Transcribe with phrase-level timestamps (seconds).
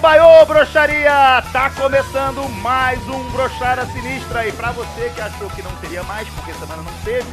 [0.00, 1.42] Baiô, broxaria!
[1.52, 4.46] Tá começando mais um Brochada Sinistra.
[4.46, 7.28] E pra você que achou que não teria mais, porque semana não teve,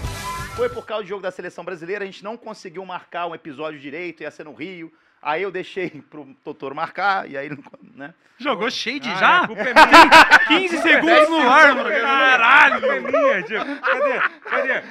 [0.55, 3.79] foi por causa do jogo da seleção brasileira, a gente não conseguiu marcar um episódio
[3.79, 4.91] direito, ia ser no Rio.
[5.25, 7.49] Aí eu deixei pro Totoro marcar, e aí,
[7.95, 8.13] né?
[8.37, 9.43] Jogou shade Ah, já?
[9.49, 10.59] é minha.
[10.59, 11.89] 15 segundos no ar, mano.
[11.89, 12.81] Caralho!
[12.81, 13.75] culpa é minha, Diego.
[13.79, 14.19] Cadê?
[14.43, 14.83] Cadê?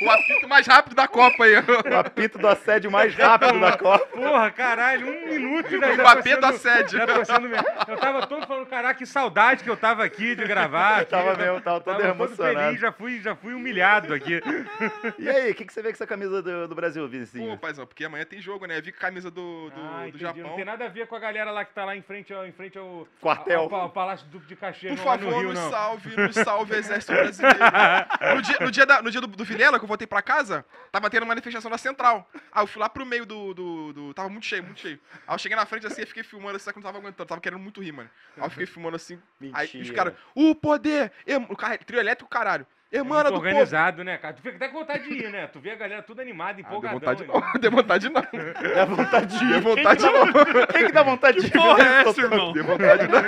[0.00, 1.54] O apito mais rápido da Copa aí.
[1.56, 4.06] O apito do assédio mais rápido da Copa.
[4.06, 7.00] Porra, caralho, um minuto já, O já Mbappé tô do assédio.
[7.26, 7.66] Sendo mesmo.
[7.88, 11.00] Eu tava todo falando, caraca, que saudade que eu tava aqui de gravar.
[11.00, 11.10] aqui.
[11.10, 12.58] Tava mesmo, tava todo Tava todo emocionado.
[12.66, 14.40] feliz, já fui, já fui humilhado aqui.
[15.18, 17.50] E aí, o que, que você vê com essa camisa do, do Brasil, Vizinho?
[17.50, 18.80] Pô, paizão, porque amanhã tem jogo, né?
[18.80, 20.16] Vi com a camisa do, do, Ah, do.
[20.16, 20.42] Japão.
[20.42, 22.46] Não tem nada a ver com a galera lá que tá lá em frente ao,
[22.46, 23.62] em frente ao, Quartel.
[23.62, 25.70] ao, ao Palácio do, de Caxias, Por no favor, Rio, nos não.
[25.70, 27.58] salve, nos salve, Exército Brasileiro.
[28.36, 30.64] No dia, no dia, da- no dia do, do Vilela, que eu voltei pra casa,
[30.92, 32.26] tava tendo uma manifestação na Central.
[32.52, 34.98] Aí eu fui lá pro meio do, do, do- Tava muito cheio, muito cheio.
[35.26, 36.98] Aí eu cheguei na frente assim e fiquei filmando assim, só que eu não tava
[36.98, 38.08] aguentando, tava querendo muito rir, mano.
[38.36, 39.20] Aí eu fiquei filmando assim.
[39.52, 39.96] Aí os Mentira.
[39.96, 41.10] caras, o poder!
[41.48, 42.66] O carro, trio elétrico, caralho.
[42.92, 44.34] É Emana muito do organizado, né, cara?
[44.34, 45.46] Tu fica até com vontade de ir, né?
[45.46, 46.98] Tu vê a galera tudo animada, Ah, deu empolgadão.
[46.98, 47.28] vontade né?
[47.32, 48.22] não, deu vontade não.
[48.74, 49.48] Dá vontade de ir.
[49.48, 50.66] Deu vontade não.
[50.66, 51.50] Quem que dá vontade de ir?
[51.52, 52.52] Porra, é essa, irmão?
[52.52, 53.18] Deu vontade não.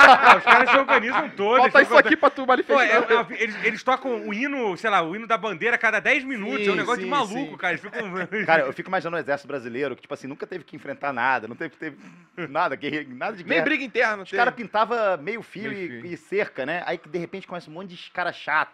[0.00, 1.58] Ah, os caras se organizam todos.
[1.62, 2.84] Falta isso aqui pra tu Pô, manifestar.
[2.86, 5.98] é- é- eles, eles tocam o hino, sei lá, o hino da bandeira a cada
[5.98, 6.60] 10 minutos.
[6.60, 7.56] é um Sim, negócio de sim, maluco, sim.
[7.56, 7.72] cara.
[7.72, 8.00] Eles ficam.
[8.46, 11.48] Cara, eu fico imaginando o exército brasileiro, que, tipo assim, nunca teve que enfrentar nada,
[11.48, 11.96] não teve, teve
[12.48, 13.64] nada, guerre- nada de Nem guerra.
[13.64, 16.06] briga interna, Os caras pintavam meio fio, Meio e, fio.
[16.12, 16.84] e cerca, né?
[16.86, 18.67] Aí que de repente começa um monte de cara chato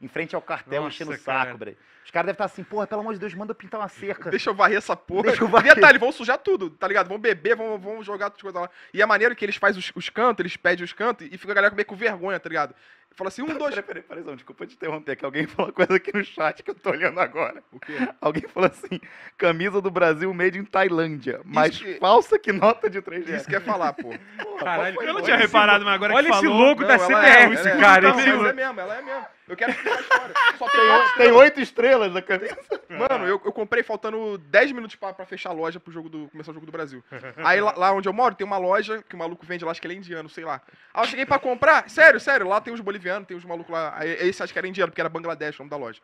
[0.00, 1.58] em frente ao cartel Nossa, enchendo o saco.
[2.04, 4.30] Os caras devem estar assim, porra, pelo amor de Deus, manda eu pintar uma cerca.
[4.30, 5.24] Deixa eu varrer essa porra.
[5.24, 5.74] Deixa eu varrer.
[5.74, 7.08] Detalhe, vão sujar tudo, tá ligado?
[7.08, 8.70] Vão beber, vão, vão jogar outras coisas lá.
[8.94, 11.50] E é maneiro que eles fazem os, os cantos, eles pedem os cantos e fica
[11.52, 12.74] a galera meio com vergonha, tá ligado?
[13.16, 13.74] Fala assim, um, dois.
[13.74, 16.62] Peraí, peraí, peraí, não, desculpa te interromper, que alguém falou uma coisa aqui no chat
[16.62, 17.60] que eu tô olhando agora.
[17.72, 17.94] O quê?
[18.20, 19.00] Alguém falou assim,
[19.36, 23.56] camisa do Brasil made in Tailândia, mais que- falsa que nota de 3 Isso que
[23.56, 24.14] é falar, pô.
[24.58, 26.56] Caralho, Eu não olha tinha esse reparado, louco- mas agora Olha que esse falou...
[26.62, 27.80] louco da Não, ela CBR, é, esse é.
[27.80, 28.08] cara.
[28.10, 28.50] Não, esse ela louco.
[28.50, 29.26] é mesmo, ela é mesmo.
[29.48, 30.34] Eu quero explicar a história.
[30.58, 32.56] Só tem, oito tem oito estrelas na camisa.
[32.88, 36.28] Mano, eu, eu comprei faltando 10 minutos pra, pra fechar a loja pro jogo do.
[36.28, 37.04] começar o jogo do Brasil.
[37.44, 39.80] Aí lá, lá onde eu moro tem uma loja que o maluco vende lá, acho
[39.80, 40.60] que ele é indiano, sei lá.
[40.92, 43.94] Aí eu cheguei pra comprar, sério, sério, lá tem os bolivianos, tem os malucos lá.
[43.96, 46.00] Aí, esse acho que era indiano, porque era Bangladesh, o nome da loja.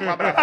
[0.00, 0.38] Um abraço.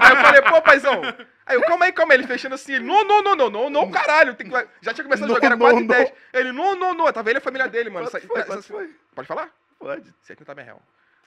[0.00, 1.00] aí eu falei, pô, paizão.
[1.44, 2.20] Aí eu, calma aí, calma aí.
[2.20, 4.34] Ele fechando assim, ele, não, não, não, não, não, não, caralho.
[4.34, 4.68] Tem que...
[4.80, 5.88] Já tinha começado a jogar, era não, 4 e não.
[5.88, 6.12] 10.
[6.32, 7.12] Ele, não, não, não.
[7.12, 8.08] Tava ele e a família dele, mano.
[9.14, 9.50] Pode falar?
[9.82, 10.14] Pode.
[10.22, 10.64] 70 mil.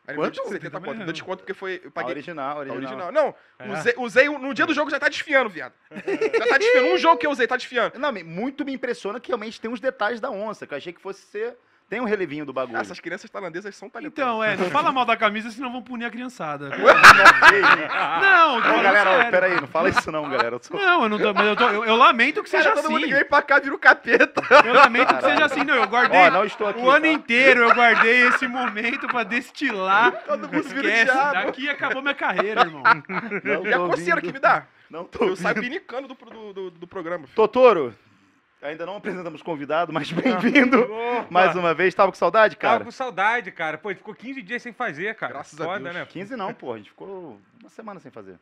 [0.08, 0.36] Aí ele Quanto?
[0.36, 1.04] deu 70 70 conto.
[1.04, 1.82] Deu desconto porque foi.
[1.84, 2.12] Eu A paguei.
[2.12, 2.78] original, a A original.
[2.78, 3.12] original.
[3.12, 3.72] Não, É.
[3.80, 5.74] usei, usei no dia do jogo já tá desfiando, viado.
[5.92, 6.90] Já tá desfiando.
[6.94, 7.98] Um jogo que eu usei tá desfiando.
[7.98, 11.02] Não, muito me impressiona que realmente tem uns detalhes da onça, que eu achei que
[11.02, 11.58] fosse ser...
[11.88, 12.78] Tem um relevinho do bagulho.
[12.78, 14.28] Ah, essas crianças tailandesas são talentosas.
[14.28, 16.70] Então, é, não fala mal da camisa, senão vão punir a criançada.
[18.22, 20.56] Não, Não, galera, ó, peraí, não fala isso não, galera.
[20.56, 22.76] Eu sou- Não, eu não tô, mas eu, tô, eu, eu lamento que Cara, seja
[22.76, 23.08] todo mundo assim.
[23.10, 24.42] que vem pra cá vira o capeta.
[24.66, 25.64] Eu lamento que seja assim.
[25.64, 26.80] Não, eu guardei Ó, não estou aqui.
[26.80, 27.12] o ano tá?
[27.12, 30.12] inteiro, eu guardei esse momento pra destilar.
[30.26, 31.34] Todo mundo vira o Esquece, diabo.
[31.34, 32.84] daqui acabou minha carreira, irmão.
[33.44, 34.66] Não E a coceira que me dá?
[34.90, 37.24] Não tô Eu saio pinicando do, do, do, do programa.
[37.26, 37.36] filho.
[37.36, 37.94] Totoro,
[38.66, 40.88] ainda não apresentamos convidado, mas bem-vindo
[41.30, 41.94] mais uma vez.
[41.94, 42.84] Tava com saudade, Tava cara?
[42.86, 43.78] com saudade, cara.
[43.78, 45.34] Pô, ficou 15 dias sem fazer, cara.
[45.34, 45.96] Graças a Foda, Deus.
[45.96, 46.06] né?
[46.06, 46.74] 15 não, pô.
[46.74, 48.38] A gente ficou uma semana sem fazer.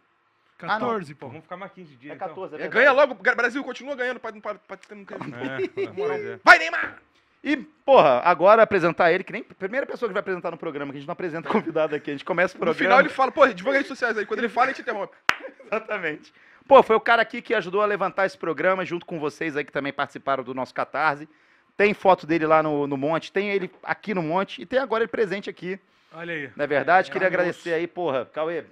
[0.57, 1.27] 14, Pô, pô.
[1.27, 2.11] vamos ficar mais 15 dias.
[2.13, 2.27] É então.
[2.29, 2.73] 14, é É, verdade.
[2.85, 3.15] ganha logo.
[3.15, 5.01] Brasil continua ganhando pra, pra, pra ter um...
[5.01, 6.39] É, é.
[6.43, 6.97] Vai, Neymar!
[7.43, 10.93] E, porra, agora apresentar ele, que nem a primeira pessoa que vai apresentar no programa,
[10.93, 12.09] que a gente não apresenta convidado aqui.
[12.11, 12.79] A gente começa o No programa.
[12.81, 14.25] final ele fala, pô, divulga redes sociais aí.
[14.25, 15.13] Quando ele fala, a gente interrompe.
[15.65, 16.33] Exatamente.
[16.67, 19.63] Pô, foi o cara aqui que ajudou a levantar esse programa, junto com vocês aí
[19.63, 21.27] que também participaram do nosso Catarse.
[21.75, 25.03] Tem foto dele lá no, no Monte, tem ele aqui no Monte e tem agora
[25.03, 25.79] ele presente aqui.
[26.13, 26.51] Olha aí.
[26.55, 27.09] Não é verdade?
[27.09, 28.25] É, Queria é agradecer aí, porra.
[28.25, 28.65] Cauê,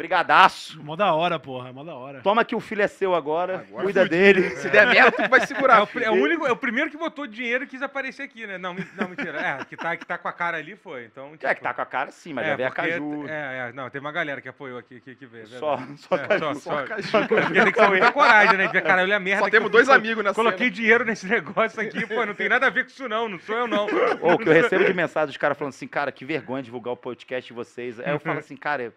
[0.00, 0.82] brigadaço.
[0.82, 2.20] Mó da hora, porra, mó da hora.
[2.22, 4.50] Toma que o filho é seu agora, Agora cuida dele.
[4.56, 5.82] Se der merda, tu vai É segurar.
[5.82, 8.46] o, pri- é o único, é o primeiro que botou dinheiro e quis aparecer aqui,
[8.46, 8.56] né?
[8.58, 9.38] Não, não mentira.
[9.40, 11.04] É, que tá, que tá com a cara ali foi.
[11.04, 13.26] Então, É, que tá com a cara sim, mas já veio a porque- Caju.
[13.28, 15.44] É, é, não, tem uma galera que apoiou aqui, que, que veio.
[15.44, 16.54] é Só, só É, Caju.
[16.54, 17.16] só, só, Caju.
[17.18, 18.68] É porque tem que ter muita coragem, né?
[18.68, 19.40] Ver, cara, olha a merda.
[19.40, 22.66] Só que temos dois amigos nessa Coloquei dinheiro nesse negócio aqui, pô, não tem nada
[22.66, 23.86] a ver com isso não, não sou eu não.
[24.22, 26.96] Ou que eu recebo de mensagem dos caras falando assim, cara, que vergonha divulgar o
[26.96, 28.00] podcast de vocês.
[28.00, 28.92] Aí eu falo assim, cara,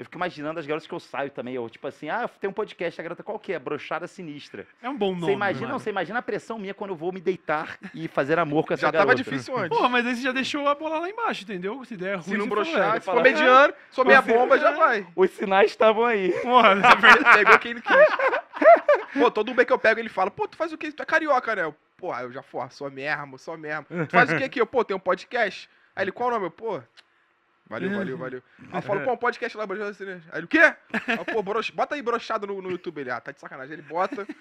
[0.00, 1.54] eu, fico imaginando as garotas que eu saio também.
[1.54, 3.58] Eu, tipo assim, ah, tem um podcast, a garota qual que é?
[3.58, 4.66] Brochada Sinistra.
[4.82, 5.26] É um bom nome.
[5.26, 5.72] Você imagina, mano.
[5.74, 8.72] não, você imagina a pressão minha quando eu vou me deitar e fazer amor com
[8.72, 9.08] essa Já garota.
[9.12, 9.76] tava difícil antes.
[9.76, 11.84] Porra, mas aí você já deixou a bola lá embaixo, entendeu?
[11.84, 13.12] Se der ruim, Se não você broxar, falou, se é.
[13.12, 15.06] for mediano, se for meia Você- bomba, já vai.
[15.14, 16.32] Os sinais estavam aí.
[16.40, 17.38] Porra, verdade.
[17.38, 18.40] Pegou quem ele quis.
[19.20, 20.90] Pô, todo bem que eu pego, ele fala, pô, tu faz o quê?
[20.92, 21.62] Tu é carioca, né?
[21.64, 23.84] Eu, pô, aí eu já, pô, sou mesmo, sou mesmo.
[23.84, 24.60] Tu faz o quê aqui?
[24.60, 25.68] Eu, pô, tem um podcast.
[25.94, 26.46] Aí ele, qual o nome?
[26.46, 26.80] Eu, pô,
[27.70, 28.42] Valeu, valeu, valeu.
[28.72, 30.26] Aí eu falo, pô, um podcast lá, brochado sertanejo.
[30.32, 30.58] Aí ele, o quê?
[30.58, 31.70] Aí, pô, brox...
[31.70, 33.00] bota aí brochado no, no YouTube.
[33.00, 33.74] Ele, ah, tá de sacanagem.
[33.74, 34.26] Ele bota.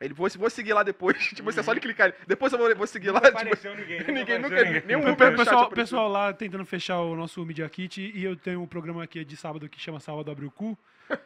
[0.00, 1.16] Ele, vou, vou seguir lá depois.
[1.34, 2.14] Tipo, você é só ele clicar.
[2.24, 3.20] Depois eu vou, vou seguir lá.
[3.20, 3.98] Não Tipo, apareceu ninguém.
[3.98, 4.64] não ninguém apareceu nunca.
[4.64, 4.86] ninguém.
[4.86, 8.62] Nenhum O Uber pessoal, pessoal lá tentando fechar o nosso Media Kit e eu tenho
[8.62, 10.78] um programa aqui de sábado que chama Sábado Abre o Cu.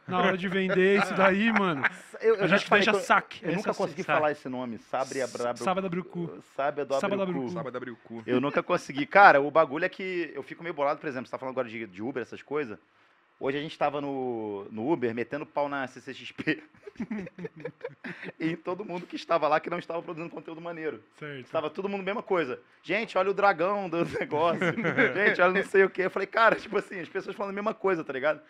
[0.06, 1.82] Na hora de vender isso daí, mano,
[2.20, 3.40] Eu, eu a gente te falei deixa que eu- saque.
[3.44, 4.17] Eu nunca consegui saque.
[4.19, 4.79] falar esse nome.
[4.79, 5.56] Sabre abra...
[5.56, 6.43] Sábado Abre o Cu.
[6.55, 7.52] Sábado Sábado abre abre o o cu.
[7.52, 8.23] Sábado abrir o cu.
[8.26, 9.06] Eu nunca consegui.
[9.06, 11.69] Cara, o bagulho é que eu fico meio bolado, por exemplo, você tá falando agora
[11.69, 12.79] de, de Uber, essas coisas.
[13.40, 16.62] Hoje a gente tava no, no Uber metendo pau na CCXP.
[18.38, 21.02] e todo mundo que estava lá que não estava produzindo conteúdo maneiro.
[21.19, 21.40] Certo.
[21.40, 22.61] Estava todo mundo mesma coisa.
[22.82, 24.61] Gente, olha o dragão do negócio.
[25.14, 26.02] Gente, olha não sei o quê.
[26.02, 28.40] Eu falei, cara, tipo assim, as pessoas falando a mesma coisa, tá ligado?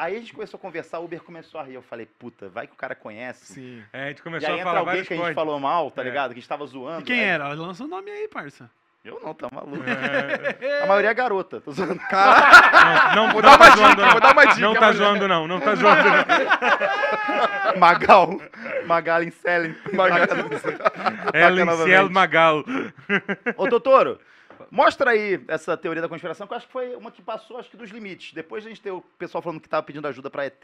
[0.00, 1.74] Aí a gente começou a conversar, o Uber começou a rir.
[1.74, 3.54] Eu falei, puta, vai que o cara conhece.
[3.54, 3.82] Sim.
[3.92, 5.42] É, a gente E começou aí a entra falar alguém vários que a gente códigos.
[5.44, 6.04] falou mal, tá É.
[6.04, 6.28] ligado?
[6.28, 7.00] Que a gente tava zoando.
[7.00, 7.48] E quem Aí- era?
[7.48, 8.70] Lança o nome aí, parça.
[9.04, 9.82] Eu não, tá maluco.
[10.82, 11.94] A maioria é garota, tô zoando.
[11.94, 14.10] Não, não, Vou não dar uma tá dica, zoando, não.
[14.10, 14.60] vou dar uma dica.
[14.60, 14.92] Não tá mulher.
[14.94, 15.48] zoando, não.
[15.48, 17.74] Não tá zoando, não.
[17.80, 18.40] Magal.
[18.86, 19.74] Magal Selen.
[19.92, 20.26] Magal.
[21.34, 22.64] Ellen Magal.
[23.56, 24.20] Ô, doutor,
[24.70, 27.70] mostra aí essa teoria da conspiração, que eu acho que foi uma que passou, acho
[27.70, 28.32] que dos limites.
[28.32, 30.62] Depois a gente tem o pessoal falando que tava pedindo ajuda pra ET.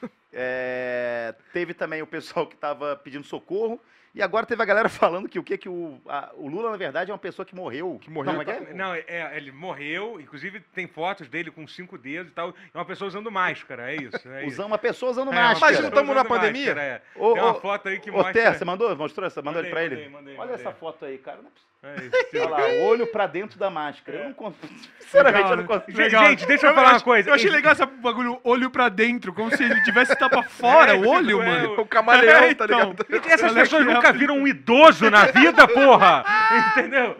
[0.36, 3.80] É, teve também o pessoal que tava pedindo socorro.
[4.12, 6.76] E agora teve a galera falando que o que que o, a- o Lula, na
[6.76, 7.98] verdade, é uma pessoa que morreu.
[8.00, 8.32] Que morreu.
[8.32, 8.74] Não, é que é?
[8.74, 12.50] Não, é, ele morreu, inclusive tem fotos dele com cinco dedos e tal.
[12.72, 14.28] É uma pessoa usando máscara, é isso.
[14.28, 14.64] É isso.
[14.64, 15.60] Uma pessoa usando É, máscara.
[15.60, 16.66] Mas não pessoa tamo na pandemia?
[16.74, 17.02] máscara, é.
[17.16, 18.32] Ô, Tem uma ô, foto aí que Ô, mostra...
[18.32, 18.96] Té, você mandou?
[18.96, 19.42] Mostrou essa?
[19.42, 20.08] Mandou ele pra Mandei, ele?
[20.08, 20.54] mandei, Olha mandei.
[20.66, 21.38] essa foto aí, cara.
[21.38, 21.73] Não é possível.
[21.84, 22.40] É.
[22.40, 24.18] Olha lá, olho pra dentro da máscara.
[24.18, 24.72] Eu não consigo.
[25.00, 25.98] Sinceramente, eu não Legal, consigo.
[25.98, 26.08] né?
[26.10, 27.30] Gente, gente, deixa eu falar uma coisa.
[27.30, 30.94] Eu achei legal esse bagulho olho pra dentro, como se ele tivesse tapa fora É,
[30.96, 31.80] o olho, tipo, é, mano.
[31.80, 32.78] O camaleão, É, tá então.
[32.90, 33.06] ligado?
[33.10, 36.24] E essas Olha pessoas nunca viram um idoso na vida, porra!
[36.76, 37.16] Entendeu?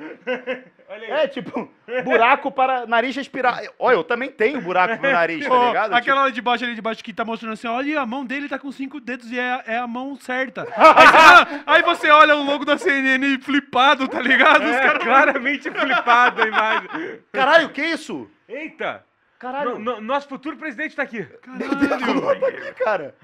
[1.02, 1.70] É, tipo,
[2.04, 3.60] buraco para nariz respirar.
[3.78, 5.84] Olha, eu também tenho buraco no meu nariz, tá ligado?
[5.86, 8.24] Tipo, aquela ali de baixo, ali de baixo que tá mostrando assim, olha, a mão
[8.24, 10.62] dele tá com cinco dedos e é, é a mão certa.
[10.74, 14.62] aí, você, aí você olha o logo da CNN flipado, tá ligado?
[14.64, 16.88] Os É, caras- claramente flipado a imagem.
[16.88, 18.30] Tipo, Caralho, que isso?
[18.48, 19.04] Eita!
[19.38, 19.78] Caralho.
[19.78, 21.22] No- no- nosso futuro presidente tá aqui.
[21.42, 22.74] Caralho.
[22.84, 23.14] Cara.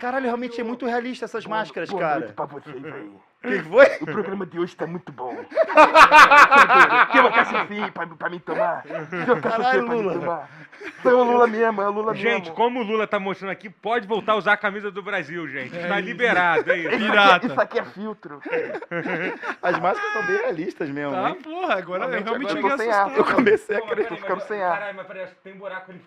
[0.00, 2.18] Caralho, realmente é muito realista essas máscaras, Boa cara.
[2.20, 3.10] noite pra vocês aí.
[3.42, 3.86] O que foi?
[4.02, 5.34] O programa de hoje tá muito bom.
[7.12, 8.82] Tem uma cachaçinha pra, pra mim tomar?
[8.82, 8.92] Tem
[9.24, 10.14] uma cachaçinha Caralho, pra mim Lula.
[10.14, 10.48] tomar?
[11.02, 12.54] Foi o Lula mesmo, é o Lula Gente, mesmo.
[12.54, 15.70] como o Lula tá mostrando aqui, pode voltar a usar a camisa do Brasil, gente.
[15.78, 16.88] Tá liberado, é isso.
[16.88, 17.46] Isso aqui, pirata.
[17.46, 18.40] isso aqui é filtro.
[19.62, 21.34] As máscaras são bem realistas mesmo, Tá, hein?
[21.42, 23.16] porra, agora eu Realmente, agora cheguei eu tô sem ar.
[23.18, 24.06] Eu comecei a crer.
[24.06, 24.72] peraí, ficando sem ar.
[24.78, 26.02] Caralho, mas peraí, tem buraco ali.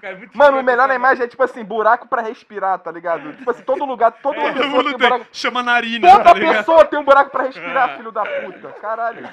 [0.00, 3.32] Cara, muito Mano, o melhor na imagem é tipo assim, buraco pra respirar, tá ligado?
[3.38, 5.26] Tipo assim, todo lugar, Todo pessoa mundo tem um tem, buraco.
[5.32, 6.56] chama narina, tá Toda ligado?
[6.58, 8.68] pessoa tem um buraco pra respirar, filho da puta.
[8.80, 9.28] Caralho.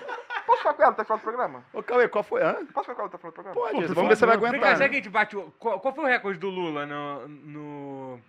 [0.45, 1.63] Posso ficar com ela até o final do programa?
[1.73, 2.43] Ô, Cauê, qual foi?
[2.43, 2.53] Hã?
[2.73, 3.55] Posso ficar com ela até o final do programa?
[3.59, 4.51] Pode, por vamos ver se você vai favor.
[4.51, 4.77] Vem cá, aguentar.
[4.77, 5.37] será que a gente bate.
[5.37, 7.27] o- Qual, qual foi o recorde do Lula no.
[7.27, 8.19] no...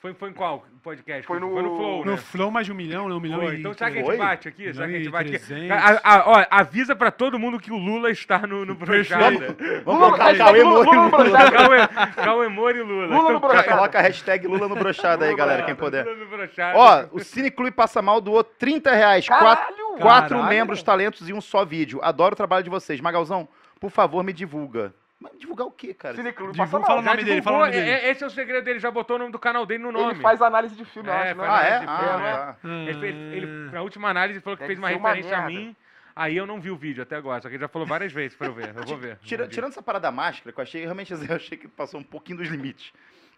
[0.00, 1.26] Foi, foi em qual podcast?
[1.26, 2.16] Foi no- Foi no Flow, No né?
[2.18, 3.14] Flow mais de um milhão, né?
[3.16, 3.56] Um milhão Foi.
[3.56, 3.58] e...
[3.58, 4.72] Então será que a gente bate aqui?
[4.72, 5.68] Será que a gente e bate aqui?
[5.72, 9.56] A- a- ó, avisa pra todo mundo que o Lula está no, no Brochada.
[9.84, 11.50] Vamos Lula, colocar Cauê Lula, Moro e Lula.
[11.50, 13.06] Cauê, Cauê Moro e Lula.
[13.06, 13.68] Lula no Então, Brochada.
[13.76, 16.04] Coloca a hashtag Lula no brochada aí, galera, quem puder.
[16.04, 16.78] Lula no Brochada.
[16.78, 19.26] Ó, o Cine Clube Passa Mal doou 30 reais.
[19.26, 19.98] Quatro, Caralho!
[20.00, 20.48] quatro Caralho.
[20.48, 21.98] membros talentos em um só vídeo.
[22.04, 23.00] Adoro o trabalho de vocês.
[23.00, 23.48] Magalzão,
[23.80, 24.94] por favor, me divulga.
[25.20, 26.14] Mas divulgar o quê, cara?
[26.14, 27.90] Cineclube Divulga, passa fala o nome dele, fala o nome dele.
[27.90, 29.90] é- é- esse é o segredo dele, já botou o nome do canal dele no
[29.90, 30.12] nome.
[30.14, 31.46] Ele faz análise de filme, eu É, acho, né?
[31.48, 31.84] Ah, é?
[31.86, 32.32] Ah, filme, é.
[32.32, 32.56] tá.
[32.90, 35.46] Ele, fez- ele, na última análise, falou que Deve fez uma ser uma referência a
[35.46, 35.74] mim.
[36.14, 38.36] Aí eu não vi o vídeo até agora, só que ele já falou várias vezes
[38.36, 38.72] pra eu ver.
[38.76, 39.18] Eu vou ver.
[39.22, 42.04] Tira- tirando essa parada da máscara, que eu achei, realmente, eu achei que passou um
[42.04, 42.92] pouquinho dos limites.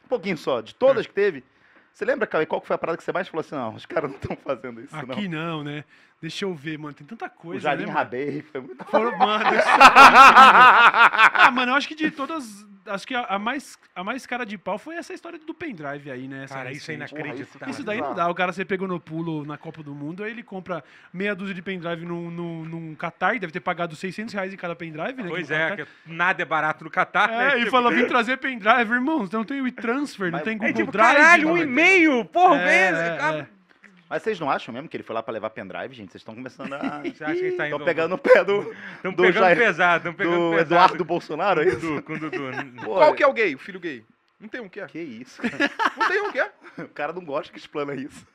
[0.04, 0.60] Um pouquinho só.
[0.60, 1.42] De todas que teve.
[1.92, 4.10] Você lembra, Cauê, qual foi a parada que você mais falou assim, não, os caras
[4.10, 5.84] não estão fazendo isso, Aqui não, né?
[6.20, 6.94] Deixa eu ver, mano.
[6.94, 7.32] Tem tanta não.
[7.34, 7.92] O coisa, Jardim né?
[7.92, 8.84] Rabei foi muito...
[8.84, 12.64] Foram- Mano, isso Ah, mano, eu acho que de todas.
[12.90, 16.10] Acho que a, a mais, a mais cara de pau foi essa história do pendrive
[16.10, 16.44] aí, né?
[16.44, 17.68] Essa Cara, isso é inacreditável.
[17.68, 18.28] Isso daí não dá.
[18.28, 20.82] O cara você pegou no pulo na Copa do Mundo, aí ele compra
[21.12, 24.74] meia dúzia de pendrive num, num, num Qatar, deve ter pagado 600 reais em cada
[24.74, 25.28] pendrive, né?
[25.28, 27.52] Pois é, Qatar- que nada é barato no Catar, né?
[27.52, 29.28] É, e Tipo, fala, vim trazer pendrive, irmão.
[29.32, 31.16] Não tem o transfer, não tem É Google tipo, Drive.
[31.16, 32.24] caralho, um e-mail!
[32.24, 33.50] Porra, É, vem, é, cara.
[34.10, 34.14] É.
[34.14, 36.10] Mas vocês não acham mesmo que ele foi lá pra levar pendrive, gente?
[36.10, 37.00] Vocês estão começando a...
[37.06, 37.74] Você acha que ele tá indo...
[37.76, 40.62] Estão pegando no pé do, Estão do pegando Jair- pesado, estão pegando do pesado.
[40.62, 41.80] Eduardo Bolsonaro, é isso?
[41.80, 42.40] Dudu, com o Dudu.
[42.84, 43.54] Pô, Qual que é o gay?
[43.54, 44.04] O filho gay?
[44.40, 44.86] Não tem um que é.
[44.86, 45.70] Que isso, cara.
[45.96, 46.50] Não tem um que é.
[46.78, 48.26] O cara não gosta que explana isso.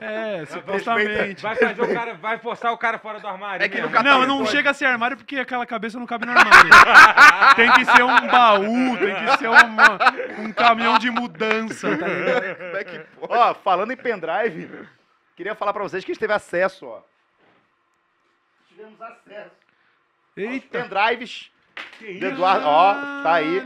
[0.00, 1.42] É, supostamente.
[1.42, 3.64] Vai fazer o cara, vai forçar o cara fora do armário.
[3.64, 3.88] É que mesmo.
[3.90, 4.50] no Catar Não, não pode.
[4.50, 6.70] chega a ser armário porque aquela cabeça não cabe no armário.
[7.56, 9.98] tem que ser um baú, tem que ser uma-
[10.40, 12.56] um caminhão de mudança, tá ligado?
[12.56, 13.32] Como é que pode?
[13.32, 14.86] Ó, falando em pendrive,
[15.36, 17.00] queria falar pra vocês que a gente teve acesso, ó.
[18.68, 19.50] Tivemos acesso
[20.36, 20.82] aos Eita.
[20.82, 21.50] pendrives
[21.98, 23.62] Que Do Eduardo, ó, tá aí.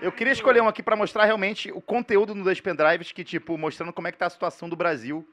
[0.00, 3.56] Eu queria escolher um aqui pra mostrar realmente o conteúdo no dois pendrives, que, tipo,
[3.58, 5.28] mostrando como é que tá a situação do Brasil.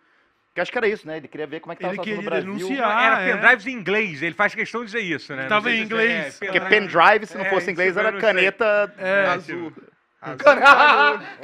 [0.54, 1.18] Que acho que era isso, né?
[1.18, 2.68] Ele queria ver como é que tá a Ele situação do queria Brasil.
[2.68, 3.06] denunciar.
[3.06, 3.34] Era é.
[3.34, 5.44] pendrives em inglês, ele faz questão de dizer isso, né?
[5.44, 6.40] Não Tava em se inglês.
[6.40, 8.94] Porque pendrive, se não É, fosse isso inglês, era caneta.
[8.98, 9.74] É, Azul.
[10.22, 10.38] Azul.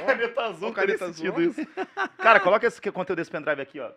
[0.06, 1.54] caneta azul, caneta caneta azul.
[2.18, 3.90] Cara, coloca esse conteúdo desse pendrive aqui, ó.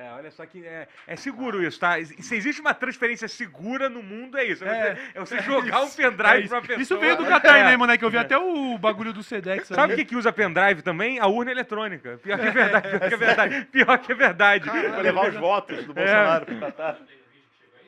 [0.00, 1.96] É, olha só que é, é seguro isso, tá?
[2.04, 4.64] Se existe uma transferência segura no mundo, é isso.
[4.64, 6.60] É, É, você, é você jogar um pendrive É pra isso.
[6.60, 6.80] pessoa.
[6.80, 7.64] Isso veio do Qatar É.
[7.64, 7.98] mesmo, né?
[7.98, 9.66] Que eu vi até o bagulho do Sedex.
[9.66, 11.18] Sabe o que, que usa pendrive também?
[11.18, 12.16] A urna eletrônica.
[12.22, 13.66] Pior que é verdade, pior que é verdade.
[13.72, 14.70] Pior que é verdade.
[14.70, 16.98] Pra levar os votos do Bolsonaro pro Catar.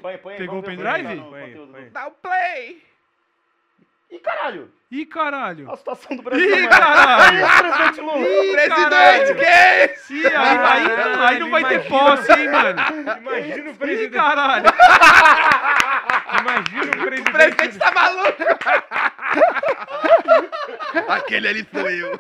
[0.03, 1.91] Põe, põe, Pegou o é pendrive?
[1.93, 2.83] Dá o play.
[4.11, 4.73] Ih, caralho!
[4.91, 5.71] Ih, caralho.
[5.71, 6.45] A situação do Brasil.
[6.45, 6.69] Ih, mano.
[6.69, 7.39] caralho.
[7.47, 8.27] Ih, presidente Lula!
[8.53, 12.81] Presidente, que Ih, aí, aí, não, aí não vai ter posse, hein, mano.
[13.21, 14.11] Imagina o Ih, presidente.
[14.11, 14.65] caralho.
[16.41, 17.29] Imagina o presidente.
[17.29, 18.43] O presidente tá maluco!
[21.09, 22.19] Aquele ali sou eu.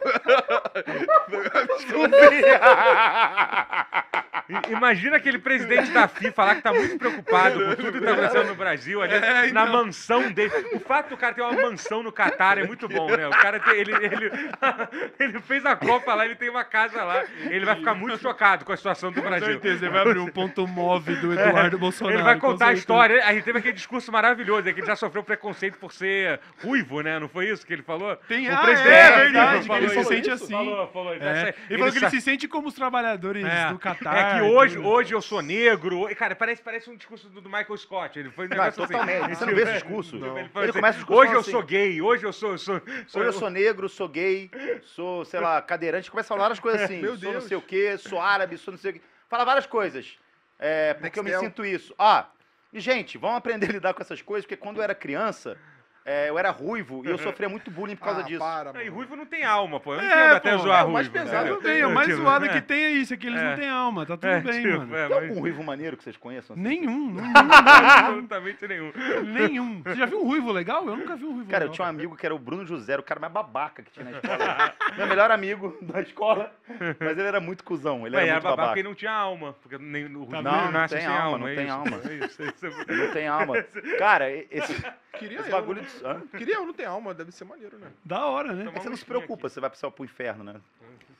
[4.48, 8.12] I- Imagina aquele presidente da FIFA lá que tá muito preocupado com tudo que tá
[8.12, 9.20] acontecendo no Brasil, ali, É,
[9.52, 9.66] na então.
[9.72, 10.52] mansão dele.
[10.74, 13.26] O fato do cara ter uma mansão no Catar é muito bom, né?
[13.28, 14.30] O cara tem- ele, ele,
[15.20, 17.22] ele fez a Copa lá, ele tem uma casa lá.
[17.44, 19.46] Ele vai ficar muito chocado com a situação do Com Brasil.
[19.46, 22.16] certeza, ele vai abrir um ponto móvel do Eduardo Bolsonaro.
[22.16, 23.24] Ele vai com contar a história.
[23.24, 27.00] A gente teve aquele discurso maravilhoso, é que ele já sofreu preconceito por ser ruivo,
[27.02, 27.18] né?
[27.18, 28.16] Não foi isso que ele falou?
[28.28, 30.08] Tem, O ah, presidente é, da verdade, que falou ele se isso.
[30.08, 30.52] sente assim.
[30.52, 31.14] Falou, falou.
[31.14, 31.54] Ele, É.
[31.68, 33.68] Ele falou que ele se sente como os trabalhadores É.
[33.70, 34.16] do Catar.
[34.16, 36.08] É que hoje, hoje eu sou negro.
[36.10, 38.18] E, Cara, parece, parece um discurso do, do Michael Scott.
[38.18, 39.22] Ele foi um negócio totalmente.
[39.24, 39.34] assim.
[39.34, 40.16] Você não vê esse discurso?
[40.16, 41.50] Ele, assim, começa o discurso Hoje eu assim.
[41.50, 42.58] sou gay, hoje eu sou.
[42.58, 44.50] sou, sou Hoje eu sou negro, sou gay,
[44.82, 46.10] sou, sei lá, cadeirante.
[46.10, 47.00] Começa a falar várias coisas assim.
[47.02, 47.44] Meu sou não Deus.
[47.44, 49.00] sei o quê, sou árabe, sou não sei o quê.
[49.28, 50.18] Fala várias coisas.
[50.58, 51.94] É, porque eu me sinto isso.
[51.98, 52.26] Ah,
[52.72, 55.56] e gente, vamos aprender a lidar com essas coisas, porque quando eu era criança,
[56.04, 58.38] é, eu era ruivo e eu sofria muito bullying por causa ah, disso.
[58.38, 58.92] Para, E mano.
[58.96, 59.94] ruivo não tem alma, pô.
[59.94, 61.24] Eu É, entendo até pô, zoar é o mais ruivo.
[61.24, 61.44] pesado.
[61.44, 61.50] né?
[61.54, 62.48] Tudo bem, o mais Tipo, zoado é.
[62.48, 63.50] que tem é isso, é que eles É.
[63.50, 64.06] não têm alma.
[64.06, 64.96] Tá tudo É, bem, tipo, mano.
[64.96, 66.54] é, Tem mas- algum ruivo maneiro que vocês conheçam?
[66.54, 66.62] assim?
[66.62, 68.92] Nenhum, não- Absolutamente nenhum.
[69.24, 69.82] nenhum.
[69.82, 70.86] Você já viu um ruivo legal?
[70.86, 71.74] Eu nunca vi um ruivo Cara, eu legal.
[71.74, 74.04] tinha um amigo que era o Bruno José, era o cara mais babaca que tinha
[74.04, 74.74] na escola.
[74.96, 76.52] Meu melhor amigo da escola.
[76.98, 78.82] Mas ele era muito cuzão, ele era era muito babaca babaca.
[78.82, 79.54] não tinha alma.
[79.62, 81.74] Porque nem, o ruivo Tá Não, não nasce tem sem alma, não é tem isso,
[81.74, 82.00] alma.
[82.04, 82.96] é é.
[82.96, 83.54] Não tem alma.
[83.98, 84.84] Cara, esse,
[85.18, 85.52] Queria esse eu.
[85.52, 85.88] bagulho né?
[85.88, 86.04] de...
[86.04, 86.22] Hã?
[86.38, 87.90] Queria eu, não tem alma, deve ser maneiro, né?
[88.04, 88.66] Da hora, né?
[88.66, 90.60] É que você não se preocupa, você vai pro pro inferno, né?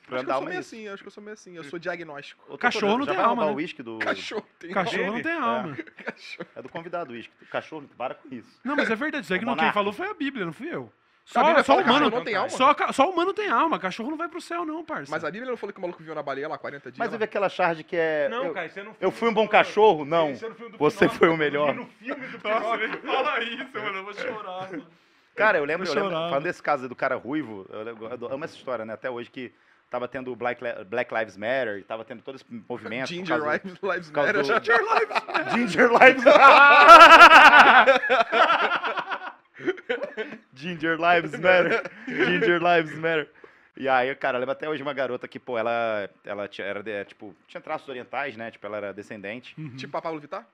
[0.07, 1.57] Pra Acho que eu sou meio assim, acho que eu sou meio assim.
[1.57, 2.59] Eu sou diagnóstico.
[2.59, 3.53] Cachorro não tem alma, né?
[3.53, 3.99] o uísque do...
[3.99, 5.23] Cachorro tem Cachorro não Dele?
[5.23, 5.77] tem alma.
[6.57, 7.33] É do convidado o uísque.
[7.47, 8.61] Cachorro, para com isso.
[8.65, 9.25] Não, mas é verdade.
[9.25, 10.93] Isso aí que não, quem falou foi a Bíblia, não fui eu.
[11.25, 12.49] Só, só humano não tem alma?
[12.51, 13.79] Só, só humano tem alma.
[13.79, 15.11] Cachorro não vai pro céu, não, parça.
[15.11, 16.99] Mas a Bíblia não falou que o maluco viveu na baleia lá 40 dias?
[16.99, 17.13] Mas lá?
[17.13, 18.29] teve aquela charge que é...
[18.29, 20.05] Não, eu, cara, você não eu fui um bom cachorro?
[20.05, 20.31] Não.
[20.31, 20.35] É
[20.79, 21.73] Você foi o eu melhor.
[21.73, 22.99] vi no filme do Pinóquio.
[23.07, 23.99] fala isso, mano.
[23.99, 24.87] Eu vou chorar, mano.
[25.37, 28.33] Cara, eu lembro, eu Eu lembro falando desse caso do cara ruivo, eu, lembro- eu
[28.33, 28.93] amo essa história, né?
[28.95, 29.53] Até hoje que
[29.89, 33.09] tava tendo o Black, Black Lives Matter, e tava tendo todo esse movimento.
[33.09, 34.33] Ginger causa- Lives, Lives Matter.
[34.35, 35.53] do- Ginger Lives.
[35.55, 38.01] Ginger Lives Matter.
[42.09, 43.29] Ginger Lives Matter.
[43.77, 46.83] E aí, cara, eu lembro até hoje uma garota que, pô, ela, ela tinha, era,
[46.83, 48.51] de- tipo, tinha traços orientais, né?
[48.51, 49.55] Tipo, ela era descendente.
[49.77, 50.47] Tipo a Pablo Vittar?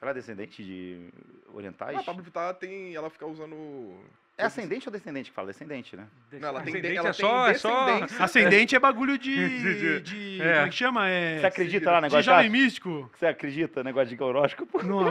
[0.00, 1.08] Ela é descendente de
[1.54, 1.96] orientais?
[1.96, 2.94] Ah, a Pablo Vittar tem.
[2.94, 3.98] Ela fica usando.
[4.38, 5.46] É ascendente ou descendente que fala?
[5.48, 6.06] Descendente, né?
[6.32, 8.22] Não, ela tem, de- Ascendente ela é tem só, é só...
[8.22, 9.34] Ascendente é bagulho de.
[9.34, 10.52] De- de é.
[10.56, 11.08] Como é que chama?
[11.08, 11.40] É.
[11.40, 13.10] Você acredita lá no De negócio jovem de místico?
[13.16, 14.80] Você acredita no negócio de horóscopo?
[14.84, 15.08] Não,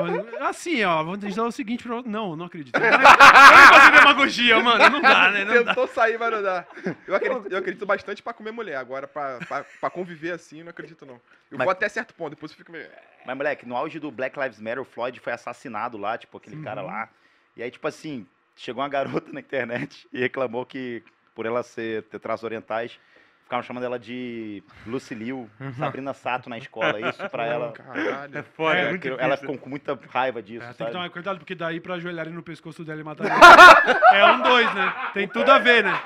[0.48, 2.76] assim, ó, vou dizer o seguinte pra Não, não acredito.
[2.78, 4.90] Eu não fazer demagogia, mano.
[4.92, 5.44] Não dá, né?
[5.44, 5.74] Não dá.
[5.74, 6.66] Tentou sair, mas não dá.
[7.08, 8.76] Eu acredito, eu acredito bastante pra comer mulher.
[8.76, 11.16] Agora, pra, pra, pra conviver assim, eu não acredito, não.
[11.50, 12.88] Eu Mas- vou até certo ponto, depois eu fico meio.
[13.26, 16.62] Mas, moleque, no auge do Black Lives Matter, o Floyd foi assassinado lá, tipo, aquele
[16.62, 17.10] cara lá.
[17.58, 22.04] E aí, tipo assim, chegou uma garota na internet e reclamou que, por ela ser,
[22.04, 22.98] ter traços orientais,
[23.44, 27.00] ficavam chamando ela de Lucilio, Sabrina Sato na escola.
[27.10, 27.72] Isso pra ela.
[27.74, 28.44] Caralho.
[28.56, 31.54] Foda, É, é, ela ficou com muita raiva disso, É, tem que tomar cuidado, porque
[31.54, 34.20] daí pra ajoelharem no pescoço dela e matar ele.
[34.20, 34.94] É um dois, né?
[35.14, 36.02] Tem tudo a ver, né?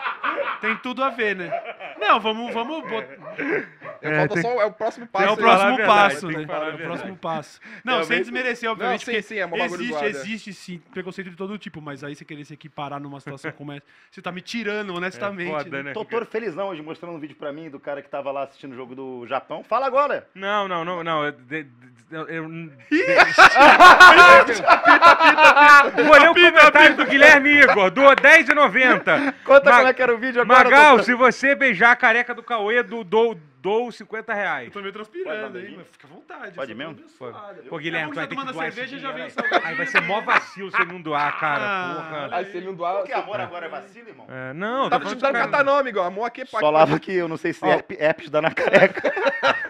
[0.59, 1.49] Tem tudo a ver, né?
[1.97, 3.15] Não, vamos, vamos botar.
[4.01, 4.61] É, falta só.
[4.61, 5.25] É o próximo passo.
[5.25, 6.43] É o próximo passo, tem né?
[6.43, 7.59] É o próximo passo.
[7.83, 10.09] Não, sem desmerecer, obviamente, Não, sim, sim, é um bagulho existe, é.
[10.09, 13.71] existe sim preconceito de todo tipo, mas aí você querer se equiparar numa situação como
[13.71, 15.49] essa, você tá me tirando, honestamente.
[15.51, 15.83] foda, né?
[15.83, 15.93] né?
[15.93, 18.75] Totoro felizão hoje mostrando um vídeo pra mim do cara que tava lá assistindo o
[18.75, 19.63] jogo do Japão.
[19.63, 20.27] Fala agora!
[20.35, 21.25] Não, não, não, não.
[21.25, 21.69] eu- de- de-
[22.11, 22.49] eu-
[26.05, 29.33] Vou ler o comentário do Guilherme Igor, do 10,90.
[29.43, 30.63] Conta Ma- como é que era o vídeo agora.
[30.63, 34.67] Magal, se você beijar a careca do Cauê, do, do, dou 50 reais.
[34.67, 36.55] Eu tô meio transpirando aí, mas fica à vontade.
[36.55, 36.95] Pode mesmo?
[37.17, 37.61] foi abençoada.
[37.69, 39.61] Pô, Guilherme, É tu vai ter você que doar esse cerveja, já dinheiro, vem.
[39.63, 41.63] Aí vai ser mó vacilo se ele não doar, cara.
[41.63, 42.23] Ah, porra.
[42.23, 42.95] olha Aí se ele não doar.
[42.97, 44.25] Porque amor agora é vacilo, irmão?
[44.29, 46.05] É, não, Tá tô falando precisando de cara- catar nome, igual.
[46.05, 46.59] Amor aqui, pá.
[46.59, 49.01] Só lava aqui, eu não sei se é apps da Ana Careca.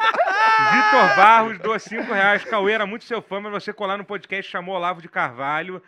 [0.71, 2.43] Vitor Barros doa 5 reais.
[2.43, 5.81] Cauê era muito seu fã, mas você colar no podcast chamou Olavo de Carvalho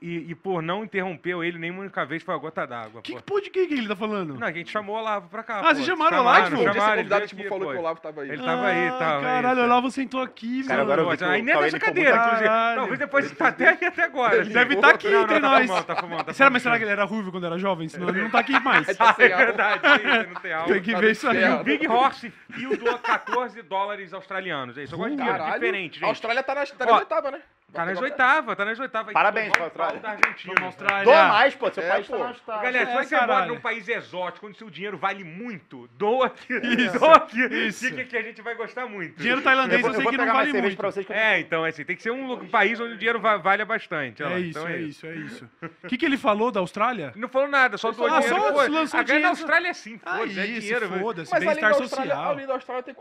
[0.00, 3.00] e, e por não interrompeu ele nem uma única vez foi a gota d'água.
[3.02, 3.22] Que pô.
[3.22, 4.34] pô de quem que ele tá falando?
[4.38, 5.58] Não, a gente chamou o Olavo pra cá.
[5.60, 5.74] Ah, pô.
[5.74, 6.56] vocês chamaram o Chamaram, Olavo?
[6.56, 7.70] Esse chamaram, ele convidado, tipo, aqui, falou pô.
[7.72, 8.28] que o Olavo tava aí.
[8.30, 9.22] Ele tava aí, Ah, tava.
[9.22, 10.92] Caralho, o Olavo sentou aqui, Cara, mano.
[10.92, 12.48] agora eu vi Pô, que aí o nem é ficou cadeira, muito- inclusive.
[12.76, 14.42] Talvez depois tá até aqui até agora.
[14.42, 14.52] assim.
[14.52, 15.66] Deve estar aqui Não, entre nós.
[15.66, 17.88] Tá fumando, tá fumando, tá Será, mas será que ele era ruivo quando era jovem?
[17.88, 18.86] Senão ele não tá aqui mais.
[19.18, 19.82] É verdade,
[20.28, 20.72] não tem.
[20.74, 21.42] Tem que ver isso aí.
[21.42, 24.76] E o Big Horse Fio doa 14 dólares australianos.
[24.78, 25.60] É isso, eu gosto de dinheiro Caralho.
[25.60, 26.04] diferente, A gente.
[26.08, 27.40] Austrália tá tá nas oitavas, né?
[27.72, 29.12] Tá nas oitavas, tá nas oitavas.
[29.12, 30.00] Parabéns Então, pra Austrália.
[30.00, 30.54] da Argentina.
[30.54, 31.70] Vamos mostrar Doa mais, pô.
[31.70, 32.12] Seu É, país pô.
[32.16, 32.62] tá na Austrália.
[32.62, 36.54] Galera, se É, você mora num país exótico, onde seu dinheiro vale muito, doa aqui.
[36.98, 37.44] Doa aqui.
[37.66, 37.84] Isso.
[37.88, 39.18] Fica que a gente vai gostar muito.
[39.18, 40.76] Dinheiro tailandês eu eu sei vou que pegar não vale muito.
[40.76, 41.06] pra vocês.
[41.10, 44.22] É, então, assim, tem que ser um país onde o dinheiro va- vale bastante.
[44.22, 45.50] É isso, Então é isso, é isso.
[45.84, 47.12] O que, que ele falou da Austrália?
[47.16, 48.36] Não falou nada, só doou Ah, dinheiro.
[48.42, 49.22] só Pô, lançou a grana dinheiro.
[49.24, 50.88] na Austrália é assim, Ah, foda-se, é isso, dinheiro.
[50.88, 51.00] velho.
[51.02, 52.30] foda-se, bem-estar Austrália, social.
[52.30, 52.94] além da Austrália, tem,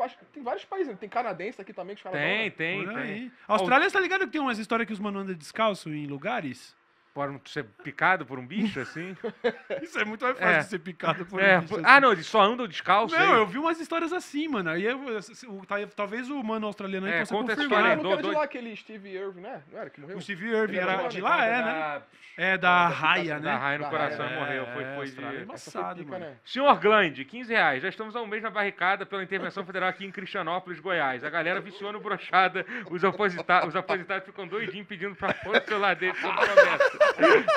[0.43, 0.87] vários países.
[0.91, 0.97] né?
[0.99, 2.49] Tem canadense aqui também que os caras Tem, né?
[2.49, 3.31] tem, tem.
[3.47, 6.07] A Austrália, você tá ligado que tem umas histórias que os mano andam descalço em
[6.07, 6.75] lugares?
[7.15, 9.15] Pode ser picado por um bicho, assim?
[9.81, 10.59] Isso é muito mais fácil É.
[10.59, 11.89] de ser picado por É, um bicho por- assim.
[11.89, 13.15] Ah, não, eles só andam descalço.
[13.17, 13.39] Não, aí.
[13.39, 14.69] eu vi umas histórias assim, mano.
[14.69, 14.99] Aí eu,
[15.47, 17.63] o- tá- talvez o mano australiano aí É, possa confirmar.
[17.63, 19.63] história Ah, não do- era de lá aquele Steve Irwin, né?
[19.71, 20.17] Não era que morreu?
[20.17, 21.63] O Steve Irving era era de lá, é, né?
[21.63, 22.01] Da-
[22.37, 23.55] É da raia, Da né?
[23.55, 24.63] raia no Da coração raia, morreu.
[24.63, 25.15] é, Foi, foi é de...
[25.15, 26.25] Foi embaçado, pica, mano.
[26.25, 26.35] né?
[26.43, 27.81] Senhor Glande, 15 reais.
[27.81, 31.23] Já estamos há um mês na barricada pela intervenção federal aqui em Cristianópolis, Goiás.
[31.23, 32.65] A galera viciou no brochada.
[32.91, 37.04] Os, oposita os aposentados ficam doidinhos pedindo pra pôr o celular deles sob promessa.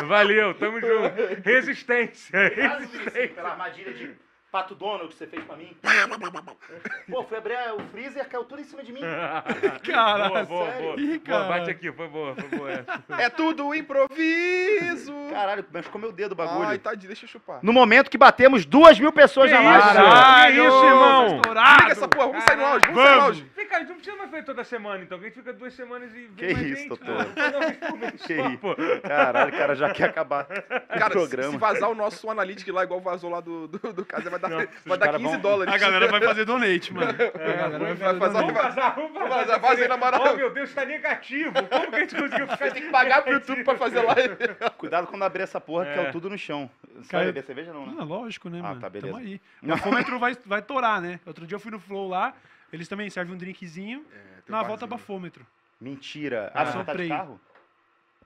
[0.06, 1.42] Valeu, tamo junto.
[1.44, 3.28] Resistência, resistência.
[3.34, 4.10] pela armadilha de
[4.50, 5.76] pato dono que você fez pra mim.
[7.10, 9.00] Pô, fui abrir o freezer, caiu tudo em cima de mim.
[9.84, 10.28] Caralho.
[10.30, 10.82] Boa, boa, sério?
[10.86, 11.00] boa.
[11.00, 11.70] Ih, Boa, bate caralho.
[11.70, 13.02] aqui, foi boa, foi boa essa.
[13.18, 15.14] É tudo improviso.
[15.30, 16.68] Caralho, machucou meu dedo o bagulho.
[16.68, 17.60] Ai, tadinho, deixa eu chupar.
[17.62, 19.70] No momento que batemos duas mil pessoas Que na isso?
[19.86, 19.94] live.
[19.96, 21.26] Caralho, isso, irmão?
[21.28, 21.68] tá estourado.
[21.76, 23.50] Desliga essa porra, vamos sair no áudio, vamos sair no áudio.
[23.54, 25.18] Fica, não precisa mais fazer toda semana, então.
[25.18, 27.24] que A gente fica duas semanas e Que isso, gente, doutor.
[27.34, 27.72] cara.
[28.16, 29.00] Que isso.
[29.02, 31.50] Caralho, o cara já quer acabar Cara, o se, programa.
[31.52, 34.56] se vazar o nosso analytics lá, igual vazou lá do, do, do casa, vai dar,
[34.56, 35.74] vai os dar caras 15 vão- dólares.
[35.74, 37.08] A galera vai fazer donate, mano.
[37.34, 38.52] A galera vai vai fazer fazer- donate.
[38.52, 39.28] Vamos vazar, vamos vazar.
[39.28, 40.22] Vamos vazar, vaza aí na moral.
[40.32, 41.52] Oh, meu Deus, tá negativo.
[41.68, 44.36] Como que a gente conseguiu ficar Vai ter que pagar pro YouTube pra fazer live.
[44.78, 46.02] Cuidado quando abrir essa porra, que É.
[46.04, 46.70] é tudo no chão.
[46.96, 47.96] Você Cara, vai beber cerveja não, né?
[47.98, 48.80] Ah, lógico, né, Ah, mano?
[48.80, 49.12] tá, beleza.
[49.14, 49.40] Tamo aí.
[49.62, 51.20] O bafômetro vai, vai torar, né?
[51.26, 52.34] Outro dia eu fui no Flow lá,
[52.72, 54.04] eles também servem um drinkzinho.
[54.48, 55.46] Na volta, bafômetro.
[55.80, 56.50] Mentira.
[56.54, 56.64] Ah, Ah.
[56.66, 57.40] você tá de carro?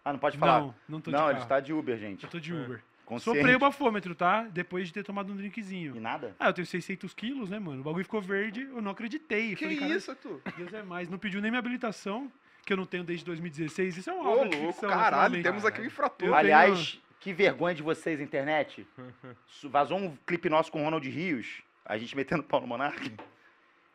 [0.05, 0.61] Ah, não pode falar.
[0.61, 1.33] Não, não tô de não, carro.
[1.33, 2.25] ele está de Uber, gente.
[2.25, 2.83] Eu tô de Uber.
[3.05, 3.39] Consciente.
[3.39, 4.45] Soprei o bafômetro, tá?
[4.45, 6.01] Depois de ter tomado um E drinkzinho.
[6.01, 6.35] nada?
[6.39, 7.81] Ah, eu tenho 600 quilos, né, mano?
[7.81, 9.51] O bagulho ficou verde, eu não acreditei.
[9.55, 10.41] Que falei, "Caralho, isso, tu?
[10.57, 11.09] Deus é mais.
[11.09, 12.31] Não pediu nem minha habilitação,
[12.65, 13.97] que eu não tenho desde 2016.
[13.99, 16.29] Isso é uma Ô, obra de louco, ficção, caralho, temos aqui um infrator.
[16.29, 18.87] Eu Aliás, que vergonha de vocês, internet.
[19.65, 23.13] Vazou um clipe nosso com o Ronald Rios, a gente metendo pau no Monark.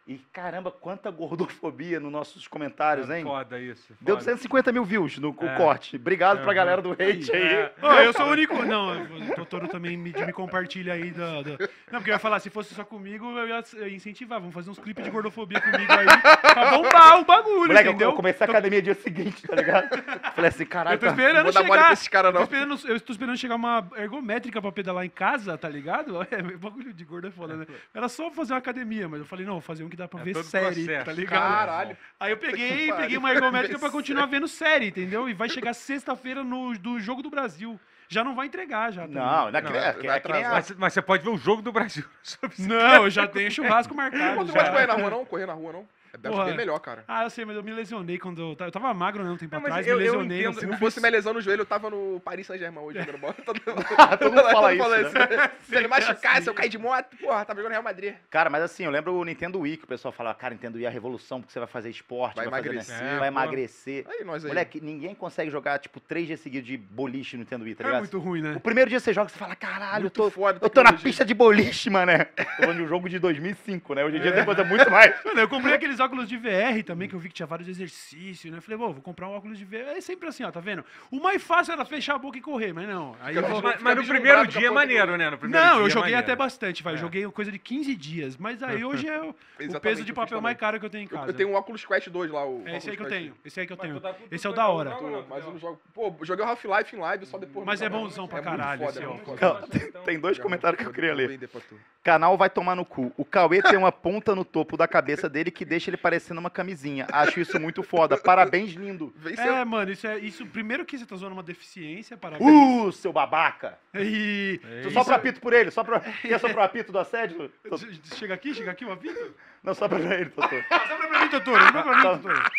[0.07, 3.23] E caramba, quanta gordofobia nos nossos comentários, hein?
[3.25, 3.87] Foda isso.
[3.99, 4.19] Deu foda.
[4.31, 5.55] 250 mil views no É.
[5.57, 5.97] corte.
[5.97, 6.53] Obrigado pra Aham.
[6.55, 7.43] galera do hate aí.
[7.55, 7.73] É.
[7.81, 8.63] Ó, eu sou o único.
[8.63, 11.57] Não, o Totoro também me, me compartilha aí da, da-
[11.91, 14.39] Não, porque eu ia falar, se fosse só comigo, eu ia, eu incentivar.
[14.39, 16.05] Vamos fazer uns clipes de gordofobia comigo aí
[16.53, 18.09] pra bombar o bagulho, Moleque, eu- entendeu?
[18.11, 19.89] eu comecei a academia dia seguinte, tá ligado?
[20.33, 21.83] Falei assim, caralho, Eu tô tá- esperando Não vou dar mole chegar.
[21.83, 22.43] pra esses caras, Tô não.
[22.45, 26.15] esperando, eu estou esperando chegar uma ergométrica pra pedalar em casa, tá ligado?
[26.31, 27.65] É, bagulho de gordo é foda, né?
[27.93, 30.21] Era só fazer uma academia, mas eu falei, não, vou fazer um que dá pra
[30.21, 31.05] É ver série, processo.
[31.05, 31.41] tá ligado?
[31.41, 31.97] Caralho.
[32.19, 35.27] Aí eu peguei, peguei uma ergométrica pra continuar vendo série, entendeu?
[35.27, 37.79] E vai chegar sexta-feira no do Jogo do Brasil.
[38.09, 39.01] Já não vai entregar, já.
[39.01, 39.17] também.
[39.17, 41.61] Não, não, Não, é, vai é, é a- Mas, mas você pode ver o jogo
[41.61, 42.05] do Brasil.
[42.57, 44.37] Não, eu já tenho churrasco marcado.
[44.37, 45.25] Pô, tu não pode correr na rua, não?
[45.25, 45.87] Correr na rua, não?
[46.23, 46.45] É Porra.
[46.45, 47.03] bem melhor, cara.
[47.07, 49.37] Ah, eu sei, mas eu me lesionei quando eu tava, eu tava magro, né, um
[49.37, 50.39] tempo Não, atrás, eu- me eu lesionei.
[50.41, 52.99] entendo- no Se não fosse minha lesão no joelho, eu tava no Paris Saint-Germain hoje
[52.99, 53.33] jogando bola.
[53.45, 55.51] Todo mundo Todo mundo fala isso, né?
[55.61, 58.15] Se ele machucar, se eu cair de moto, porra, tava jogando Real Madrid.
[58.29, 60.85] Cara, mas assim, eu lembro o Nintendo Wii, que o pessoal fala, cara, Nintendo Wii
[60.85, 63.15] é a revolução, porque você vai fazer esporte, Vai vai, fazer, emagrecer, né?
[63.15, 64.05] É, vai emagrecer.
[64.09, 64.49] Aí, nós aí.
[64.49, 67.87] Moleque, ninguém consegue jogar, tipo, três dias seguidos de boliche no Nintendo Wii, tá É
[67.87, 67.99] ligado?
[68.01, 68.53] muito ruim, né?
[68.55, 70.93] O primeiro dia você joga, você fala, caralho, eu Muito tô, foda eu tô na
[70.93, 72.25] pista de boliche, mané.
[72.57, 74.03] Tô falando de um jogo de 2005, né?
[74.03, 75.13] Hoje em dia tem coisa muito mais.
[75.23, 78.51] Mano, eu comprei aqueles óculos de VR também, que eu vi que tinha vários exercícios,
[78.53, 78.59] né?
[78.61, 79.95] Falei, vou comprar um óculos de VR.
[79.95, 80.83] É sempre assim, ó, tá vendo?
[81.11, 83.15] O mais fácil era fechar a boca e correr, mas não.
[83.21, 83.61] Aí eu.
[83.61, 85.29] Mas, mas no primeiro dia é maneiro, né?
[85.29, 86.21] No primeiro Não, dia eu é joguei maneiro.
[86.21, 86.93] até bastante, vai.
[86.95, 86.97] É.
[86.97, 88.37] Joguei coisa de 15 dias.
[88.37, 91.05] Mas aí hoje é o, o peso de papel mais caro que eu tenho em
[91.05, 91.31] Eu, casa.
[91.31, 93.33] eu tenho um Oculus Quest 2 lá, o É esse aí que eu tenho.
[93.45, 93.99] Esse aí que eu tenho.
[93.99, 94.91] tá Esse é o da hora.
[94.91, 95.59] Tô, mas eu não.
[95.59, 95.79] jogo.
[95.93, 97.65] Pô, joguei o Half-Life em live só depois.
[97.65, 99.13] Mas é bonzão pra É muito caralho esse é ó.
[99.13, 99.37] muito foda.
[99.37, 99.67] Calma,
[100.05, 101.37] tem, dois comentários que eu queria ler.
[101.47, 101.61] pra.
[102.03, 103.11] Canal vai tomar no cu.
[103.17, 106.49] O Cauê tem uma ponta no topo da cabeça dele que deixa ele parecendo uma
[106.49, 107.07] camisinha.
[107.11, 108.17] Acho isso muito foda.
[108.17, 109.13] Parabéns, lindo.
[109.23, 110.17] Ser- É, mano, isso é.
[110.19, 112.49] Isso, primeiro que você tá usando uma deficiência, parabéns.
[112.49, 113.77] Uh, seu babaca.
[113.93, 114.59] E.
[114.83, 115.71] Tu só pro apito por ele?
[115.71, 115.99] Só pro...
[116.21, 117.49] Quer só pro apito do assédio?
[117.69, 117.77] Tô-
[118.15, 119.33] Chega aqui, chega aqui, o apito?
[119.63, 120.63] Não, só pra ele, doutor.
[120.63, 121.61] Sopra pra mim, doutor.
[121.61, 122.13] Sopra pra mim, Tá.
[122.15, 122.51] doutor.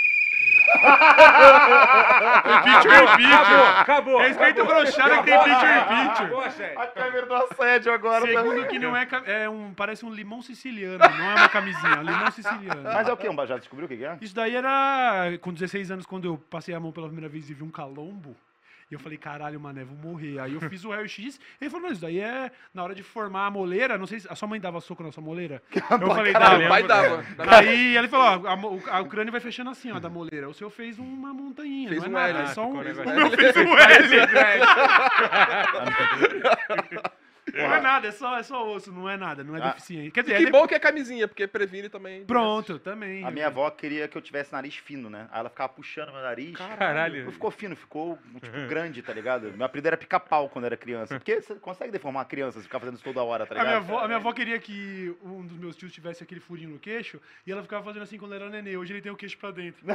[2.64, 3.80] Pitcher e pitcher.
[3.80, 4.18] Acabou.
[4.18, 6.26] Respeita o broxada que tem pitcher e pitcher.
[6.26, 6.80] Acabou, sério.
[6.80, 8.20] A câmera do assédio agora.
[8.20, 11.94] tá- Segundo que não é, é um, parece um limão siciliano, não é uma camisinha,
[11.94, 12.82] é um limão siciliano.
[12.82, 13.28] Mas é o que?
[13.46, 14.16] Já descobriu o que é?
[14.20, 17.54] Isso daí era com 16 anos, quando eu passei a mão pela primeira vez e
[17.54, 18.36] vi um calombo.
[18.90, 20.38] E eu falei, caralho, mané, vou morrer.
[20.40, 21.38] Aí eu fiz o raio-x.
[21.60, 23.98] Ele falou, não, isso daí é na hora de formar a moleira.
[23.98, 25.62] Não sei se a sua mãe dava soco na sua moleira.
[25.74, 26.68] Eu falei, Caralho, dá.
[26.68, 27.24] pai dava.
[27.56, 30.48] Aí ele falou, ó, a a- o crânio vai fechando assim, ó, da moleira.
[30.48, 32.70] O seu fez uma montanhinha, Fez não é um nada, L, é só um...
[32.70, 34.08] O meu fez um L.
[37.54, 39.68] Não é nada, é só, é só osso, não é nada, não é Ah.
[39.68, 40.10] deficiente.
[40.10, 42.24] Quer dizer, Que é bom que é camisinha, porque previne também.
[42.24, 43.24] Pronto, também.
[43.24, 45.26] A minha avó queria que eu tivesse nariz fino, né?
[45.32, 46.56] Aí ela ficava puxando meu nariz.
[46.56, 47.24] Caralho.
[47.24, 49.52] Não ficou fino, ficou, tipo, grande, tá ligado?
[49.56, 51.14] Meu apelido era pica-pau quando era criança.
[51.16, 53.66] Porque você consegue deformar uma criança se ficar fazendo isso toda hora, tá A ligado?
[53.68, 56.78] minha, avó, a minha avó queria que um dos meus tios tivesse aquele furinho no
[56.78, 58.76] queixo e ela ficava fazendo assim quando era nenê.
[58.76, 59.84] Hoje ele tem o queixo pra dentro.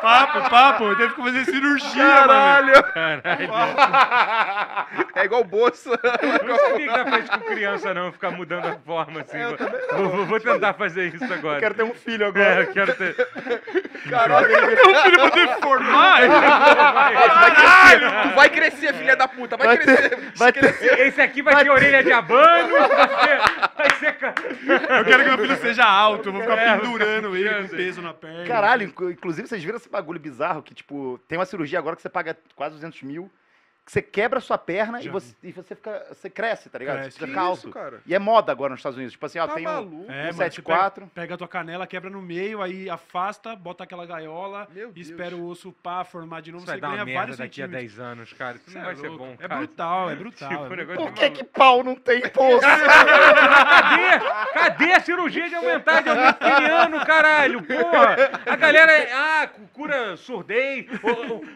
[0.00, 0.96] papo, papo.
[0.96, 2.26] Teve que fazer cirurgia, mano.
[2.26, 2.82] Caralho!
[2.92, 3.52] Caralho.
[5.14, 5.90] É igual bolsa.
[6.46, 9.38] Não sabia que dá pra com criança, não, ficar mudando a forma assim.
[9.96, 11.56] vou, vou- vou tentar fazer isso agora.
[11.56, 12.60] Eu quero ter um filho É, agora.
[12.62, 13.16] eu quero ter.
[14.02, 16.20] Meu filho pra deformar.
[16.22, 16.28] Tu
[17.40, 19.56] vai crescer, tu vai crescer, filha da puta.
[19.56, 20.08] Vai, Vai crescer.
[20.10, 23.40] ter, vai ter, Esse aqui vai ter orelha de abano, vai ser.
[23.76, 24.16] Vai ser
[24.98, 26.28] Eu quero que meu filho seja alto.
[26.28, 28.44] Eu vou ficar É, pendurando ele com peso na perna.
[28.46, 32.02] Caralho, inclu- inclusive vocês viram esse bagulho bizarro que, tipo, tem uma cirurgia agora que
[32.02, 33.30] você paga quase 200 mil,
[33.84, 36.06] que você quebra a sua perna e você, e você fica.
[36.10, 37.00] Você cresce, tá ligado?
[37.00, 37.18] Cresce.
[37.18, 37.70] Você fica isso, alto.
[37.70, 38.00] cara?
[38.06, 39.12] E é moda agora nos Estados Unidos.
[39.12, 40.12] Tipo assim, ó, Tá tem um, maluco?
[40.12, 40.62] É, um você 7-4.
[40.94, 45.08] pega, pega a tua canela, quebra no meio, aí afasta, bota aquela gaiola, Meu Deus.
[45.08, 47.36] espera o osso pá, formar de novo, Isso vai você dar uma ganha merda vários
[47.38, 47.96] daqui a centímetros.
[47.96, 48.56] 10 anos, cara.
[48.64, 49.24] Isso não é vai ser louco.
[49.24, 49.56] bom, É cara.
[49.56, 50.48] brutal, é brutal.
[50.48, 50.76] Tipo, é o brutal.
[50.86, 52.60] negócio Por de que, que pau não tem poço?
[52.60, 54.52] Cadê?
[54.54, 57.62] Cadê a cirurgia de aumentar de aumento peniano, caralho?
[57.62, 58.16] Porra!
[58.46, 60.86] A galera, ah, cu- cura surdez.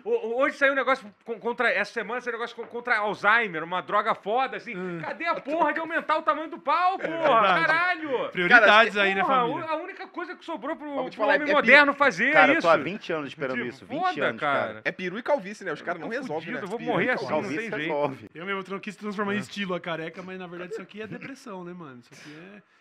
[0.04, 1.70] Hoje saiu um negócio con- contra.
[1.70, 4.74] Essa semana saiu um negócio con- contra Alzheimer, uma droga foda, assim.
[5.00, 7.10] Cadê a porra de aumentar o tamanho do pau, porra?
[7.16, 7.66] verdade.
[7.66, 8.28] Caralho!
[8.30, 9.64] Prioridades aí, né, Porra, família?
[9.70, 12.58] A única coisa que sobrou pro, pro falar, homem é moderno fazer Cara, é eu
[12.58, 12.66] isso.
[12.66, 13.86] tô há 20 anos esperando Tipo, isso.
[13.86, 14.66] 20 foda, anos, cara.
[14.66, 14.82] cara.
[14.84, 15.72] É peru e calvície, né?
[15.72, 16.60] Os caras não Tô resolvem, né?
[16.62, 17.76] eu vou morrer assim, não Calvície tem jeito.
[17.78, 18.30] resolve.
[18.34, 21.06] Eu mesmo eu quis transformar em estilo a careca, mas na verdade isso aqui é
[21.06, 22.00] depressão, né, mano?
[22.00, 22.75] Isso aqui é.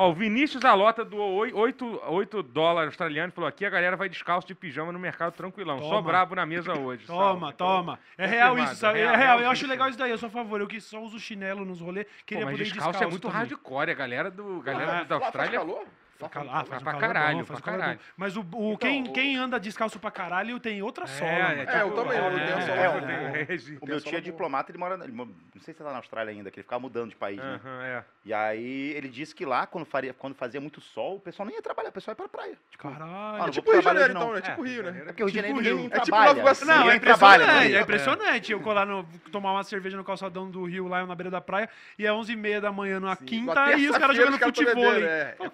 [0.00, 4.46] Ó, o Vinícius Alota doou 8, 8 dólares australianos falou: aqui a galera vai descalço
[4.46, 5.80] de pijama no mercado tranquilão.
[5.80, 6.02] Só Toma.
[6.02, 7.04] brabo na mesa hoje.
[7.04, 7.98] Toma, toma.
[8.16, 8.98] É real Confirmado, isso, sabe?
[9.00, 9.36] real, É real.
[9.38, 10.60] real Eu acho legal isso daí, eu sou a favor.
[10.60, 13.22] Eu que só uso chinelo nos rolês, Pô, queria mas poder descalço, descalço é muito
[13.26, 13.38] também.
[13.38, 13.90] hardcore.
[13.90, 15.58] A galera, do, galera Ah, da Lá faz Austrália.
[15.58, 15.84] calor?
[16.20, 18.00] Ah, faz um pra calor caralho, bom, faz pra caralho.
[18.16, 21.30] Mas o, o- quem, quem anda descalço pra caralho tem outra sola.
[21.30, 21.62] mano.
[21.62, 22.76] É, eu também, eu tenho a sola.
[22.76, 23.84] É, eu o-.
[23.84, 24.98] O meu tio é diplomata, ele mora.
[25.02, 25.28] Ele, não
[25.60, 27.60] sei se tá na Austrália ainda, que ele ficava mudando de país, né?
[27.82, 28.02] É.
[28.24, 31.54] E aí ele disse que lá, quando, faria, quando fazia muito sol, o pessoal nem
[31.56, 32.58] ia trabalhar, o pessoal ia pra praia.
[32.70, 33.12] Tipo, Caralho.
[33.12, 34.40] Ah, não Tipo Rio de Janeiro, então, né?
[34.40, 35.00] Tipo Rio, né?
[35.00, 35.86] é porque o Rio de Janeiro Tipo ninguém.
[35.86, 36.28] É tipo trabalha.
[36.28, 36.64] Nova Iguaçu.
[36.66, 38.52] Não, é Ninguém impressionante, é impressionante.
[38.52, 41.68] Eu colar no, tomar uma cerveja no calçadão do Rio, lá na beira da praia,
[41.98, 44.84] e é 11h30 da manhã numa Sim, quinta, e os caras jogando futebol.
[44.94, 45.50] é, é Pô, foda.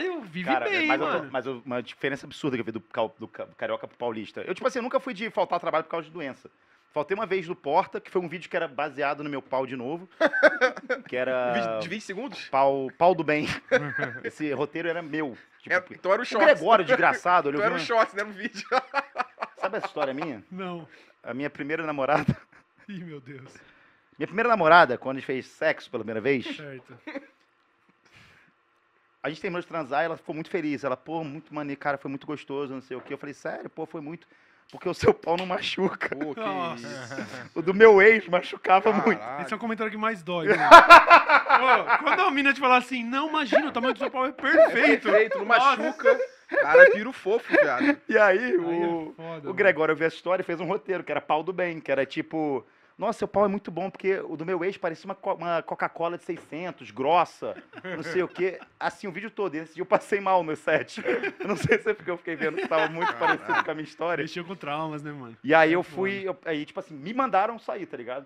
[0.00, 1.28] Caralho, vive Cara, bem, mas, eu tô- mano.
[1.32, 2.82] mas eu- uma diferença absurda que eu vi do,
[3.18, 4.40] do ca- carioca pro paulista.
[4.42, 6.50] Eu, tipo assim, eu nunca fui de faltar trabalho por causa de doença.
[6.92, 9.66] Faltei uma vez no Porta, que foi um vídeo que era baseado no meu pau
[9.66, 10.06] de novo.
[11.08, 11.78] Que era.
[11.78, 12.48] De 20 segundos?
[12.50, 13.46] Pau, pau do bem.
[14.24, 15.36] Esse roteiro era meu.
[15.62, 16.44] Tipo, É, então era o o short.
[16.44, 18.66] Gregório, desgraçado, ele Então era o uma- short, não era um vídeo.
[19.56, 20.42] Sabe essa história minha?
[20.50, 20.86] Não.
[21.22, 22.36] A minha primeira namorada.
[22.88, 23.54] Ih, meu Deus.
[24.18, 26.98] Minha primeira namorada, quando a gente fez sexo pela primeira vez, Certo.
[29.22, 30.82] A gente terminou de transar e ela ficou muito feliz.
[30.82, 33.14] Ela, pô, muito maneiro, cara, foi muito gostoso, não sei o quê.
[33.14, 34.26] Eu falei, sério, pô, foi muito.
[34.70, 36.16] Porque o seu pau não machuca.
[36.16, 36.86] Pô, que Nossa.
[36.86, 37.50] isso.
[37.54, 39.20] O do meu ex machucava muito.
[39.42, 40.48] Esse é o comentário que mais dói.
[40.56, 41.84] Mano.
[41.84, 44.32] Ô, quando a mina te falar assim, não, imagina, o tamanho do seu pau é
[44.32, 45.02] perfeito.
[45.02, 46.18] Perfeito, não machuca.
[46.48, 47.96] Cara, é piro fofo, viado.
[48.08, 49.54] E aí, Aí o, é foda, o.
[49.54, 52.04] Gregório viu essa história e fez um roteiro, que era pau do bem, que era
[52.06, 52.66] tipo.
[53.02, 55.60] Nossa, seu pau é muito bom, porque o do meu ex parecia uma, co- uma
[55.62, 58.60] Coca-Cola de 600, grossa, não sei o quê.
[58.78, 59.54] Assim, o vídeo todo.
[59.56, 61.02] Esse dia eu passei mal no set.
[61.40, 63.74] Eu não sei se é porque eu fiquei vendo que tava muito parecido com a
[63.74, 64.22] minha história.
[64.22, 65.36] Mexeu com traumas, né, mano?
[65.42, 68.24] E aí eu fui, eu- aí tipo assim, me mandaram sair, tá ligado?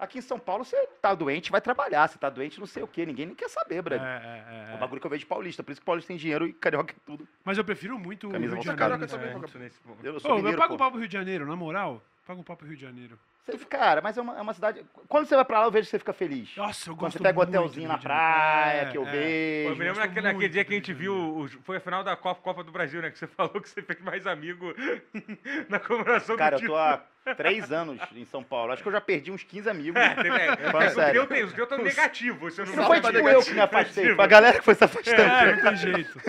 [0.00, 2.08] Aqui em São Paulo, você tá doente, vai trabalhar.
[2.08, 3.04] Você tá doente, não sei o quê.
[3.06, 4.04] Ninguém nem quer saber, É, brother.
[4.06, 4.78] é, É é, o é.
[4.78, 5.62] bagulho que eu vejo de paulista.
[5.62, 7.26] Por isso que paulista tem dinheiro e carioca é tudo.
[7.44, 8.96] Mas eu prefiro muito o Camisa Rio de Janeiro.
[8.98, 10.04] Nessa também, nesse ponto.
[10.04, 10.74] Eu sou Ô, eu mineiro, pago pô.
[10.74, 12.00] um pau pro Rio de Janeiro, na moral.
[12.28, 13.18] Paga um pau pro Rio de Janeiro.
[13.46, 14.84] Você- cara, mas é uma, é uma cidade...
[15.08, 16.54] Quando você vai pra lá, eu vejo que você fica feliz.
[16.54, 19.10] Nossa, eu Quando gosto você pega do hotelzinho na praia, É, que eu é.
[19.10, 19.68] Vejo.
[19.70, 22.04] eu me lembro gosto naquele, naquele muito dia que a gente viu, foi a final
[22.04, 23.10] da Copa, Copa do Brasil, né?
[23.10, 24.74] Que você falou que você fez mais amigo
[25.70, 27.02] na comemoração Cara, do eu tô há
[27.34, 28.72] três anos em São Paulo.
[28.74, 29.98] Acho que eu já perdi uns 15 amigos.
[30.04, 31.26] É, é, é, o sério.
[31.26, 33.30] teu o teu tá negativo, você não Não foi tipo negativo.
[33.40, 35.22] eu que me afastei, foi a galera que foi se afastando.
[35.22, 36.20] É, não tem jeito.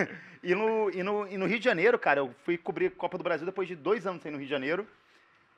[0.42, 3.24] E no, e, no, e no Rio de Janeiro, cara, eu fui cobrir Copa do
[3.24, 4.86] Brasil depois de dois anos sem ir no Rio de Janeiro.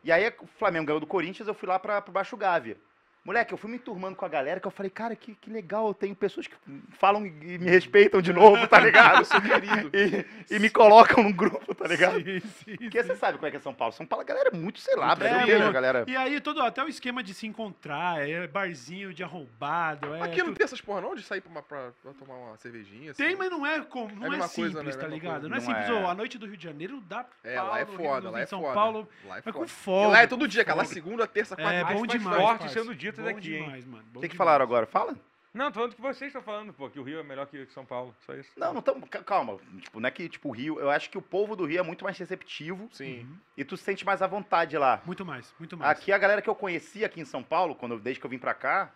[0.04, 2.76] E aí o Flamengo ganhou do Corinthians, eu fui lá pra, pro Baixo Gávea.
[3.24, 5.94] Moleque, eu fui me turmando com a galera que eu falei, cara, que, que legal,
[5.94, 6.56] tem pessoas que
[6.98, 9.18] falam e me respeitam de novo, tá ligado?
[9.20, 9.90] Eu sou querido.
[9.94, 12.16] E, e me colocam num grupo, tá ligado?
[12.20, 13.92] Sim, sim, Porque você sabe como é que é São Paulo.
[13.92, 15.72] São Paulo, a galera é muito, sei lá, É, brasileira, mano.
[15.72, 16.04] galera.
[16.08, 20.14] E aí, todo, até o esquema de se encontrar, é barzinho de arrombado.
[20.16, 22.34] É Aqui não tudo- tem essas porra não de sair pra, uma- pra- pra tomar
[22.34, 23.12] uma cervejinha?
[23.12, 23.22] assim?
[23.22, 24.90] Tem, mas não é, com, não É a é, simples, coisa, né?
[24.90, 25.48] É tá ligado?
[25.48, 25.88] Não é Não simples.
[25.88, 25.92] é.
[25.92, 28.46] Ô, a noite do Rio de Janeiro dá É, pau lá é foda, lá é
[28.46, 28.74] São foda.
[28.74, 30.08] Paulo Lá é com foda.
[30.08, 30.78] E lá é todo com dia, cara.
[30.78, 31.72] Lá segunda, terça, quarta.
[31.92, 32.36] É bom demais.
[32.36, 33.64] forte sendo dito bom daqui, hein?
[33.64, 34.04] demais, mano.
[34.12, 34.86] bom O que, que falaram agora?
[34.86, 35.16] Fala?
[35.54, 37.84] Não, tô falando que vocês estão falando, pô, que o Rio é melhor que São
[37.84, 38.50] Paulo, só isso.
[38.56, 39.06] Não, não estamos.
[39.10, 39.58] Calma.
[39.80, 40.80] Tipo, não é que, tipo, o Rio.
[40.80, 43.28] Eu acho que o povo do Rio é muito mais receptivo Sim.
[43.54, 45.02] e tu se sente mais à vontade lá.
[45.04, 45.90] Muito mais, muito mais.
[45.90, 48.38] Aqui a galera que eu conheci aqui em São Paulo, quando desde que eu vim
[48.38, 48.90] pra cá,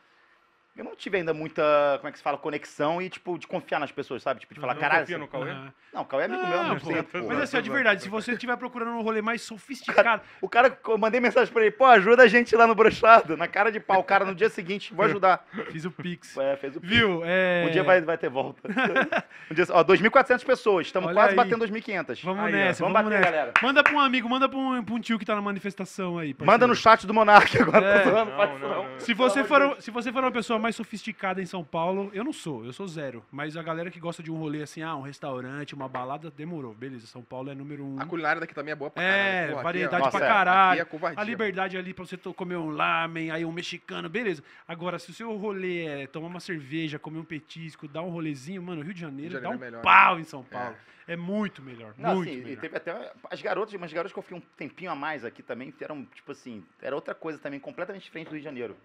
[0.77, 1.63] eu não tive ainda muita,
[1.99, 4.41] como é que se fala, conexão e, tipo, de confiar nas pessoas, sabe?
[4.41, 5.01] Tipo, de falar, Não caralho.
[5.01, 5.53] confia no Cauê?
[5.93, 7.09] Não, o Cauê é amigo meu Não, pô, tempo.
[7.15, 7.43] Mas porra.
[7.43, 10.99] assim, ó, de verdade, se você estiver procurando um rolê mais sofisticado, O cara, eu
[10.99, 14.01] mandei mensagem pra ele, pô, ajuda a gente lá no brochado, na cara de pau.
[14.01, 15.47] O cara no dia seguinte, vou ajudar.
[15.71, 16.37] fiz o Pix.
[16.37, 17.23] É, fez o Viu?
[17.25, 17.65] É...
[17.67, 18.61] Um dia vai, vai ter volta.
[19.51, 21.37] um dia, ó, 2.400 pessoas, estamos quase aí.
[21.37, 22.23] batendo 2.500.
[22.23, 23.31] Vamos Aí, nessa, vamos vamos, bater, nessa.
[23.33, 23.53] galera.
[23.63, 26.35] Manda pra um amigo, manda pra um, pra um tio que tá na manifestação aí.
[26.35, 26.47] parceiro.
[26.53, 28.05] Manda no chat do Monark agora, É.
[28.05, 28.59] não.
[28.59, 29.01] não.
[29.01, 32.33] Se você, for, se você for uma pessoa mais sofisticada em São Paulo, eu não
[32.33, 33.25] sou, eu sou zero.
[33.31, 36.75] Mas a galera que gosta de um rolê assim, ah, um restaurante, uma balada, demorou.
[36.75, 38.01] Beleza, São Paulo é número um.
[38.01, 39.47] A culinária daqui também é boa pra É, caralho.
[39.47, 40.29] Porra, aqui variedade Nossa, pra é.
[40.29, 40.73] caralho.
[40.73, 41.21] Aqui é covardia.
[41.21, 44.43] a liberdade ali pra você comer um lamen, aí um mexicano, beleza.
[44.67, 48.61] Agora, se o seu rolê é tomar uma cerveja, comer um petisco, dar um rolezinho,
[48.61, 50.75] mano, Rio de Janeiro, Rio de dá um Janeiro é melhor, pau em São Paulo.
[51.07, 52.61] É, muito melhor, Não, muito assim, e melhor.
[52.61, 55.71] teve até as garotas, umas garotas que eu fiquei um tempinho a mais aqui também,
[55.71, 58.77] que eram, tipo assim, era outra coisa também, completamente diferente do Rio de Janeiro.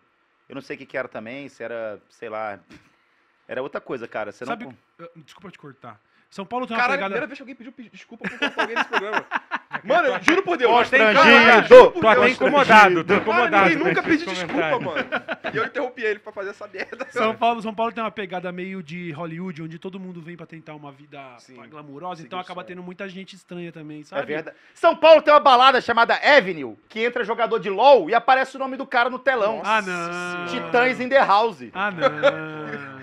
[0.51, 2.59] Eu não sei o que, que era também, se era, sei lá,
[3.47, 4.33] era outra coisa, cara.
[4.33, 4.71] Você Sabe, não...
[4.99, 5.97] uh, desculpa te cortar.
[6.29, 7.09] São Paulo tem uma Caralho, pegada...
[7.11, 9.25] primeira vez que alguém pediu pe- desculpa por alguém nesse programa.
[9.83, 10.71] Mano, eu juro por Deus.
[10.71, 11.67] Constrangido.
[11.99, 13.69] Tô até incomodado, tô incomodado.
[13.69, 15.05] ninguém nunca pediu desculpa, mano.
[15.53, 17.07] E eu interrompi ele pra fazer essa merda.
[17.09, 20.45] São Paulo, São Paulo tem uma pegada meio de Hollywood, onde todo mundo vem pra
[20.45, 21.55] tentar uma vida Sim.
[21.69, 24.21] glamurosa, então acaba tendo muita gente estranha também, sabe?
[24.21, 24.57] É verdade.
[24.73, 28.59] São Paulo tem uma balada chamada Avenue, que entra jogador de LOL e aparece o
[28.59, 29.61] nome do cara no telão.
[29.63, 30.45] Ah, não.
[30.47, 31.63] Titãs in the House.
[31.73, 32.09] Ah, não.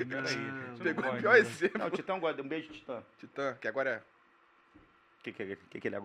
[0.04, 0.78] não.
[0.78, 1.78] Pegou o pior exemplo.
[1.78, 2.42] Não, o Titã gosta.
[2.42, 3.02] Um beijo, Titã.
[3.18, 3.96] Titã, que agora é.
[3.96, 6.00] O que, que, que, que ele é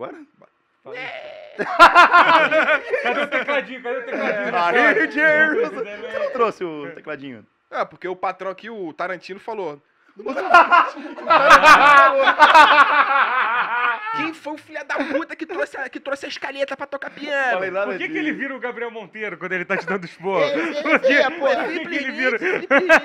[3.03, 3.83] Cadê o tecladinho?
[3.83, 4.55] Cadê o tecladinho?
[4.55, 4.71] Ah,
[5.07, 5.83] de Janeiro.
[5.83, 5.97] né?
[5.97, 7.45] Você não trouxe o tecladinho?
[7.69, 9.81] Ah, porque o patrão aqui, o Tarantino, falou.
[14.15, 17.09] Quem foi o filho da puta que trouxe a, que trouxe a escaleta pra tocar
[17.09, 17.53] piano?
[17.53, 20.05] Falei nada Por que, que ele vira o Gabriel Monteiro quando ele tá te dando
[20.05, 20.43] esporro?
[20.43, 22.37] Esse- Por que, é, pô, por que, que ele vira?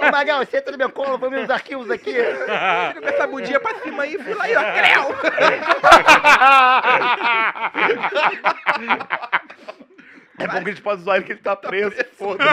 [0.07, 2.13] Ô, Magal, senta no meu colo, vamos os arquivos aqui.
[2.13, 5.09] Fica com essa bundinha pra cima aí, fui lá aí, ó, creu!
[10.39, 11.93] É bom que a gente pode zoar ele que ele tá preso.
[12.17, 12.49] Foda-se.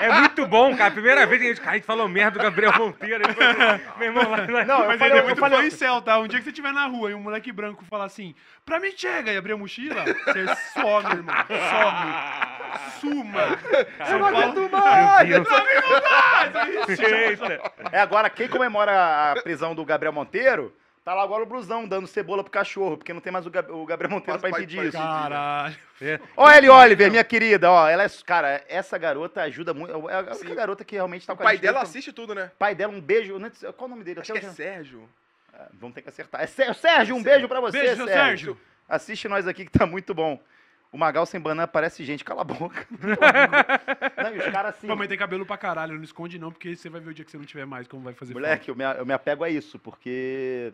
[0.00, 0.90] É, é muito bom, cara.
[0.90, 3.24] Primeira vez que a gente, cara, a gente falou merda do Gabriel Monteiro.
[3.24, 4.64] Ele falou, meu irmão, lá, lá.
[4.64, 6.18] Não, eu Mas falei, ele é eu muito falei, céu, tá?
[6.18, 8.34] Um dia que você estiver na rua e um moleque branco falar assim,
[8.64, 11.34] pra mim chega, e abrir a mochila, você some, irmão.
[11.48, 12.52] Some.
[13.00, 13.58] Suma.
[14.06, 14.54] São Paulo...
[14.54, 14.68] Meu
[15.40, 15.48] Deus.
[17.00, 17.72] Eita.
[17.90, 20.72] É, agora, quem comemora a prisão do Gabriel Monteiro,
[21.04, 23.70] tá lá agora o Brusão dando cebola pro cachorro, porque não tem mais o, Gab-
[23.70, 24.96] o Gabriel Monteiro pra impedir faz- isso.
[24.98, 25.76] Caralho.
[26.36, 30.18] Ó, Ellie Oliver, minha querida, ó, ela é, cara, essa garota ajuda muito, é a
[30.18, 30.54] única Sim.
[30.54, 32.50] garota que realmente tá O com a pai gente dela assiste tudo, né?
[32.58, 34.20] pai dela, um beijo, não sei- qual o nome dele?
[34.20, 35.08] Acho Até que é hoje- Sérgio.
[35.54, 36.40] Ah, Vamos ter que acertar.
[36.42, 38.58] É Sérgio, Sérgio, um beijo pra você, Beijo, seu Sérgio.
[38.88, 40.40] Assiste nós aqui que tá muito bom.
[40.90, 42.86] O Magal sem banana parece gente, cala a boca.
[44.16, 44.86] não, e os caras assim.
[45.08, 47.38] Tem cabelo pra caralho, não esconde não, porque você vai ver o dia que você
[47.38, 50.72] não tiver mais, como vai fazer Moleque, eu me, eu me apego a isso, porque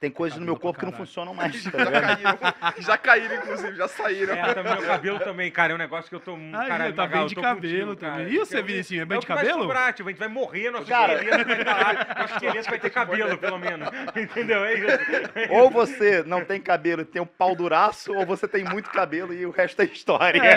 [0.00, 2.74] Tem coisas no meu corpo que não funcionam mais, tá Já.
[2.78, 4.32] Já caíram, inclusive, já saíram.
[4.34, 7.06] É, também meu cabelo também, cara, é um negócio que eu tô Aí, caralho, tá
[7.06, 8.12] bem de cabelo cara.
[8.14, 8.32] também.
[8.32, 9.60] E você, Eu- Vinicinho, é é bem de que vai cabelo?
[9.62, 11.14] sobrar, tipo, a gente vai morrer, nosso Cara.
[11.14, 13.88] esqueleto vai estar lá, nosso esqueleto vai ter cabelo, pelo menos.
[14.16, 14.64] Entendeu?
[14.64, 15.52] É isso.
[15.52, 19.34] Ou você não tem cabelo e tem um pau duraço, ou você tem muito cabelo
[19.34, 20.40] e o resto é história.
[20.42, 20.54] É,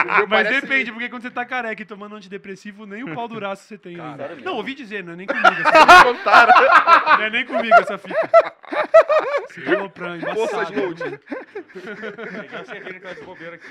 [0.00, 0.16] então.
[0.26, 3.64] Mas parece- depende, porque quando você tá careca e tomando antidepressivo, nem o pau duraço
[3.64, 4.16] você tem ainda.
[4.16, 4.50] sério mesmo?
[4.50, 7.16] Não, ouvi dizer, não é nem comigo essa.
[7.18, 8.30] Não é nem comigo essa fita.
[9.48, 10.68] Você tá aloprando, Forças.
[10.70, 13.66] Pegar uma cerveja bobeira aqui.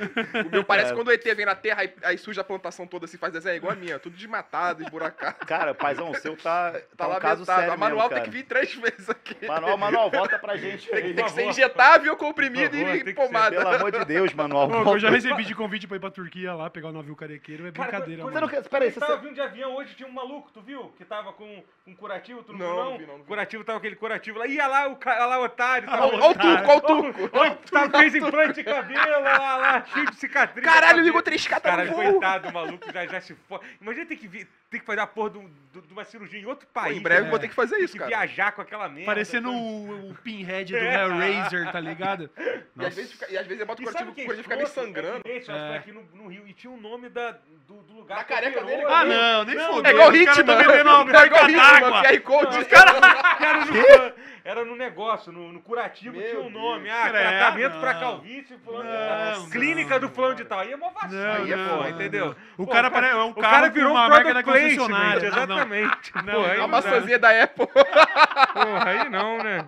[0.48, 0.96] O meu parece É.
[0.96, 3.56] quando o ET vem na Terra, aí, aí suja a plantação toda, assim, faz desenho
[3.58, 5.46] igual a minha, tudo desmatado, esburacado.
[5.46, 8.32] Cara, paizão, o seu tá, tá, Tá um lá caso sério A manual mesmo, tem
[8.32, 8.32] que cara.
[8.32, 9.46] vir três vezes aqui.
[9.48, 11.14] Manual, manual, volta pra gente Tem, aí.
[11.14, 13.56] tem que ser injetável, comprimido favor, e pomada.
[13.56, 16.54] Pelo amor de Deus, manual, Pô, eu já recebi de convite pra ir pra Turquia
[16.54, 18.42] lá, pegar o navio carequeiro, é Cara, brincadeira, Você mano.
[18.42, 18.64] não quer...
[18.70, 19.06] Peraí, Você você...
[19.06, 20.90] tava vindo de avião hoje, tinha um maluco, tu viu?
[20.98, 22.92] Que tava com um curativo, tu não, Não, viu, não?
[22.92, 23.28] não vi, não, não vi.
[23.28, 24.48] Curativo tava aquele curativo lá.
[24.48, 25.88] Ia lá o, olha lá o otário.
[25.88, 26.06] Tava...
[26.08, 27.30] Olha o turco, olha o turco.
[27.72, 30.66] Tá, fez implante de cabelo, lá, lá, cheio de cicatriz.
[30.66, 33.62] Caralho, ligou 3K, tá Caralho, coitado do maluco, já, já se for.
[33.82, 36.46] Imagina ter que, vir, ter que fazer a porra de, um- de- uma cirurgia em
[36.46, 36.98] outro Pô, país.
[36.98, 37.30] em breve né?
[37.30, 38.10] vou ter que fazer Tem isso, que cara.
[38.10, 39.06] viajar com aquela merda.
[39.06, 40.96] Parecendo o, o pinhead do É.
[41.04, 42.30] Hellraiser, tá ligado?
[42.78, 44.26] E às, vezes, fica- e às vezes eu boto o E sabe curativo, que o
[44.26, 44.88] curativo fica meio escroto?
[44.88, 45.22] sangrando.
[45.26, 45.42] É É.
[45.42, 46.46] foi aqui no, no Rio.
[46.46, 47.32] E tinha o nome da,
[47.66, 48.94] do, do lugar Da que careca operou, dele, né?
[48.94, 49.86] Ah, não, nem Não, fodeu.
[49.86, 50.46] É igual Os Hitman.
[50.46, 51.50] tão bebendo uma É igual.
[51.50, 52.58] Hitman, QR Code.
[52.58, 54.14] No,
[54.44, 54.95] era no negócio,
[55.32, 56.86] no, no curativo Meu tinha um nome.
[56.86, 56.96] Deus.
[56.96, 58.00] Ah, Credo, tratamento pra não.
[58.00, 59.40] calvície, fulano de Não, tal.
[59.40, 60.60] não, Clínica do fulano de tal.
[60.60, 62.36] Aí é uma vacina, aí é não, entendeu?
[62.58, 65.28] O Pô, cara é um o cara virou uma um marca placement, concessionária.
[65.28, 66.14] Exatamente.
[66.24, 67.68] Não, Pô, aí A maçãzinha da Apple.
[67.68, 69.68] Porra, aí não, né?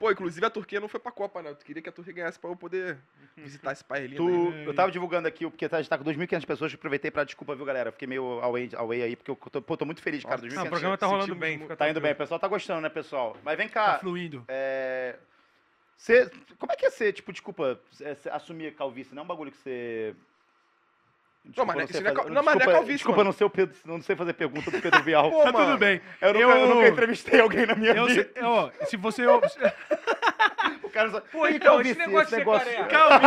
[0.00, 1.50] Pô, inclusive a Turquia não foi pra Copa, né?
[1.50, 2.96] Eu queria que a Turquia ganhasse pra eu poder
[3.36, 4.24] visitar esse país lindo.
[4.24, 4.64] Tu, aí.
[4.64, 7.54] eu tava divulgando aqui, porque tá- a gente tá com 2.500 pessoas, aproveitei pra desculpa,
[7.54, 7.92] viu, galera?
[7.92, 10.36] Fiquei meio away, away aí, porque eu tô, pô, tô muito feliz, cara.
[10.40, 11.58] Nossa, 2.500 Não, o programa tá rolando bem.
[11.76, 13.36] Tá indo bem, o pessoal tá gostando, né, pessoal?
[13.44, 14.42] Mas vem Tá cá, fluindo.
[14.48, 15.16] é...
[15.98, 19.14] Você, como é que é ser, tipo, desculpa, é, assumir calvície?
[19.14, 20.14] Não é um bagulho que você...
[21.44, 23.24] Desculpa, mas eu isso sei não é fazer- não, mas não é desculpa- calvície, Desculpa,
[23.24, 25.30] não sei, o Pedro, não sei fazer pergunta do Pedro Vial.
[25.32, 25.64] Pô, Tá mano.
[25.66, 26.00] tudo bem.
[26.20, 26.50] Eu nunca, eu...
[26.50, 28.30] Eu- nunca entrevistei alguém na minha Eu, vida.
[28.34, 29.22] se- ó, se você.
[30.82, 31.20] O cara só...
[31.20, 33.26] Pô, "Ih, então, calvície, esse negócio careca." Calvície,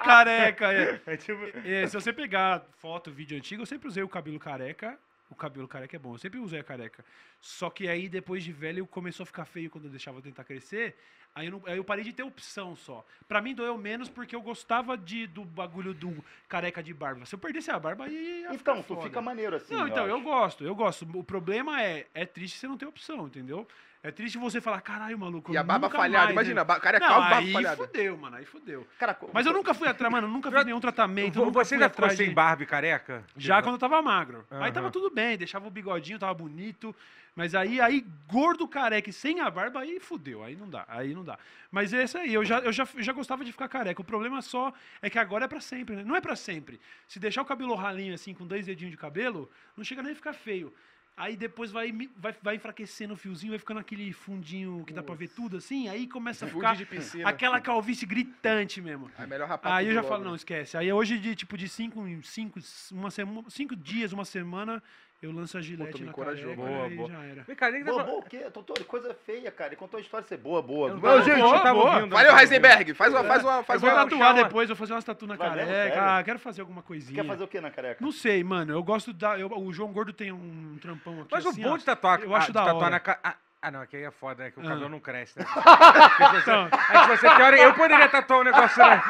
[0.00, 1.00] é, careca, é.
[1.06, 1.40] É tipo...
[1.64, 4.98] É, se você pegar foto, vídeo antigo, eu sempre usei o cabelo careca.
[5.30, 7.04] O cabelo careca é bom, eu sempre usei a careca.
[7.40, 10.44] Só que aí, depois de velho, começou a ficar feio quando eu deixava eu tentar
[10.44, 10.96] crescer.
[11.36, 13.04] Aí eu, não- aí eu parei de ter opção só.
[13.28, 17.26] Pra mim doeu menos porque eu gostava de, do bagulho do careca de barba.
[17.26, 20.14] Se eu perdesse a barba, aí ia Então, tu fica maneiro assim, Não, então, eu
[20.16, 20.24] acho.
[20.24, 21.06] gosto, eu gosto.
[21.14, 23.68] O problema é, é triste você não ter opção, entendeu?
[24.02, 25.52] É triste você falar, caralho, maluco.
[25.52, 27.76] E a barba nunca falhada, mais, imagina, né?" cara é calvo, barba aí falhada.
[27.76, 28.86] fudeu, mano, aí fudeu.
[28.98, 31.50] Cara, Mas eu nunca fui atrás, mano, nunca fiz nenhum tratamento.
[31.50, 33.24] Você já ficou sem de- barba e careca?
[33.36, 34.46] Já quando eu tava magro.
[34.50, 34.72] Aí Aham.
[34.72, 36.94] tava tudo bem, deixava o bigodinho, tava bonito.
[37.36, 40.42] Mas aí, aí gordo, careca e sem a barba, aí fudeu.
[40.42, 41.38] Aí não dá, aí não dá.
[41.70, 44.00] Mas é isso aí, eu já, eu já, eu já gostava de ficar careca.
[44.00, 44.72] O problema só
[45.02, 46.02] é que agora é pra sempre, né?
[46.02, 46.80] Não é pra sempre.
[47.06, 50.16] Se deixar o cabelo ralinho assim, com dois dedinhos de cabelo, não chega nem a
[50.16, 50.72] ficar feio.
[51.14, 55.14] Aí depois vai, vai, vai enfraquecendo o fiozinho, vai ficando aquele fundinho que dá pra
[55.14, 56.76] ver tudo assim, aí começa a ficar
[57.24, 59.10] aquela calvície gritante mesmo.
[59.18, 60.28] É melhor rapar Aí eu já logo, falo, né?
[60.28, 60.76] não, esquece.
[60.76, 62.60] Aí hoje, de tipo, de cinco, cinco,
[62.92, 64.82] uma semana, cinco dias, uma semana,
[65.22, 66.54] eu lanço a gilete tu me na encorajou.
[66.54, 67.08] careca Boa, e boa.
[67.10, 67.42] já era.
[67.44, 68.46] Vem cá, nem Boa, boa o quê?
[68.52, 69.70] Doutor, coisa feia, cara.
[69.70, 70.90] Ele contou a história de ser boa, boa.
[70.90, 71.94] Eu não gente, tava boa.
[71.96, 72.94] ouvindo, Valeu, Heisenberg.
[72.94, 74.04] Faz uma, faz uma, faz eu vou uma.
[74.04, 75.66] tatuar chama- depois, vou fazer umas tatu na Vai mesmo?
[75.66, 75.94] careca.
[75.94, 76.02] Sério?
[76.10, 77.22] Ah, quero fazer alguma coisinha.
[77.22, 78.04] quer fazer o quê na careca?
[78.04, 78.72] Não sei, mano.
[78.72, 79.38] Eu gosto da.
[79.38, 81.28] eu- o João Gordo tem um trampão aqui.
[81.32, 81.76] Mas assim, o bom ó.
[81.76, 82.90] de tatuar, eu acho de da tatuar hora.
[82.90, 83.36] na ca...
[83.66, 84.50] ah, não, aqui é foda, né?
[84.52, 84.68] Que o Ah.
[84.68, 85.44] cabelo não cresce, né?
[85.50, 86.68] Porque você, Então.
[86.72, 89.02] é que você teoria, eu poderia tatuar um negócio na, na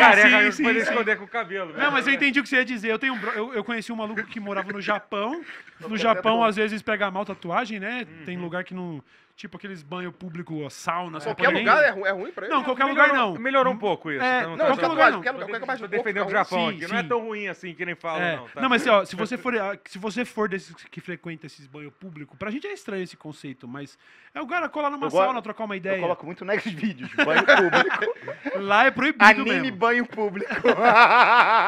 [0.00, 0.90] careca, sim, eu sim, poderia sim.
[0.90, 1.72] esconder com o cabelo.
[1.72, 1.84] né?
[1.84, 2.90] Não, mas eu entendi o que você ia dizer.
[2.90, 5.40] Eu, tenho um eu, eu conheci um maluco que morava no Japão.
[5.80, 8.06] No quero Japão, às vezes, pega mal tatuagem, né?
[8.26, 9.02] Tem lugar que não.
[9.40, 12.54] Tipo aqueles banho público, sauna, só Qualquer nem- lugar é, ru- é ruim pra ele?
[12.54, 13.40] Não, qualquer lugar Melhorou- não.
[13.40, 14.22] Melhorou um pouco isso.
[14.22, 15.18] É, então não, tá- qualquer lugar não.
[15.22, 16.86] Qualquer lugar, qualquer mais defendendo o fica Japão Sim, aqui.
[16.92, 17.08] Não é sim.
[17.08, 18.48] tão ruim assim que nem falam, É, não.
[18.48, 18.60] tá?
[18.60, 21.66] não, mas assim, ó, se você for, ah, se você for desses que frequenta esses
[21.66, 23.96] banhos públicos, pra gente é estranho esse conceito, mas
[24.34, 26.00] é o cara colar numa Eu sauna, trocar uma Eu ideia.
[26.02, 27.10] coloco muito next vídeos.
[27.14, 28.14] Banho público.
[28.60, 29.76] Lá é proibido Anime mesmo.
[29.78, 30.52] banho público.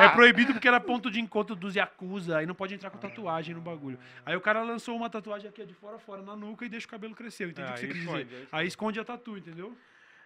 [0.03, 3.55] É proibido porque era ponto de encontro dos Yakuza, aí não pode entrar com tatuagem
[3.55, 3.99] no bagulho.
[4.27, 6.87] Aí o cara lançou uma tatuagem aqui de fora a fora na nuca e deixa
[6.87, 7.45] o cabelo crescer.
[7.45, 8.49] Eu entendi Ah, o que você aí quis esconde, dizer.
[8.53, 9.77] aí Aí esconde a tatu, entendeu?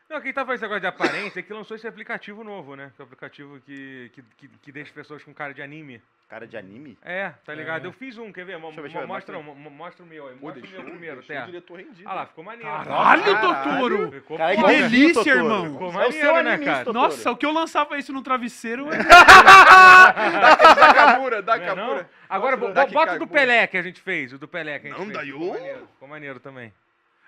[0.09, 2.93] Não, quem tá fazendo esse negócio de aparência é que lançou esse aplicativo novo, né?
[2.95, 6.01] Que é o aplicativo que, que, que, que deixa as pessoas com cara de anime.
[6.29, 6.97] Cara de anime?
[7.03, 7.85] É, tá ligado?
[7.85, 7.89] É.
[7.89, 8.57] Eu fiz um, quer ver?
[8.59, 10.37] Mo- Deixa ver, mostra, mostra um, mo- mostra o meu aí.
[10.41, 11.47] Mostra o meu primeiro, deixou o Té.
[11.47, 12.09] diretor rendido.
[12.09, 12.69] Ah lá, ficou maneiro.
[12.71, 13.75] Caralho, Caralho.
[13.75, 14.13] Totoro!
[14.13, 15.37] Ficou Cara, Que delícia, Totoro.
[15.39, 15.73] irmão.
[15.73, 16.85] Ficou É o maneiro, seu né, anime, cara?
[16.85, 16.99] Totoro.
[17.05, 18.99] Nossa, o que eu lançava isso no travesseiro é...
[18.99, 22.07] Da Kabura, da Não é não?
[22.29, 23.27] Agora, bota o do.
[23.27, 25.19] Pelé que a gente fez, o do Pelé que a gente Não, fez.
[25.19, 26.73] daí Ficou eu- maneiro, ficou maneiro também.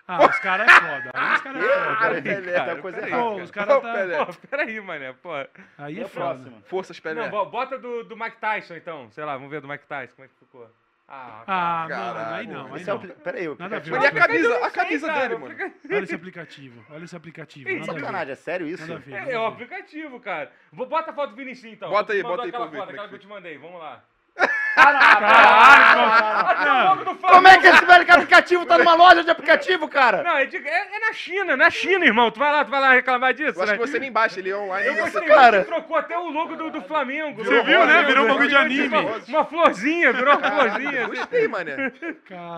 [0.08, 1.10] Ah, os caras é foda.
[1.12, 1.96] Aí os caras é foda.
[1.96, 3.24] Cara, Pelé, tá cara, coisa peraí, errada.
[3.28, 3.44] Pô, cara.
[3.44, 3.92] os caras tá...
[3.92, 4.24] Pelé.
[4.24, 5.30] Pô, peraí, mané, pô.
[5.76, 6.24] Aí é a foda.
[6.34, 6.62] próxima?
[6.62, 7.20] Forças Pelé.
[7.22, 9.10] Não, bo- bota do, do Mike Tyson, então.
[9.12, 10.68] Sei lá, vamos ver do Mike Tyson, como é que ficou.
[11.10, 12.94] Ah, Ah, mano, aí não, aí é o não.
[12.96, 13.96] apli- Pera aí, o Nada a aplicativo-.
[13.98, 15.54] Olha a camisa, a Sei, camisa cara, dele, mano.
[15.90, 17.64] Olha esse aplicativo, olha esse aplicativo.
[17.70, 17.84] Ver.
[17.84, 18.86] Sacanagem, é sério isso?
[18.86, 19.14] Nada ver.
[19.14, 20.52] É, é o aplicativo, cara.
[20.70, 21.88] Vou, bota a foto do Vinicius, então.
[21.88, 24.04] Bota aí, bota aí aquela foto, é aquela que que eu te mandei, vamos lá.
[27.20, 30.22] Como é que esse velho aplicativo tá numa loja de aplicativo, cara?
[30.22, 32.30] Não, é, de- é- é na China, na China, irmão.
[32.30, 33.78] Tu vai lá, tu vai lá reclamar disso, Eu acho né?
[33.78, 34.86] que você nem baixa, ele é online.
[34.88, 35.60] Eu gostei, você- cara.
[35.60, 37.42] você trocou até o logo do, do Flamengo.
[37.44, 38.02] Você viu, né?
[38.04, 38.96] Virou um bagulho de Uma- anime.
[39.28, 41.04] Uma florzinha, virou uma florzinha.
[41.06, 41.16] assim.
[41.16, 41.92] Gostei, mané.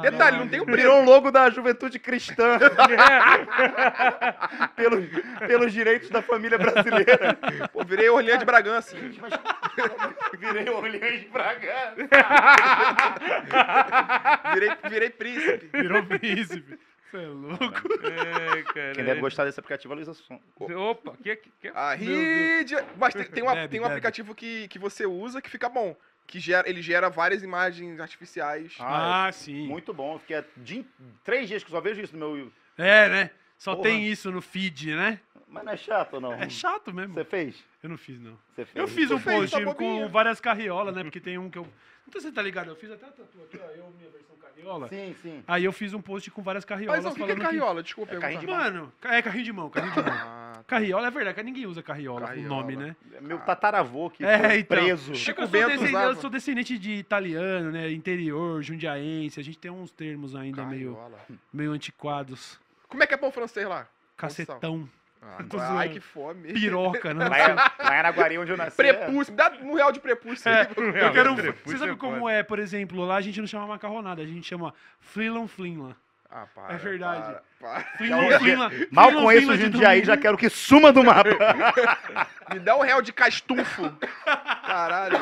[0.03, 0.77] Detalhe, não tem o preto.
[0.77, 4.69] Virou o logo da juventude cristã É.
[4.77, 5.05] pelos,
[5.47, 7.39] pelos direitos da família brasileira.
[7.73, 8.97] Pô, virei Orleans de Bragança.
[10.39, 12.09] Virei o Orleans de Bragança.
[14.55, 15.69] Virei, virei príncipe.
[15.73, 16.79] Virou príncipe.
[17.11, 17.89] Você é louco.
[18.05, 18.93] É, cara.
[18.95, 20.41] Quem deve gostar desse aplicativo é a Luísa Sonza.
[20.79, 21.69] Opa, que, que, que...
[21.69, 22.77] A rede...
[22.97, 23.93] Mas tem, tem, uma- Bebe, tem um bebe.
[23.95, 25.97] aplicativo que, que você usa que fica bom.
[26.27, 28.77] Que gera, ele gera várias imagens artificiais.
[28.79, 29.67] Ah, Ah, sim.
[29.67, 30.15] Muito bom.
[30.15, 30.85] Eu fiquei há dia-
[31.25, 32.53] três dias que eu só vejo isso no meu.
[32.79, 33.31] É, né?
[33.59, 33.89] Só Porra.
[33.89, 35.19] tem isso no feed, né?
[35.51, 36.33] Mas não é chato não?
[36.33, 37.15] É chato mesmo.
[37.15, 37.65] Você fez?
[37.83, 38.39] Eu não fiz, não.
[38.55, 38.77] Você fez?
[38.77, 40.05] Eu fiz um fez, post tá bobinha.
[40.07, 41.03] com várias carriolas, né?
[41.03, 41.63] Porque tem um que eu.
[41.65, 43.67] Não sei se você tá ligado, eu fiz até a tatu aqui, ó.
[43.71, 44.89] Eu, minha versão carriola.
[44.89, 45.45] Sim, sim.
[45.47, 47.83] Aí eu fiz um post com várias carriolas Mas o que, que é carriola?
[47.83, 50.13] Desculpa É carrinho de Mano, é carrinho de mão, carrinho de mão.
[50.13, 52.47] Ah, Carriola é verdade, que ninguém usa carriola, Carriola.
[52.47, 52.97] o nome, né?
[53.21, 54.77] Meu tataravô que É, foi então.
[54.79, 55.15] preso.
[55.15, 56.11] Chico eu, sou Bento descendente, usava.
[56.13, 57.91] eu sou descendente de italiano, né?
[57.91, 59.41] Interior, jundiaense.
[59.41, 61.19] A gente tem uns termos ainda meio, carriola.
[61.53, 62.61] meio antiquados.
[62.89, 63.87] Como é que é pão francês lá?
[64.17, 64.89] Cacetão,
[65.23, 66.53] Ah, ai, que fome.
[66.53, 67.29] piroca, né?
[67.29, 68.77] Lá lá em Araguari, onde eu nasci.
[68.77, 69.33] Prepúcio.
[69.33, 70.67] Me dá um real de prepúcio aí.
[70.77, 71.35] Eu quero.
[71.37, 74.27] Puxa, Você sabe puxa, como é, por exemplo, lá a gente não chama macarronada, a
[74.27, 75.95] gente chama flinlan flinlan.
[76.31, 77.37] Ah, para, É verdade.
[77.59, 77.85] para, para.
[77.99, 78.71] Flinlan flinlan.
[78.91, 81.29] Mal flinlan, conheço o de Jundiaí, já quero que suma do mapa.
[82.55, 83.93] Me dá um real de castufo.
[84.65, 85.19] Caralho.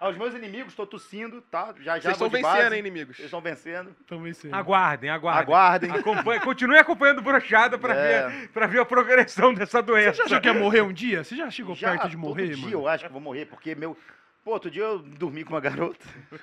[0.00, 1.74] Aos meus inimigos, estou tossindo, tá?
[1.78, 3.18] Já já Vocês estão vencendo, hein, inimigos?
[3.18, 3.94] Eles estão vencendo.
[4.08, 4.54] Tamo vencendo.
[4.54, 5.42] Aguardem, aguardem.
[5.42, 5.90] Aguardem.
[5.90, 8.28] Acompanhe, continue acompanhando o Brochada pra, É.
[8.28, 10.12] ver, pra ver a progressão dessa doença.
[10.14, 11.22] Você já achou que ia morrer um dia?
[11.22, 12.72] Você já chegou Já perto de todo morrer, dia mano?
[12.72, 13.94] eu acho que vou morrer, porque meu...
[14.42, 15.98] Pô, outro dia eu dormi com uma garota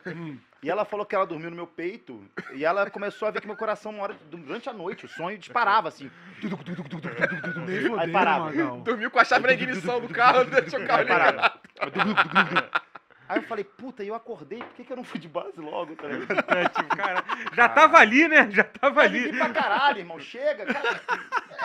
[0.05, 0.37] Hum.
[0.61, 3.47] e ela falou que ela dormiu no meu peito e ela começou a ver que
[3.47, 6.11] meu coração, uma hora, durante a noite, o sonho disparava, assim.
[7.97, 8.51] Aí parava.
[8.83, 11.59] Dormiu com a chave na ignição do carro, deixou o carro ligado.
[13.29, 15.59] Aí eu falei, puta, e eu acordei, por que, que eu não fui de base
[15.59, 16.27] logo, tá ligado?
[16.57, 17.23] É, tipo, cara,
[17.53, 18.47] já tava ali, né?
[18.51, 19.37] Já tava Vai ali.
[19.37, 21.01] pra caralho, irmão, chega, cara.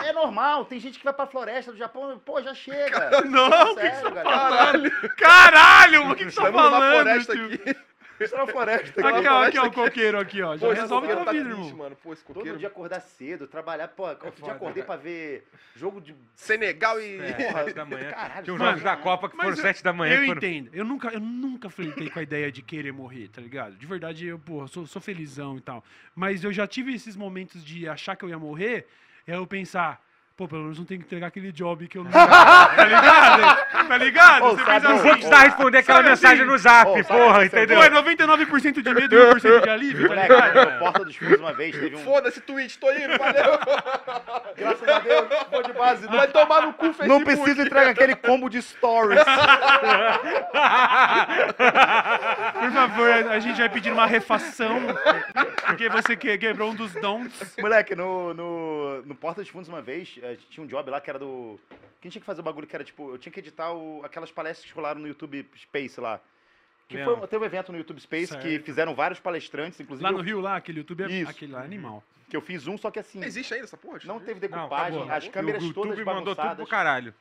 [0.03, 3.21] É normal, tem gente que vai pra floresta do Japão, pô, já chega.
[3.21, 4.23] Não, Sério, galera.
[4.23, 4.91] Caralho.
[5.15, 6.91] Caralho, mano, o que, que você tá falando?
[6.91, 7.45] floresta tio?
[7.45, 7.75] aqui.
[8.19, 9.01] Isso é uma floresta.
[9.01, 9.75] Aqui, ó, aqui, ó, floresta o aqui.
[9.75, 10.55] coqueiro aqui, ó.
[10.57, 11.77] Já Pô, resolve tua tá vida, triste, irmão.
[11.77, 11.95] mano.
[11.95, 12.57] Pô, esse Todo coqueiro.
[12.57, 14.97] dia acordar cedo, trabalhar, pô, outro dia foda, acordei cara.
[14.99, 16.15] pra ver jogo de...
[16.35, 17.19] Senegal e...
[17.19, 18.11] É, Porra, sete da manhã.
[18.11, 18.69] caralho, Tinha uns mano.
[18.71, 20.15] jogos da Copa que foram sete da manhã.
[20.19, 20.69] Eu quando- entendo.
[20.73, 23.75] Eu nunca, eu nunca flertei com a ideia de querer morrer, tá ligado?
[23.75, 25.83] De verdade, eu, pô, sou, sou felizão e tal.
[26.15, 28.87] Mas eu já tive esses momentos de achar que eu ia morrer,
[29.27, 30.01] é eu pensar,
[30.35, 32.11] pô, pelo menos não tenho que entregar aquele job que eu não.
[32.11, 33.87] tá ligado?
[33.87, 34.43] Tá ligado?
[34.45, 36.51] Ô, Você sabe, pensa ô, Não assim, vou precisar responder aquela Sabe mensagem assim?
[36.51, 37.77] no zap, Ô, porra, você entendeu?
[37.77, 40.55] Pô, é 99% de medo e 1% de alívio, tá Moleque, ligado?
[40.55, 41.99] na porta dos fundos uma vez teve um...
[41.99, 43.59] Foda-se, Twitch, tô indo, valeu.
[44.57, 46.05] Graças a Deus, vou de base.
[46.07, 47.07] Não, Vai tomar no cu, Facebook.
[47.09, 49.19] não preciso entregar aquele combo de stories.
[52.59, 54.79] Por favor, a gente vai pedir uma refação,
[55.65, 57.31] porque você que- quebrou um dos dons.
[57.59, 60.15] Moleque, no, no, no Porta dos Fundos uma vez,
[60.49, 61.59] tinha um job lá que era do...
[62.01, 64.31] Quem tinha que fazer o bagulho que era, tipo, eu tinha que editar o- aquelas
[64.31, 66.19] palestras que rolaram no YouTube Space lá.
[66.87, 68.65] Que foi, teve um evento no YouTube Space que Certo.
[68.65, 71.31] fizeram vários palestrantes, inclusive Lá no eu- Rio, lá, aquele YouTube, é, Isso.
[71.31, 72.03] aquele lá é animal.
[72.29, 73.99] que eu fiz um, só que assim, Existe ainda essa porra?
[74.05, 75.15] não teve Não, decupagem, acabou.
[75.15, 77.13] as câmeras o todas YouTube mandou tudo pro bagunçadas, caralho.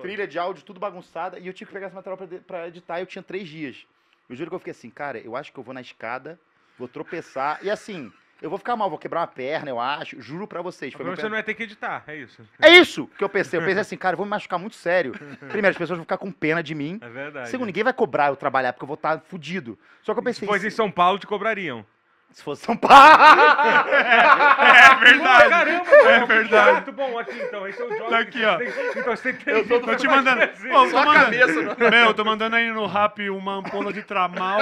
[0.00, 2.98] Trilha de áudio tudo bagunçada, e eu tinha que pegar esse material pra, pra editar,
[2.98, 3.84] e eu tinha três dias.
[4.30, 6.38] Eu juro que eu fiquei assim, cara, eu acho que eu vou na escada,
[6.78, 8.12] vou tropeçar, e assim,
[8.42, 10.92] eu vou ficar mal, vou quebrar uma perna, eu acho, juro pra vocês.
[10.92, 12.42] Foi você não vai ter que editar, é isso.
[12.60, 13.58] É isso que eu pensei.
[13.58, 15.12] Eu pensei assim, cara, eu vou me machucar muito sério.
[15.38, 16.98] Primeiro, as pessoas vão ficar com pena de mim.
[17.00, 17.48] É verdade.
[17.48, 19.78] Segundo, ninguém vai cobrar eu trabalhar, porque eu vou estar fudido.
[20.02, 21.86] Só que eu Se pensei, fosse em São Paulo, te cobrariam.
[22.32, 22.96] Se fosse São Paulo...
[23.92, 25.50] É verdade.
[25.50, 26.72] Caramba, É verdade.
[26.72, 27.66] Muito bom aqui, então.
[27.66, 28.10] Esse é o job.
[28.10, 28.58] Tá aqui, ó.
[28.96, 30.42] Então você tem Eu tô- Tô te mandando.
[30.42, 31.90] Ô, Só tô a mandando- cabeça, não.
[31.90, 34.58] Meu, eu tô mandando aí no rap uma ampola de tramal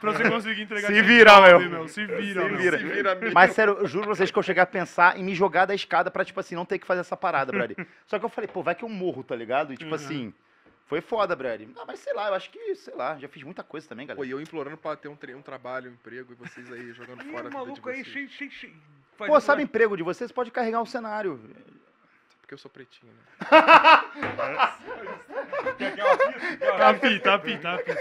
[0.00, 1.88] pra você conseguir entregar Se vira, job, meu.
[1.88, 2.56] Se vira, Se meu.
[2.58, 2.78] vira.
[2.78, 3.18] Se vira.
[3.32, 5.74] Mas sério, eu juro pra vocês que eu cheguei a pensar em me jogar da
[5.74, 7.72] escada pra, tipo assim, não ter que fazer essa parada, Brad.
[8.06, 9.72] Só que eu falei, pô, vai que eu morro, tá ligado?
[9.72, 10.32] E tipo assim,
[10.86, 11.62] foi foda, Brad.
[11.78, 14.14] Ah, mas sei lá, eu acho que, sei lá, já fiz muita coisa também, Pô,
[14.14, 14.28] galera.
[14.28, 17.22] e eu implorando pra ter um, tre- um trabalho, um emprego, e vocês aí jogando
[17.26, 18.30] Ih, fora a o vida de maluco aí, vocês.
[18.30, 18.74] cheio, cheio.
[19.16, 20.30] Fazendo Pô, sabe uma- emprego de vocês?
[20.30, 21.40] Pode carregar o cenário.
[22.40, 23.46] Porque eu sou pretinho, né?
[26.78, 27.92] Tá pi, tá pi, tá pi.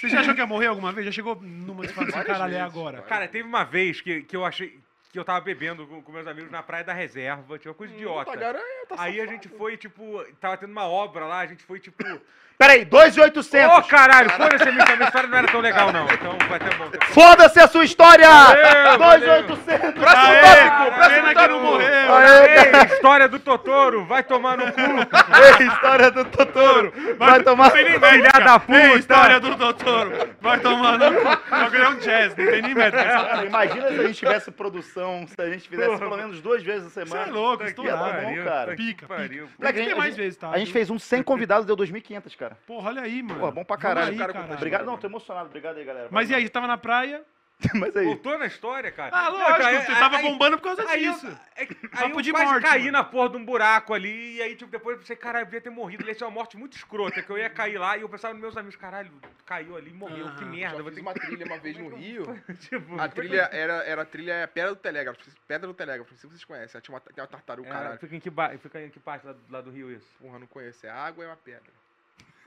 [0.00, 1.06] Você já achou que ia morrer alguma vez?
[1.06, 3.02] Já chegou numa de falar assim, caralho, é agora.
[3.02, 4.78] Cara, teve uma vez que, que eu achei
[5.10, 7.92] que eu tava bebendo com, com meus amigos na Praia da Reserva, tinha uma coisa
[7.92, 8.30] idiota.
[8.30, 11.62] Puta, garanha, tá Aí a gente foi, tipo, tava tendo uma obra lá, a gente
[11.64, 12.02] foi, tipo...
[12.60, 13.78] Peraí, 2,800.
[13.78, 16.04] Ô, caralho, foda-se, a minha história não era tão legal, não.
[16.04, 16.90] Então vai ter bom.
[17.06, 18.28] Foda-se a sua história!
[18.28, 19.42] Valeu, valeu.
[19.46, 19.94] 2,800.
[20.02, 20.94] Próximo Aê, tópico!
[20.94, 21.48] Próximo tópico!
[21.48, 21.88] não morreu.
[22.20, 24.78] Ei, história do Totoro, vai tomar no cu.
[25.58, 26.92] Ei, história do Totoro.
[27.16, 27.72] Vai tomar...
[27.72, 28.08] Nem métrica.
[28.10, 28.78] Filha da puta.
[28.78, 30.28] Ei, história do doutor.
[30.42, 31.28] Vai tomar no cu.
[31.28, 33.42] O bagulho é um jazz, não tem nem métrica.
[33.46, 36.90] Imagina se a gente tivesse produção, se a gente fizesse pelo menos duas vezes a
[36.90, 37.26] Você semana.
[37.26, 38.20] é louco, estourado.
[38.20, 38.76] bom, cara.
[38.76, 39.48] Pica, pariu.
[39.58, 39.72] pica.
[39.72, 40.50] Tem mais vezes, tá?
[40.50, 42.49] A gente fez um 100 convidados, deu 2.500, cara.
[42.66, 43.40] Porra, olha aí, mano.
[43.40, 44.12] Pô, bom pra caralho.
[44.12, 44.54] aí, cara, caralho.
[44.54, 45.46] Obrigado, não, tô emocionado.
[45.48, 46.08] Obrigado aí, galera.
[46.10, 47.22] Mas e aí, você tava na praia?
[47.74, 48.06] Mas aí.
[48.06, 49.14] Voltou na história, cara?
[49.14, 51.26] Ah, Não, lógico, cara, você aí- tava aí- bombando por causa Aí disso.
[51.54, 52.92] é que- aí Papo eu de quase morte, caí mano.
[52.92, 55.60] na porra de um buraco ali, e aí, tipo, depois eu pensei, caralho, eu devia
[55.60, 56.02] ter morrido.
[56.08, 58.40] Ia ser uma morte muito escrota, que eu ia cair lá, e eu pensava nos
[58.40, 59.12] meus amigos, caralho,
[59.44, 60.50] caiu ali, morreu, que Aham.
[60.52, 60.76] merda.
[60.78, 62.42] Já Vou fiz ter uma trilha uma vez no Rio.
[62.46, 62.54] que...
[62.66, 65.20] tipo, A trilha era, era a trilha Pedra do Telégrafo.
[65.46, 66.80] Pedra do Telégrafo, não sei se vocês conhecem.
[66.80, 67.98] Tinha uma, tem uma tartaruga, É, caralho.
[67.98, 68.56] fica, em que ba...
[68.56, 70.08] fica em que parte lá, lá do Rio isso?
[70.18, 70.86] Porra, não conheço.
[70.86, 71.78] É água e uma pedra.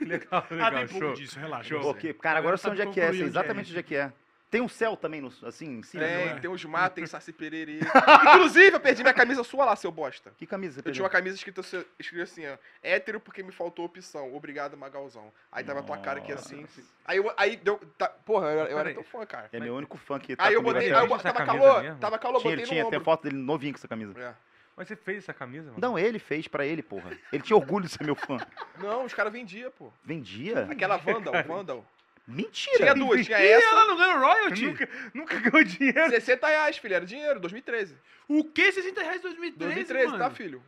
[0.05, 1.13] Legal, Ah, legal, pouco show.
[1.13, 1.69] disso, relaxa.
[1.69, 1.95] Show.
[2.19, 4.11] cara, agora eu sei onde é que é, sei é exatamente onde é que é.
[4.53, 6.03] Tem um céu também, no, assim, em cima.
[6.03, 6.35] Tem, é?
[6.39, 7.79] tem uns matos, tem saci pererê.
[8.35, 10.31] Inclusive, eu perdi minha camisa sua lá, seu bosta.
[10.37, 12.55] Que camisa Eu tinha uma camisa escrita, assim- escrita assim, ó.
[12.83, 14.31] Hétero porque me faltou opção.
[14.35, 15.33] Obrigado, Magalzão.
[15.51, 16.67] Aí tava a tua cara aqui assim.
[17.03, 17.79] Aí, eu, aí deu.
[17.97, 19.49] Tá, porra, eu, era- eu era teu fã, cara.
[19.51, 20.93] É meu único fã que tá Aí eu botei.
[20.93, 21.07] Aí eu.
[21.07, 21.99] Tinha tava calor, mesmo?
[21.99, 24.13] tava calor, Tinha, botei ele no tinha, tem foto dele novinho com essa camisa.
[24.19, 24.35] É.
[24.75, 25.77] Mas você fez essa camisa, mano?
[25.79, 27.11] Não, ele fez pra ele, porra.
[27.31, 28.37] Ele tinha orgulho de ser meu fã.
[28.79, 29.91] Não, os caras vendiam, pô.
[30.03, 30.67] Vendia?
[30.69, 31.85] Aquela Vandal, Vandal.
[32.25, 32.77] Mentira!
[32.77, 33.67] Tinha duas, tinha E essa.
[33.67, 34.65] ela não ganhou royalty?
[34.65, 36.09] Nunca, nunca ganhou dinheiro.
[36.09, 36.95] 60 reais, filho.
[36.95, 37.97] Era dinheiro, 2013.
[38.27, 38.71] O que?
[38.71, 40.17] 60 reais em 2013, 2013, mano?
[40.19, 40.63] tá, filho?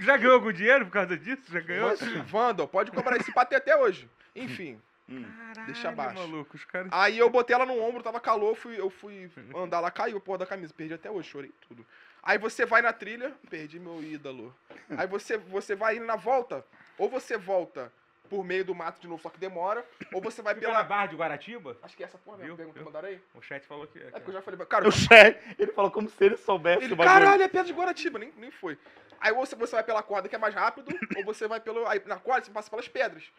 [0.00, 1.42] Já ganhou algum dinheiro por causa disso?
[1.52, 1.94] Já ganhou?
[2.26, 4.08] Vandal, pode cobrar esse pato até hoje.
[4.34, 4.80] Enfim.
[5.08, 5.22] Hum.
[5.22, 6.14] Caralho, Deixa abaixo.
[6.18, 6.88] maluco, os caras...
[6.90, 10.20] Aí eu botei ela no ombro, tava calor, fui, eu fui andar lá, caiu a
[10.20, 11.84] porra da camisa, perdi até hoje, chorei tudo.
[12.24, 14.54] Aí você vai na trilha, perdi meu ídolo.
[14.96, 16.64] Aí você, você vai indo na volta,
[16.96, 17.92] ou você volta
[18.30, 20.84] por meio do mato de novo, só que demora, ou você vai Fica na pela...
[20.84, 21.76] Barra de Guaratiba?
[21.82, 23.20] Acho que é essa porra mesmo, pergunta que mandaram aí.
[23.34, 23.98] O chat falou que...
[23.98, 25.38] É porque eu já falei, cara, Eu sei.
[25.58, 27.14] Ele falou como se ele soubesse ele, o bagulho.
[27.14, 28.78] caralho, é perto de Guaratiba, nem, nem foi.
[29.20, 31.86] Aí ou você, você vai pela corda que é mais rápido, ou você vai pelo.
[31.86, 33.30] Aí na corda você passa pelas pedras.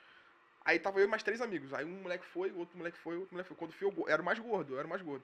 [0.63, 1.73] Aí tava eu e mais três amigos.
[1.73, 3.57] Aí um moleque foi, o outro moleque foi, o outro moleque foi.
[3.57, 5.23] Quando eu fui, eu era o mais gordo, eu era o mais gordo.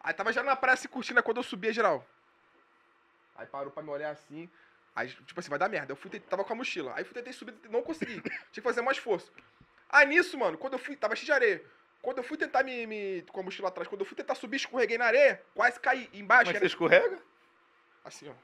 [0.00, 2.04] Aí tava já na praia se curtindo, quando eu subia geral.
[3.40, 4.48] Aí parou pra me olhar assim.
[4.94, 5.92] Aí, tipo assim, vai dar merda.
[5.92, 6.92] Eu fui, tava com a mochila.
[6.94, 8.20] Aí fui tentei subir, não consegui.
[8.20, 9.32] Tinha que fazer mais esforço.
[9.88, 11.64] Aí nisso, mano, quando eu fui, tava cheio de areia.
[12.02, 13.22] Quando eu fui tentar me, me.
[13.32, 16.08] Com a mochila atrás, quando eu fui tentar subir, escorreguei na areia, quase caí.
[16.12, 17.18] Embaixo, Mas era você escorrega?
[18.04, 18.34] Assim, ó.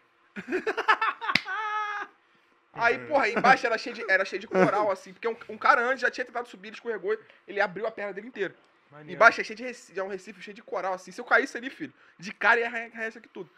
[2.73, 5.81] Aí, porra, embaixo era cheio de, era cheio de coral, assim, porque um, um cara
[5.81, 7.19] antes já tinha tentado subir, ele escorregou,
[7.49, 8.55] ele abriu a perna dele inteira.
[8.91, 9.15] Maneiro.
[9.15, 11.11] Embaixo é cheio de recife, é um recife cheio de coral, assim.
[11.11, 13.51] Se eu caísse ali, filho, de cara ia arranhar isso aqui tudo.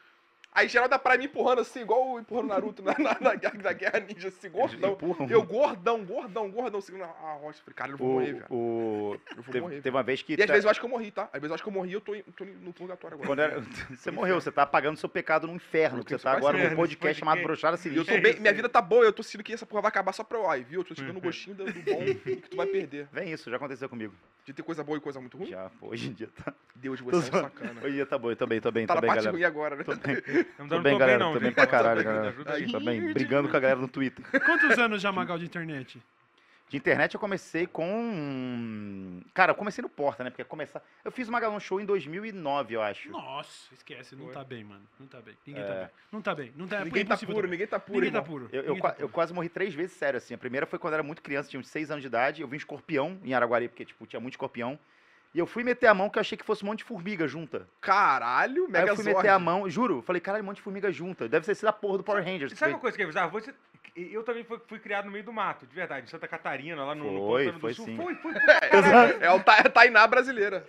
[0.58, 3.58] Aí geral da praia me empurrando assim, igual empurrando o Naruto na, na, na, guerra-
[3.62, 4.92] na Guerra Ninja, assim, gordão.
[4.92, 5.28] empurram?
[5.30, 7.60] Eu gordão, gordão, gordão, segurando a a rocha.
[7.62, 8.46] Falei, cara, eu não vou O, morrer, velho.
[8.50, 9.16] o...
[9.36, 9.76] Eu vou Teve, morrer.
[9.82, 10.32] teve uma vez que.
[10.32, 11.24] E às tá- vezes eu acho que eu morri, tá?
[11.32, 13.28] Às vezes eu acho que eu morri e eu tô, tô no purgatório agora.
[13.28, 13.60] Quando era-
[13.96, 15.98] Você morreu, você tá apagando seu pecado no inferno.
[16.00, 18.16] Eu Você tá agora num podcast chamado Brochada E eu Sinistra.
[18.16, 20.24] tô bem, minha vida tá boa, eu tô sentindo que essa porra vai acabar só
[20.24, 20.80] pra ai, viu?
[20.80, 23.06] Eu tô chegando o gostinho do, do bom e que tu vai perder.
[23.12, 24.12] Vem isso, já aconteceu comigo.
[24.44, 25.48] De ter coisa boa e coisa muito ruim?
[25.48, 26.54] Já, pô, hoje em dia tá.
[26.74, 27.80] Deus, Tô você é um sacana.
[27.82, 29.18] Hoje em dia tá bom, eu tô bem, tô bem, Tá tô na bem, parte
[29.24, 29.32] galera.
[29.36, 29.84] ruim agora, né?
[29.84, 30.16] Tô bem,
[30.58, 31.18] Não, tô bem, tô galera.
[31.18, 32.34] não, Tô bem pra caralho, galera.
[32.70, 34.24] Tô bem, brigando com a galera no Twitter.
[34.44, 36.00] Quantos anos já, Magal, de internet?
[36.68, 39.20] De internet eu comecei com.
[39.32, 40.28] Cara, eu comecei no Porta, né?
[40.28, 40.82] Porque começar.
[41.02, 43.10] Eu fiz o Magalhão Show em 2009, eu acho.
[43.10, 44.34] Nossa, esquece, não Foi.
[44.34, 44.82] tá bem, mano.
[45.00, 45.34] Não tá bem.
[45.46, 45.66] Ninguém É.
[45.66, 45.88] tá bem.
[46.12, 46.52] Não tá bem.
[46.54, 47.50] Não tá, Ninguém é tá puro, tá bem.
[47.50, 48.48] ninguém tá puro, Ninguém tá puro.
[48.52, 49.08] Eu, eu, ninguém tá eu puro.
[49.08, 50.34] quase morri três vezes, sério, assim.
[50.34, 52.42] A primeira foi quando eu era muito criança, tinha uns seis anos de idade.
[52.42, 54.78] Eu vi um escorpião em Araguari, porque, tipo, tinha muito escorpião.
[55.34, 57.28] E eu fui meter a mão que eu achei que fosse um monte de formiga
[57.28, 57.68] junta.
[57.80, 60.62] Caralho, Aí Mega eu fui meter a mão, juro, eu falei, caralho, um monte de
[60.62, 61.28] formiga junta.
[61.28, 62.52] Deve ter sido a porra do Power Rangers.
[62.58, 63.30] Sabe uma coisa que é bizarro?
[63.30, 63.54] Você,
[63.96, 66.94] eu também fui, fui criado no meio do mato, de verdade, em Santa Catarina, lá
[66.94, 67.84] no, no Foi, Pantano foi do Sul.
[67.86, 67.96] sim.
[67.96, 68.32] Foi, foi,
[69.20, 70.64] É o Ta- Tainá brasileira.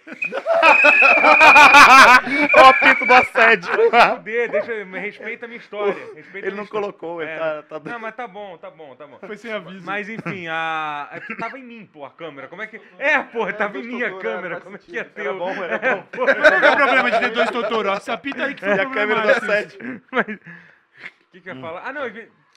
[2.56, 3.70] Ó, o pinto do assédio.
[4.16, 5.94] fuder, deixa, respeita a minha história.
[6.16, 6.88] respeita ele minha não história.
[6.88, 7.38] colocou, ele É.
[7.38, 9.20] tá, tá Não, mas tá bom, tá bom, tá bom.
[9.26, 9.86] Foi sem aviso.
[9.86, 11.10] Mas enfim, a.
[11.12, 12.48] É porque tava em mim, pô, a câmera.
[12.48, 12.80] Como é que.
[12.98, 14.60] É, pô, tava em mim a câmera.
[14.62, 15.22] Como é que ia ter?
[15.22, 16.04] Era bom, era bom.
[16.16, 17.90] Qual é o problema de ter dois Totoro?
[17.90, 20.02] Essa pita aí que foi E a câmera do assédio.
[20.12, 21.84] O que, que eu ia falar?
[21.86, 22.02] Ah, não,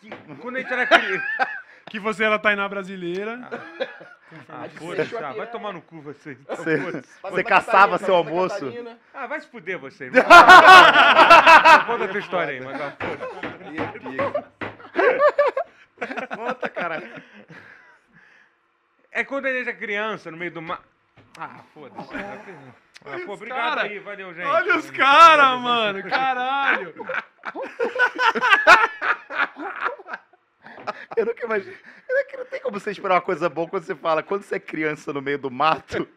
[0.02, 1.48] que, quando a gente era criança.
[1.88, 3.38] que você era Tainá brasileira.
[4.48, 5.14] Ah, Fechou foda-se.
[5.14, 6.32] aqui, Ah, vai tomar no cu você.
[6.40, 7.08] então, Você, foda-se.
[7.22, 8.72] você caçava seu almoço.
[9.12, 10.10] Ah, vai se fuder você.
[11.86, 12.92] Conta a tua história aí, Magal.
[16.36, 17.02] Conta, cara.
[19.10, 20.80] É quando a gente é criança, no meio do mar.
[21.38, 22.08] Ah, foda-se.
[22.14, 23.82] Ah, pô, obrigado cara.
[23.82, 24.46] aí, valeu, gente.
[24.46, 26.02] Olha os caras, mano.
[26.08, 26.94] Caralho.
[31.16, 31.76] Eu nunca imaginei.
[32.08, 34.56] Eu não- Não tem como você esperar uma coisa boa quando você fala, quando você
[34.56, 36.08] é criança no meio do mato.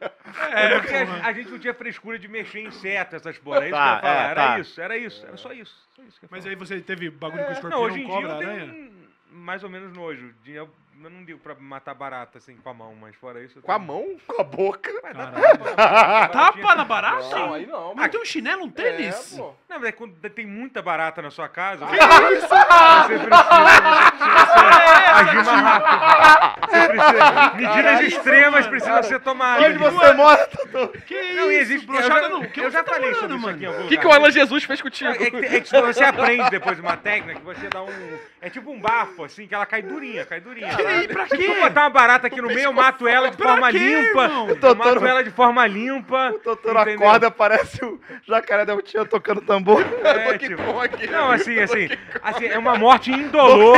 [0.52, 3.64] É, porque a, a gente não tinha frescura de mexer em inseto, essas porra.
[3.66, 4.28] É isso Tá, que eu ia falar.
[4.28, 4.60] é, era tá.
[4.60, 5.26] isso, era isso.
[5.26, 5.88] Era só isso.
[5.96, 6.50] Só isso eu Mas falar.
[6.54, 8.74] aí você teve bagulho com Não, escorpião, hoje em dia cobra, eu tenho aranha?
[8.74, 10.34] um- mais ou menos nojo.
[10.44, 10.70] De- Eu,
[11.04, 13.62] eu não digo pra matar barata assim com a mão, mas fora isso.
[13.62, 14.18] Com a mão?
[14.28, 14.92] Com a boca.
[15.02, 15.76] Vai dar Caralho.
[15.76, 16.28] tapa.
[16.30, 17.30] Tapa na barata?
[17.38, 17.94] Não, aí não.
[17.96, 19.34] Mas tem um chinelo, um tênis?
[19.34, 19.54] É, pô.
[19.70, 21.86] Não, mas é quando tem muita barata na sua casa.
[21.86, 22.48] Que isso?
[22.48, 26.66] Você precisa, você precisa agir mais rápido.
[26.66, 27.54] Você precisa.
[27.56, 29.66] Medidas extremas precisam ser tomadas.
[29.66, 30.65] Onde você mora, Totô?
[31.06, 31.62] Que Não, isso?
[31.62, 31.88] existe.
[31.88, 32.44] Eu brochada já, não.
[32.44, 33.56] eu Que já você tá falei falando, sobre isso mano?
[33.56, 34.12] aqui em algum O que, que o.
[34.12, 35.12] Alan Jesus fez contigo?
[35.12, 35.14] É
[35.56, 38.18] é que quando você aprende depois de uma técnica, que você dá um.
[38.42, 40.76] É tipo um bafo, assim, que ela cai durinha, cai durinha.
[40.76, 41.46] Que- pra Se quê?
[41.48, 44.24] eu botar uma barata aqui no meio, eu mato ela de Pra forma quê, limpa.
[44.26, 44.50] irmão?
[44.50, 46.32] Eu Doutor- mato ela de forma limpa.
[46.36, 47.08] O doutor entendeu?
[47.08, 49.84] acorda, parece o jacaré da Utinha tocando tambor.
[50.04, 51.08] É, Que tipo, bom aqui.
[51.08, 51.90] Não, assim, assim,
[52.22, 53.78] assim, é uma morte indolor.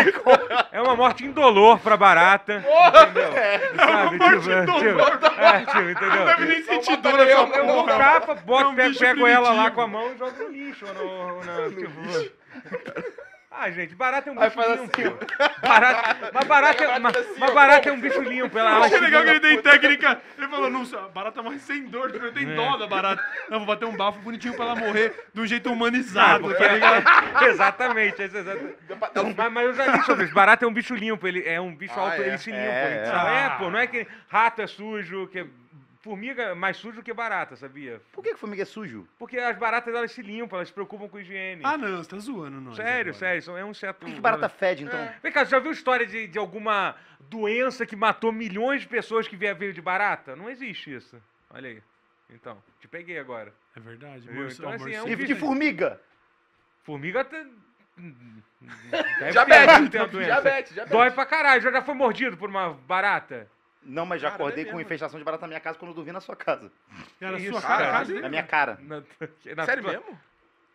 [0.71, 2.63] É uma morte indolor pra barata.
[2.63, 3.31] Entendeu?
[3.77, 4.17] Sabe?
[4.17, 6.25] morte tipo, é, indolor tipo, é, tipo, entendeu?
[6.25, 7.97] Deve nem sentir essa tarefa, Eu um porra.
[7.97, 10.85] tapa, É boto, um pego, pego ela lá com a mão e jogo no lixo.
[10.85, 13.17] No, na- tipo,
[13.59, 14.91] Ah, gente, barata é um Aí bicho faz limpo.
[15.01, 18.55] assim, Barata, mas barata, é, mas, mas barata é um bicho limpo.
[18.55, 20.21] Ela, Eu achei legal que ele tem técnica.
[20.37, 22.33] Ele falou, não, barata morre sem dor, tipo, eu É.
[22.33, 23.23] tenho dó da barata.
[23.49, 27.03] Não, vou bater um bafo bonitinho pra ela morrer de um jeito humanizado, tá ligado?
[27.41, 28.75] é- exatamente, exato.
[29.35, 30.35] Mas, mas eu já li sobre isso.
[30.35, 32.27] Barata é um bicho limpo, ele é um bicho Ah, auto, é?
[32.27, 32.61] ele se limpa.
[32.61, 33.45] É, é.
[33.45, 35.47] É, pô, não é que rato é sujo, que
[36.07, 38.01] formiga é mais sujo que barata, sabia?
[38.11, 39.07] Por que, que formiga é sujo?
[39.19, 41.61] Porque as baratas elas se limpam, elas se preocupam com higiene.
[41.65, 42.75] Ah, não, você tá zoando nós.
[42.75, 43.13] sério, agora.
[43.13, 43.99] sério, isso é um inseto.
[43.99, 45.09] Por que, que barata fede, então?
[45.21, 46.95] Vem cá, você já viu história de, de alguma
[47.29, 50.35] doença que matou milhões de pessoas que veio veio de barata?
[50.35, 51.21] Não existe isso.
[51.49, 51.83] Olha aí.
[52.29, 53.53] Então, te peguei agora.
[53.75, 54.27] É verdade.
[54.27, 54.41] Viu?
[54.43, 55.99] morso- Então, assim, é um E de formiga?
[56.83, 57.45] Formiga tem.
[59.19, 60.25] Deve Diabetes, ter, deve ter uma doença.
[60.31, 60.97] diabetes, diabetes.
[60.97, 61.61] Dói pra caralho.
[61.61, 63.47] Já, já foi mordido por uma barata?
[63.83, 65.95] Não, mas já Cara, acordei é com infestação de barata na minha casa quando eu
[65.95, 66.71] dormi na sua casa.
[67.21, 67.77] Era a Isso, sua cara.
[67.85, 68.77] cara, casa Na minha cara.
[68.81, 69.03] Na,
[69.55, 70.19] na Sério tua- mesmo?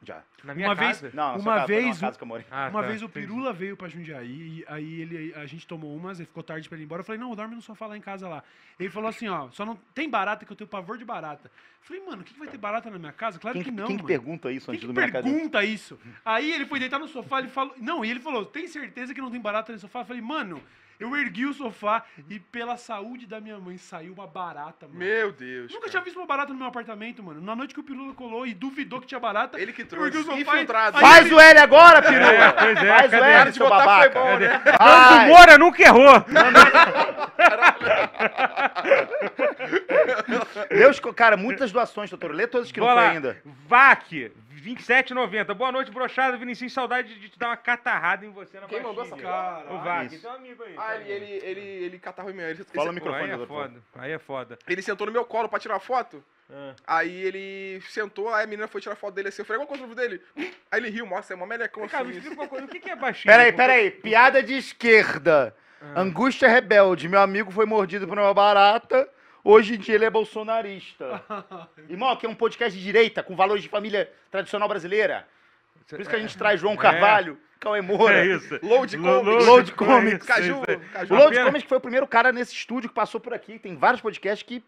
[0.05, 0.21] Já.
[0.43, 1.11] Na minha Uma vez- casa?
[1.15, 2.47] Não, na Uma sua casa, vez numa o- casa que eu morei.
[2.51, 3.27] Ah, Uma tá, vez o entendi.
[3.27, 6.75] Pirula veio pra Jundiaí, e aí ele, a gente tomou umas, ele ficou tarde pra
[6.75, 7.03] ele ir embora.
[7.03, 8.43] Eu falei, não, dorme no sofá lá em casa lá.
[8.81, 11.47] Ele falou assim, ó, só não tem barata que eu tenho pavor de barata.
[11.49, 13.39] Eu falei, mano, o que, que vai ter barata na minha casa?
[13.39, 15.23] Claro Quem, que não, quem que pergunta isso Quem antes na casa?
[15.23, 16.01] pergunta isso?
[16.25, 17.73] Aí ele foi deitar no sofá, ele falou.
[17.79, 20.01] Não, e ele falou: tem certeza que não tem barata no sofá?
[20.01, 20.61] Eu falei, mano,
[21.03, 24.99] eu ergui o sofá e pela saúde da minha mãe saiu uma barata, mano.
[24.99, 25.71] Meu Deus.
[25.71, 25.91] Nunca cara.
[25.91, 27.41] tinha visto uma barata no meu apartamento, mano.
[27.41, 29.61] Na noite que o Pirula colou e duvidou que tinha barata.
[29.61, 30.23] Ele que ergui o trouxe.
[30.23, 30.97] sofá e- Infiltrado.
[30.97, 32.25] aí Faz ele- o L agora, Peru!
[32.25, 33.25] É, pois é, Faz o cadê?
[33.27, 34.21] L, Cara de seu botar foi babaca!
[34.21, 34.63] bom, né?
[34.81, 35.27] Nando!
[35.29, 36.25] Moura nunca errou!
[41.01, 42.33] Co- cara, muitas doações, doutor.
[42.35, 43.11] Lê todas que não foi lá.
[43.11, 43.37] ainda.
[43.69, 45.55] VAC, 27,90.
[45.55, 46.37] Boa noite, brochada.
[46.37, 49.17] Vinicius, saudade de te dar uma catarrada em você na Quem mandou baixinha.
[49.17, 50.21] essa Cara, O VAC, Isso.
[50.23, 50.75] teu amigo aí.
[50.77, 52.43] Ah, ele, ele, ele, ele catarro em mim.
[52.43, 53.83] Ele, Fala o Pô, aí microfone, é foda.
[53.97, 54.59] Aí é foda.
[54.69, 56.23] ele sentou no meu colo pra tirar foto.
[56.51, 56.75] Ah.
[56.87, 59.43] Aí ele sentou, aí a menina foi tirar foto dele assim.
[59.43, 60.21] Eu falei, qual é o nome dele?
[60.37, 62.19] Aí ele riu, nossa, é uma melecão Cara, me assim.
[62.19, 62.65] explica uma coisa.
[62.65, 63.33] O que que é baixinho?
[63.33, 63.91] Peraí, peraí.
[63.91, 65.55] Piada de esquerda.
[65.81, 66.01] Ah.
[66.01, 67.09] Angústia rebelde.
[67.09, 69.09] Meu amigo foi mordido por uma barata.
[69.45, 71.23] Hoje em dia ele é bolsonarista.
[71.89, 75.27] Irmão, aqui é um podcast de direita, com valores de família tradicional brasileira.
[75.89, 78.25] Por isso que a gente traz João Carvalho, Cauê Moura.
[78.25, 78.59] É isso.
[78.63, 79.47] Load Lo- Comics.
[79.47, 80.27] Load é Comics.
[80.27, 80.77] Caju, é.
[80.77, 81.15] Caju.
[81.15, 83.59] O Load Comics foi o primeiro cara nesse estúdio que passou por aqui.
[83.59, 84.63] Tem vários podcasts que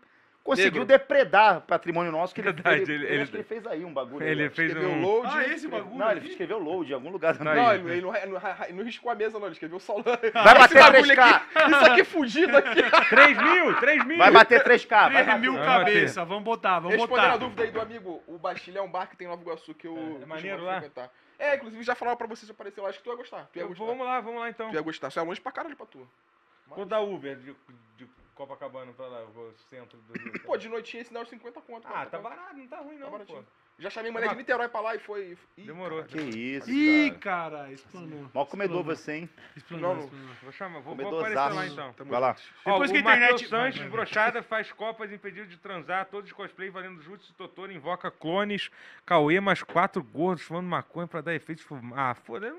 [0.45, 0.85] conseguiu Negro.
[0.85, 2.33] depredar patrimônio nosso.
[2.35, 4.25] Que ele, Verdade, ele, ele- eu ele- acho que ele fez aí um bagulho.
[4.25, 4.51] Ele ó.
[4.51, 5.01] fez Escreveu um...
[5.03, 5.29] load.
[5.33, 5.97] Ah, esse bagulho.
[5.97, 7.39] Não, ele escreveu load em algum lugar.
[7.41, 9.47] Não, ele, ele não, ele não, ele não riscou a mesa, não.
[9.47, 9.95] Ele escreveu só.
[10.03, 10.21] Vai
[10.59, 11.19] bater 3K.
[11.25, 12.83] Aqui, isso aqui fudido aqui.
[13.09, 14.19] 3 mil, 3 mil.
[14.19, 14.89] Vai bater 3K.
[14.91, 15.41] Vai 3 bater.
[15.41, 17.37] mil Vamos cabeça, vamos botar, vamos Respondendo a botar.
[17.39, 19.87] dúvida aí do amigo, o Bastilha é um bar que tem em Nova Iguaçu que
[19.87, 19.97] eu.
[20.21, 20.75] É, é maneiro lá?
[20.81, 21.11] frequentar.
[21.39, 23.49] É, inclusive já falaram pra você se aparecer lá, acho que tu ia gostar.
[23.53, 23.85] Tu ia gostar.
[23.85, 24.69] Vamos lá, vamos lá então.
[24.71, 25.11] Tu ia gostar.
[25.11, 26.07] Você é longe pra caralho pra tu.
[26.69, 27.55] Vou dar Uber de,
[27.97, 30.43] de Copacabana pra lá, o centro do Rio.
[30.43, 31.87] Pô, de noitinha esse dá uns 50 conto.
[31.87, 33.13] Ah, cara, tá barato, não tá ruim Tá não, pô.
[33.13, 33.47] baratinho.
[33.77, 35.37] Já chamei mulher de Niterói pra lá e foi.
[35.59, 36.05] Ih, Demorou.
[36.05, 37.51] Que isso, Ih, cara.
[37.59, 38.31] cara, explanou.
[38.33, 39.31] Mal comedor Explanou, você, hein?
[39.57, 40.29] Explanou, Não, explanou.
[40.43, 41.93] Vou chamar, vou, vou aparecer lá então.
[41.95, 42.37] Tamo Vai lá.
[42.65, 43.99] Ó, Depois que a internet- Sanches, Vai, vai.
[43.99, 48.71] brochada, faz copas impedido de transar, todos os cosplay valendo Jutsu Totoro, invoca clones,
[49.05, 51.81] Cauê mais quatro gordos fumando maconha pra dar efeitos fum...
[51.97, 52.55] Ah, foda-se.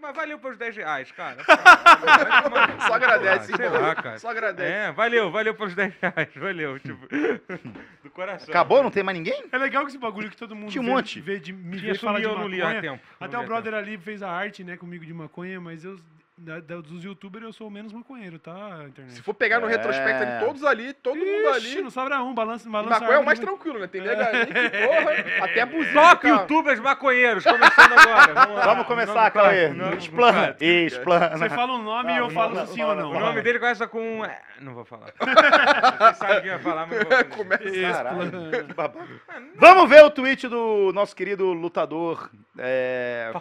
[0.00, 1.36] Mas valeu pelos 10 reais, cara.
[1.44, 3.80] Cu, Só agradece, Sei irmão.
[3.82, 4.18] lá, cara.
[4.18, 4.72] Só agradece.
[4.72, 7.06] É, valeu, valeu pelos 10 reais, valeu, tipo,
[8.02, 8.48] do coração.
[8.48, 8.82] Acabou?
[8.82, 9.44] Não tem mais ninguém?
[9.52, 11.20] É legal que esse bagulho que todo mundo Tinha um vê, monte.
[11.20, 12.80] vê de, me Tinha vê falar de sumiu, eu não li há maconha.
[12.82, 13.02] tempo.
[13.20, 15.96] Até o brother ali fez a arte, né, comigo de maconha, mas eu,
[16.42, 19.14] da- da- dos youtubers, eu sou o menos maconheiro, tá, internet?
[19.14, 19.70] Se for pegar no É.
[19.70, 21.82] retrospecto ali, todos ali, todo mundo Ixi, ali.
[21.82, 23.86] não sobra um, balança, balança maconha é o mais tranquilo, né?
[23.86, 25.12] Tem nego ali que, porra,
[25.44, 26.00] até a buzina.
[26.10, 28.34] Top youtubers maconheiros, começando agora.
[28.34, 28.64] Vamos, lá.
[28.64, 29.70] Vamos começar, Cauê.
[29.96, 30.56] Explana.
[30.60, 31.36] Explana.
[31.38, 33.10] Você fala um nome e eu Não, falo não, se sim não, ou não.
[33.12, 34.24] O nome dele começa com...
[34.24, 35.12] é, Não vou falar.
[35.18, 37.22] Você sabe o que ia falar, mas.
[37.36, 37.62] Começa.
[39.56, 43.32] Vamos ver o tweet do nosso querido lutador é,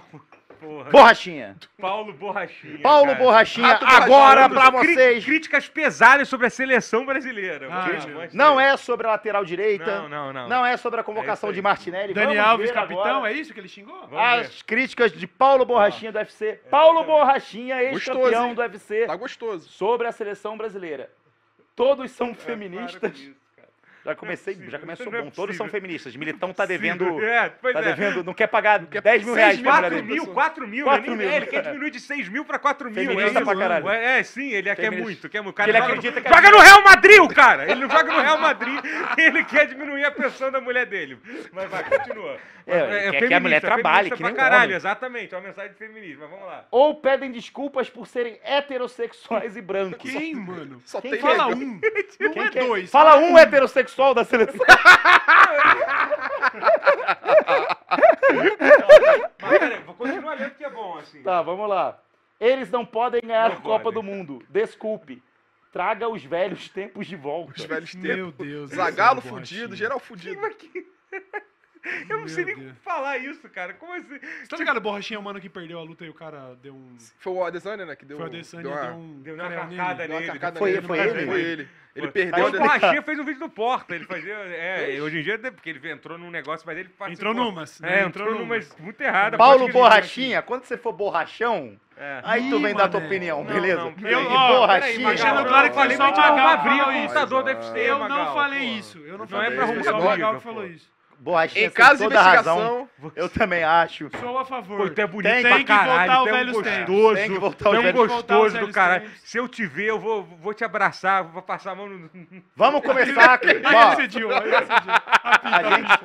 [0.61, 0.91] Porra.
[0.91, 1.55] Borrachinha.
[1.79, 2.77] Paulo Borrachinha.
[2.83, 3.17] Paulo cara.
[3.19, 5.25] Borrachinha, Rato agora pra vocês.
[5.25, 7.67] Críticas pesadas sobre a seleção brasileira.
[7.71, 7.87] Ah,
[8.31, 8.63] Não ver.
[8.63, 10.01] é sobre a lateral direita.
[10.01, 10.47] Não, não, não.
[10.47, 11.53] Não é sobre a convocação É isso aí.
[11.55, 12.13] de Martinelli.
[12.13, 13.95] Dani Vamos Alves, ver capitão, agora é isso que ele xingou?
[14.07, 14.45] Vamos ver.
[14.45, 16.59] As críticas de Paulo Borrachinha do UFC.
[16.69, 19.67] Paulo Borrachinha, ex-campeão do UFC, Tá gostoso.
[19.67, 21.09] sobre a seleção brasileira.
[21.75, 23.31] Todos são É, feministas.
[24.03, 25.29] Já comecei, Não é já começou não é bom.
[25.29, 26.15] Todos são feministas.
[26.15, 27.23] Militão tá devendo.
[27.23, 27.83] É, pois Tá é.
[27.83, 30.13] devendo, não quer pagar 10 mil reais pra mulher 4 dele.
[30.13, 31.17] mil, 4 mil, 4 né?
[31.17, 31.29] mil.
[31.29, 32.95] É, ele quer diminuir de 6 mil pra 4 mil.
[32.95, 33.89] Feminista é, pra caralho.
[33.89, 35.29] É, é, sim, ele quer muito.
[35.29, 35.51] Quer muito.
[35.51, 37.69] O cara Ele joga, acredita que joga no Real Madrid, o cara!
[37.71, 38.79] Ele não joga no Real Madrid,
[39.17, 41.19] ele quer diminuir a pressão da mulher dele.
[41.53, 42.37] Mas vai, continua.
[42.65, 44.75] É, quer que a feminista, mulher trabalhe, que nem caralho, homem.
[44.77, 45.33] exatamente.
[45.33, 46.65] É uma mensagem de feminismo, mas vamos lá.
[46.71, 50.09] Ou pedem desculpas por serem heterossexuais e brancos.
[50.09, 50.81] Quem, mano?
[50.85, 51.79] Só tem Fala um,
[52.19, 52.89] não Quem é quer- dois.
[52.89, 54.59] Fala um heterossexual da seleção.
[59.41, 61.21] Mas peraí, vou continuar lendo que é bom, assim.
[61.23, 61.99] Tá, vamos lá.
[62.39, 64.01] Eles não podem ganhar Não a Copa podem.
[64.01, 64.43] do Mundo.
[64.49, 65.21] Desculpe.
[65.71, 67.53] Traga os velhos tempos de volta.
[67.55, 68.09] Os velhos tempos.
[68.15, 68.71] Meu Deus.
[68.71, 70.41] Zagalo fudido, geral fudido.
[72.09, 72.77] Eu não sei Meu nem Deus.
[72.83, 73.73] falar isso, cara.
[73.73, 74.19] Como assim?
[74.19, 76.55] Você tá ligado, o borrachinha é o mano que perdeu a luta e o cara
[76.61, 76.95] deu um.
[77.17, 77.95] Foi o Adesanya, né?
[77.95, 79.21] Que deu, Foi o Adesanya, deu uma, deu um.
[79.21, 80.07] Deu uma carcada nele.
[80.07, 80.87] deu uma carcada Foi- nele.
[80.87, 81.25] foi ele?
[81.25, 81.69] Foi ele.
[81.93, 82.11] Ele Foi.
[82.11, 84.33] perdeu Aí o Borrachinha fez um vídeo do Porta, ele fazia.
[84.33, 87.31] É, hoje em dia, porque ele entrou num negócio, mas ele participou.
[87.31, 87.79] Entrou numas.
[87.81, 87.99] né?
[87.99, 89.37] É, entrou numas muito errada.
[89.37, 92.21] Paulo Borrachinha, quando você for borrachão, É.
[92.23, 93.81] aí tu vem dar tua opinião, Não, beleza?
[93.83, 94.79] não, E ó, borrachinha.
[94.93, 97.01] peraí, Deixando Magal, claro que eu falei só o pra Magal que abrir o isso.
[97.01, 98.65] computador do UFC, Eu não falei pô.
[98.79, 98.97] isso.
[98.99, 99.89] Eu não Não falei é pra isso.
[99.89, 100.49] arrumar o Magal que pô.
[100.49, 100.89] falou isso.
[101.23, 102.57] Borrachinha Em tem caso de toda a razão.
[102.57, 104.09] investigação, Eu também acho.
[104.19, 104.77] Sou a favor.
[104.77, 107.31] Pô, tu é bonito Tem pra que caralho, voltar ao tu é um gostoso, Tem
[107.31, 109.03] que voltar tu aos é um velhos- voltar aos gostoso do caralho.
[109.03, 109.21] tempos.
[109.29, 112.09] Se eu te ver, eu vou, vou te abraçar, vou passar a mão no...
[112.55, 113.39] Vamos começar.
[113.43, 114.93] Aí Ó, ele cediu, aí ele cediu.
[115.43, 115.99] a, gente,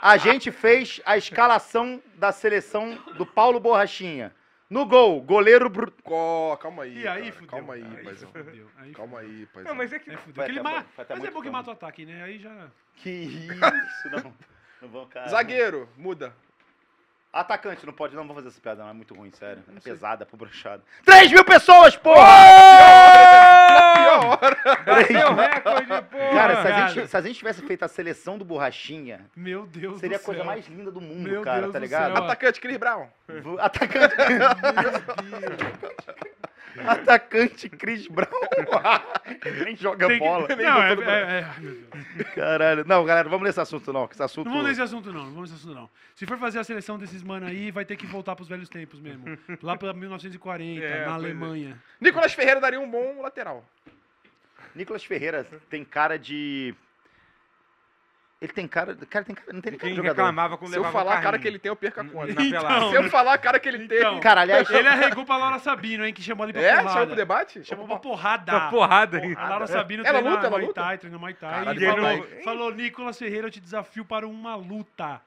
[0.00, 4.32] a gente fez a escalação da seleção do Paulo Borrachinha.
[4.70, 5.68] No gol, goleiro...
[5.68, 7.02] Bru- Co- calma aí.
[7.02, 7.48] E aí, cara, fudeu.
[7.48, 8.30] Calma aí, Aí paizão.
[8.32, 8.66] fudeu.
[8.78, 9.70] Aí Calma aí, paizão.
[9.70, 10.10] Não, mas é que...
[10.10, 10.62] É fudeu.
[10.64, 12.22] Ma- vai até Mas é bom que mata o ataque, né?
[12.24, 12.50] Aí já.
[12.96, 14.32] Que isso, não.
[14.84, 15.28] Não vão, cara.
[15.28, 16.32] Zagueiro, muda.
[17.32, 18.90] Atacante, não pode, não vou fazer essa piada, não.
[18.90, 19.60] É muito ruim, sério.
[19.76, 20.84] É pesada pro brochado.
[21.04, 22.24] 3 mil pessoas, porra!
[23.96, 24.56] Pior hora.
[24.86, 26.30] Bateu recorde, porra!
[26.32, 29.98] Cara, se a, gente, se a gente tivesse feito a seleção do Borrachinha, Meu Deus
[29.98, 30.46] seria a do coisa céu.
[30.46, 32.14] mais linda do mundo, Meu cara, Deus tá do ligado?
[32.14, 32.24] céu.
[32.24, 33.08] Atacante, Chris Brown.
[33.58, 34.14] Atacante.
[36.86, 38.28] Atacante Chris Brown.
[39.44, 40.48] Ele nem joga que- bola.
[40.48, 42.28] Não, é, é, é- Deus.
[42.34, 42.84] Caralho.
[42.86, 44.46] Não, galera, vamos nesse assunto não, que esse assunto...
[44.46, 45.24] Não vamos nesse assunto, não.
[45.24, 45.90] Não vamos nesse assunto, não.
[46.14, 49.00] Se for fazer a seleção desses mano aí, vai ter que voltar pros velhos tempos
[49.00, 49.38] mesmo.
[49.62, 51.14] Lá pra 1940, É, na é.
[51.14, 51.82] Alemanha.
[52.00, 53.64] Nicolas Ferreira daria um bom lateral.
[54.74, 56.74] Nicolas Ferreira tem cara de...
[58.40, 58.94] Ele tem cara...
[59.08, 59.52] Cara, tem cara...
[59.52, 60.16] Não tem nem cara de jogador.
[60.16, 62.26] reclamava quando Se eu levava falar a cara que ele tem, eu perco a conta.
[62.34, 62.88] na Então, pelada.
[62.90, 64.20] Se eu falar a cara que ele Então, tem.
[64.20, 64.68] Cara, aliás...
[64.68, 66.70] Ele arregou pra Laura Sabino, hein, que chamou ele pra É?
[66.76, 66.90] porrada.
[66.90, 67.64] Chama pro debate?
[67.64, 68.52] Chamou pra porrada.
[68.52, 69.34] Uma porrada aí.
[69.36, 70.80] A Laura Sabino Ela treina luta, ela Muay luta?
[70.82, 71.50] Thai, treina Muay Thai.
[71.50, 75.20] Caralho, e ele falou, falou, Nicolas Ferreira, eu te desafio para uma luta.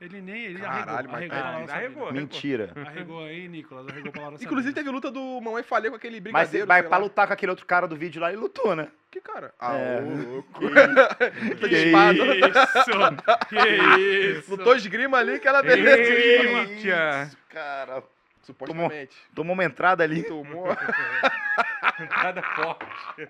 [0.00, 2.12] Ele nem, ele Caralho, arregou, Muay arregou Laura Arregou.
[2.12, 2.72] Mentira.
[2.86, 6.66] Arregou aí, Nicolas, arregou pra Inclusive teve luta do Mamãe Falei com aquele Mas brigadeiro.
[6.66, 7.04] vai sei pra lá.
[7.04, 8.88] lutar com aquele outro cara do vídeo lá, ele lutou, né?
[9.10, 9.52] Que cara?
[9.60, 10.00] Ah, É.
[10.26, 10.60] louco.
[11.58, 12.14] Que de espada.
[12.14, 14.50] Isso, que isso.
[14.52, 16.00] Lutou esgrima ali que ela beleza.
[16.00, 17.24] Eita!
[17.26, 18.02] Isso, cara.
[18.42, 19.14] Supostamente.
[19.34, 20.22] Tomou uma entrada ali.
[20.22, 20.66] Tomou.
[22.22, 23.28] Nada forte.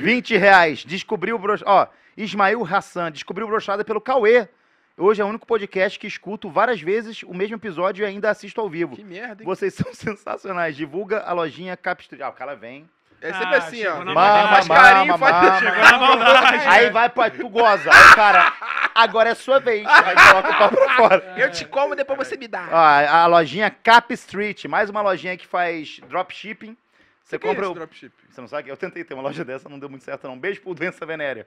[0.00, 0.84] 20 reais.
[0.84, 1.62] Descobriu o broch...
[1.66, 1.86] Ó,
[2.16, 3.10] Ismael Hassan.
[3.10, 4.48] Descobriu brochada pelo Cauê.
[4.96, 8.60] Hoje é o único podcast que escuto várias vezes o mesmo episódio e ainda assisto
[8.60, 8.94] ao vivo.
[8.96, 9.46] Que merda, hein?
[9.46, 10.76] Vocês são sensacionais.
[10.76, 12.22] Divulga a lojinha Capstreet.
[12.22, 12.88] Ah, o cara vem.
[13.20, 14.04] É sempre Ah, assim, chegou ó.
[14.04, 15.58] na Mama, Faz mama, carinho, faz- mama.
[15.60, 16.68] Chegou na maldade.
[16.68, 17.30] Aí vai pra...
[17.30, 17.90] Tu goza.
[17.92, 18.52] Aí o cara...
[18.94, 19.86] Agora é sua vez.
[19.86, 21.34] Aí coloca o pau pra fora.
[21.38, 22.68] Eu te como, depois você me dá.
[22.70, 24.64] Ó, a lojinha Cap Street.
[24.66, 26.76] Mais uma lojinha que faz dropshipping.
[27.24, 27.62] Você Que que é compra...
[27.64, 28.12] esse o- dropship?
[28.28, 28.68] Você não sabe?
[28.68, 30.38] Eu tentei ter uma loja dessa, não deu muito certo não.
[30.38, 31.46] Beijo pro doença venérea.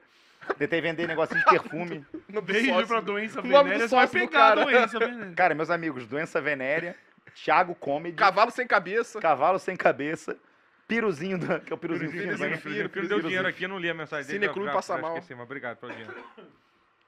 [0.57, 2.05] Tentei vender negocinho de perfume.
[2.27, 2.87] No Beijo sócio.
[2.87, 4.63] pra doença venérea, você vai pegar cara.
[4.65, 5.33] doença venérea.
[5.35, 6.95] Cara, meus amigos, doença venérea.
[7.33, 9.19] Thiago Comedy, Cavalo sem cabeça.
[9.19, 10.37] Cavalo Sem Cabeça,
[10.87, 12.23] Piruzinho, da, que é o Piruzinho Fino.
[12.23, 12.57] Piruzinho?
[12.57, 12.89] Fino.
[12.89, 14.39] Porque não deu dinheiro aqui, eu não li a mensagem dele.
[14.39, 15.13] Cineclube passa mal.
[15.17, 16.15] Esqueci, mas obrigado pelo dinheiro.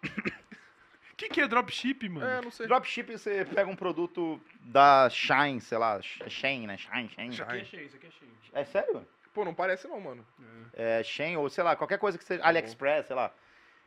[0.03, 2.27] O que, que é dropship, mano?
[2.27, 2.67] É, não sei.
[2.67, 6.77] Dropship, você pega um produto da Shine, sei lá, Shein, né?
[6.77, 7.09] Shine.
[7.09, 7.41] Shine.
[7.41, 8.31] Aqui é cheio, isso aqui é cheio.
[8.53, 9.07] É sério?
[9.37, 10.25] Pô, não parece não, mano.
[10.73, 13.31] é, Shein ou sei lá, qualquer coisa que seja AliExpress, sei lá.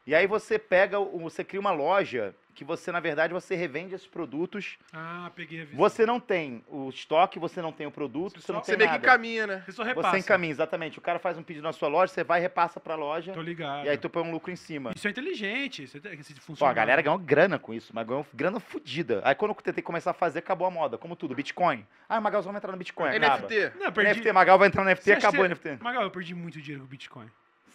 [0.06, 4.06] E aí você pega, você cria uma loja que você, na verdade, você revende esses
[4.06, 4.76] produtos.
[4.92, 5.78] Ah, peguei a visão.
[5.78, 8.74] Você não tem o estoque, você não tem o produto, Você você, não só- tem
[8.74, 9.06] Você meio que nada.
[9.06, 9.62] encaminha, né?
[9.64, 10.10] Você só repassa.
[10.10, 10.98] Você encaminha, exatamente.
[10.98, 13.32] O cara faz um pedido na sua loja, você vai e repassa pra loja.
[13.32, 13.86] Tô ligado.
[13.86, 14.92] E aí tu põe um lucro em cima.
[14.94, 15.84] Isso é inteligente.
[15.84, 16.70] Isso, é, isso Pô, funciona.
[16.70, 19.22] a galera ganhou grana com isso, mas ganhou grana fodida.
[19.24, 20.98] Aí quando eu tentei começar a fazer, acabou a moda.
[20.98, 21.86] Como tudo, Bitcoin.
[22.06, 23.38] Ah, o Magalzão vai entrar no Bitcoin, acaba.
[23.38, 23.72] NFT.
[23.78, 24.10] Não, eu perdi...
[24.20, 25.78] NFT, Magal vai entrar no NFT, Você acabou o NFT.
[25.80, 27.26] Magal, eu perdi muito dinheiro com o Bitcoin.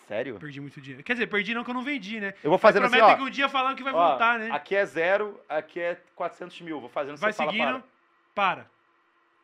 [0.08, 0.38] Sério?
[0.40, 1.04] Perdi muito dinheiro.
[1.04, 2.34] Quer dizer, perdi não que eu não vendi, né?
[2.44, 3.26] Eu vou fazendo Mas assim, prometem ó.
[3.26, 4.50] que um dia falando que vai ó, voltar, né?
[4.52, 6.80] Aqui é zero, aqui é 400 mil.
[6.80, 7.84] Vou fazendo Vai você fala, seguindo,
[8.34, 8.68] para.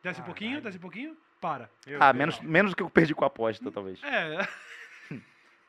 [0.02, 1.68] Desce um pouquinho, desce um pouquinho, para.
[1.86, 2.02] Meu.
[2.02, 2.18] Ah, Deus.
[2.18, 4.02] menos, menos do que eu perdi com a aposta, talvez.
[4.04, 4.46] É,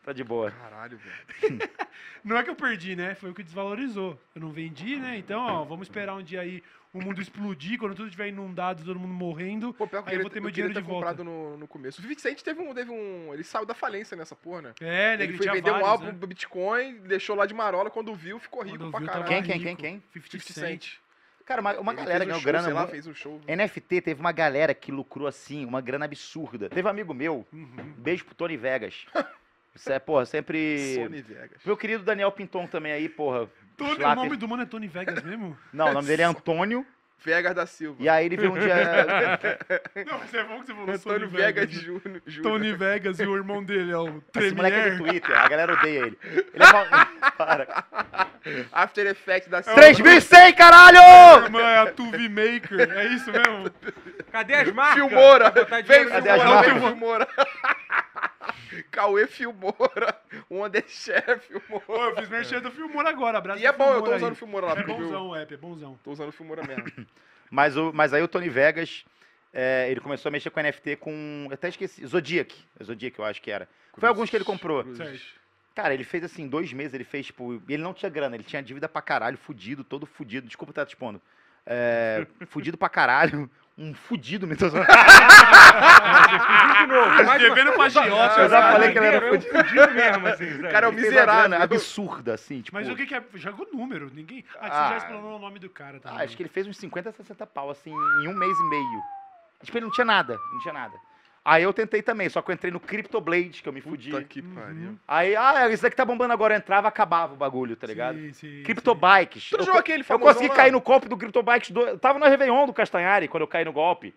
[0.03, 0.51] Tá de boa.
[0.51, 1.59] Caralho, velho.
[2.23, 3.15] não é que eu perdi, né?
[3.15, 4.19] Foi o que desvalorizou.
[4.35, 5.17] Eu não vendi, né?
[5.17, 6.61] Então, ó, vamos esperar um dia aí
[6.93, 9.73] o mundo explodir, quando tudo estiver inundado, todo mundo morrendo.
[9.73, 11.07] Pô, pior que Aí eu eu vou ter meu dinheiro ter de volta.
[11.07, 11.99] comprado no, no começo.
[11.99, 13.33] O 50 Cent teve um, teve um...
[13.33, 14.73] Ele saiu da falência nessa porra, né?
[14.79, 15.23] É, né?
[15.23, 16.11] Ele foi tinha vender um álbum né?
[16.11, 19.25] do Bitcoin, deixou lá de marola, quando viu, ficou rico Quando pra viu, caralho.
[19.27, 20.03] Quem, quem, quem, quem?
[20.13, 20.81] 50 50 Cent.
[20.83, 21.03] Cent.
[21.45, 22.63] Cara, uma, uma Ele galera um ganhou show, grana.
[22.65, 23.41] sei lá, fez um show.
[23.47, 26.69] NFT teve uma galera que lucrou assim, uma grana absurda.
[26.69, 27.93] Teve um amigo meu, Uhum.
[27.97, 29.05] beijo pro Tony Vegas.
[29.75, 30.95] Isso é, porra, sempre.
[30.95, 31.59] Sony Vegas.
[31.65, 33.49] Meu querido Daniel Pinton também aí, porra.
[33.77, 35.57] Tony, o nome do mano é Tony Vegas mesmo?
[35.73, 36.85] Não, o nome dele é Antônio.
[37.25, 38.03] Vegas da Silva.
[38.03, 38.75] E aí ele veio um dia.
[40.05, 41.81] não, mas é bom que você falou Antônio Tony Vegas Vegas.
[41.81, 42.21] Júnior.
[42.43, 45.21] Tony Vegas e o irmão dele é o Esse moleque é do Tremier.
[45.21, 46.19] Twitter, a galera odeia ele.
[46.21, 46.85] Ele é mal...
[47.37, 47.85] Para.
[48.73, 49.79] After Effect da Silva.
[49.79, 51.45] 3100, caralho!
[51.45, 53.71] Irmã é a Tuvi Maker, é isso mesmo?
[54.29, 54.95] Cadê as marcas?
[54.95, 55.49] Filmora!
[55.51, 56.89] Pra botar Vem, Cadê as Filmora, vem, marcas?
[56.89, 57.27] Filmora!
[58.89, 60.17] Cauê Filmora!
[60.49, 61.83] Um Underchef Filmora!
[61.87, 64.35] Ô, eu fiz merchan do Filmora agora, abraço E é bom, eu tô usando aí.
[64.35, 64.73] Filmora lá.
[64.73, 65.99] É bonzão o app, é bonzão.
[66.03, 66.85] Tô usando Filmora mesmo.
[67.51, 69.05] Mas, o, mas aí o Tony Vegas,
[69.53, 71.45] é, ele começou a mexer com NFT com.
[71.47, 72.03] Eu até esqueci.
[72.03, 72.55] Zodiac.
[72.83, 73.69] Zodiac, eu acho que era.
[73.95, 74.83] Foi alguns que ele comprou.
[75.75, 77.61] Cara, ele fez assim, dois meses, ele fez, tipo.
[77.67, 80.47] e Ele não tinha grana, ele tinha dívida pra caralho, fudido, todo fudido.
[80.47, 81.21] Desculpa estar te expondo.
[81.63, 83.47] É, fudido pra caralho.
[83.75, 84.85] Um fudido, me tô zoando.
[84.85, 87.21] de novo.
[87.23, 90.51] uma- Devendo pra Giota, Eu já falei que ele era É um fudido mesmo, assim,
[90.57, 90.71] sabe?
[90.71, 91.59] Cara, é um miserável.
[91.61, 92.77] absurda, assim, tipo.
[92.77, 93.23] Mas o que que é?
[93.33, 94.45] Joga o número, ninguém...
[94.59, 94.69] Ah, Ah.
[94.83, 96.11] você já explanou o nome do cara, tá?
[96.11, 99.01] Ah, acho que ele fez uns 50, 60 pau, assim, em um mês e meio.
[99.63, 100.93] Tipo, ele não tinha nada, não tinha nada.
[101.45, 104.11] Aí eu tentei também, só que eu entrei no Cryptoblade, que eu me fudi.
[104.11, 104.97] Puta que pariu.
[105.05, 108.17] Aí, ah, isso daqui tá bombando agora, eu entrava, acabava o bagulho, tá ligado?
[108.17, 109.49] Sim, sim, Cryptobikes.
[109.49, 110.55] Tu Eu, jogou aquele eu consegui lá?
[110.55, 111.71] cair no golpe do Cryptobikes.
[111.71, 111.81] Do...
[111.81, 114.15] Eu tava no Réveillon do Castanhari, quando eu caí no golpe.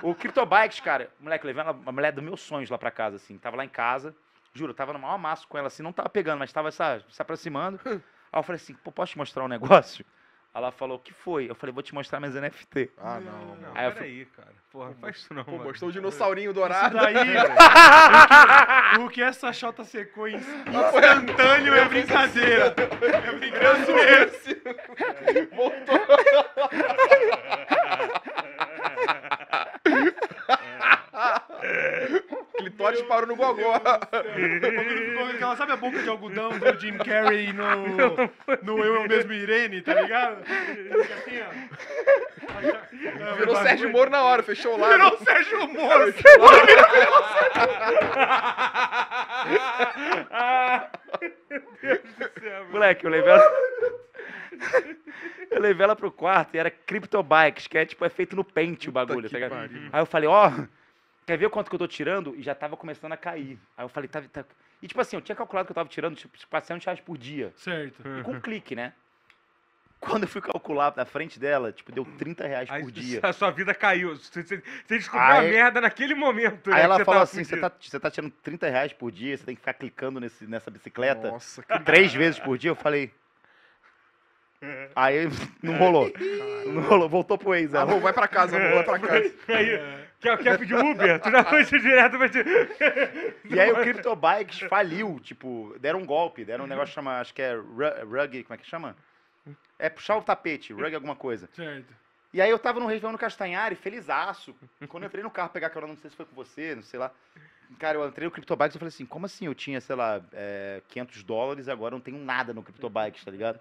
[0.00, 3.36] O Cryptobikes, cara, moleque, uma, uma mulher dos meus sonhos lá pra casa, assim.
[3.36, 4.14] Tava lá em casa,
[4.54, 7.02] juro, eu tava no maior amasso com ela, assim, não tava pegando, mas tava essa,
[7.10, 7.80] se aproximando.
[8.32, 10.04] Aí eu falei assim, pô, posso te mostrar um negócio?
[10.52, 11.48] Ela falou, o que foi?
[11.48, 12.90] Eu falei, vou te mostrar minhas NFT.
[12.98, 13.54] Ah, não.
[13.56, 14.48] Não, Aí cara.
[14.72, 15.64] Porra, não faz isso não, Pô, mano.
[15.64, 16.96] mostrou o dinossaurinho Isso dourado.
[16.96, 22.74] daí, o, que, o que essa Xota secou em instantâneo é brincadeira.
[22.76, 24.30] É brincadeira.
[32.58, 33.74] Clitóris parou no gogó.
[35.34, 37.66] Aquela, sabe a boca de algodão do Jim Carrey no,
[38.62, 40.44] no Eu, Eu Mesmo e Irene, tá ligado?
[40.44, 41.50] Fica assim, ó.
[43.36, 44.90] Virou Sérgio Moro na hora, fechou lá.
[44.90, 46.12] Virou Sérgio Moro.
[52.70, 53.44] Moleque, eu levei ela.
[55.50, 58.88] eu levei ela pro quarto e era Cryptobikes, que é tipo, é feito no pente
[58.88, 59.54] o bagulho, tá ligado?
[59.92, 60.52] Aí eu falei, ó,
[61.26, 62.34] quer ver quanto que eu tô tirando?
[62.36, 63.58] E já tava começando a cair.
[63.76, 64.44] Aí eu falei, tá, tá.
[64.82, 67.52] E tipo assim, eu tinha calculado que eu tava tirando tipo 400 reais por dia.
[67.56, 68.02] Certo.
[68.18, 68.92] E com um clique, né?
[70.00, 73.20] Quando eu fui calcular na frente dela, tipo, deu 30 reais Aí por dia.
[73.22, 74.16] a sua vida caiu.
[74.16, 76.70] Você, você- descobriu Aí- a merda naquele momento.
[76.70, 77.68] né, Aí que ela você falou tava assim: você fudido.
[77.70, 80.70] tá, você tá tirando 30 reais por dia, você tem que ficar clicando nesse, nessa
[80.70, 82.70] bicicleta Nossa, que três vezes por dia.
[82.70, 83.12] Eu falei.
[84.94, 85.26] Aí
[85.62, 86.10] não rolou.
[86.66, 87.72] Não rolou, voltou pro ex.
[87.74, 87.82] ela.
[87.82, 89.34] Amor, vai pra casa, amor, vai pra casa.
[89.48, 91.20] Aí, quer, quer pedir Uber?
[91.20, 92.38] Tu já foi direto pra te...
[93.44, 97.34] E aí o Cryptobikes faliu, tipo, deram um golpe, deram um negócio que chama, acho
[97.34, 98.96] que é ru- rug, como é que chama?
[99.78, 101.48] É puxar o tapete, rug alguma coisa.
[101.54, 101.94] Certo.
[102.32, 104.54] E aí eu tava no Réveillon no Castanhari, felizaço.
[104.88, 107.00] Quando eu entrei no carro pegar carona, não sei se foi com você, não sei
[107.00, 107.10] lá.
[107.78, 110.82] Cara, eu entrei no CryptoBikes e falei assim, como assim eu tinha, sei lá, é,
[110.88, 113.58] 500 dólares e agora eu não tenho nada no CryptoBikes, tá ligado?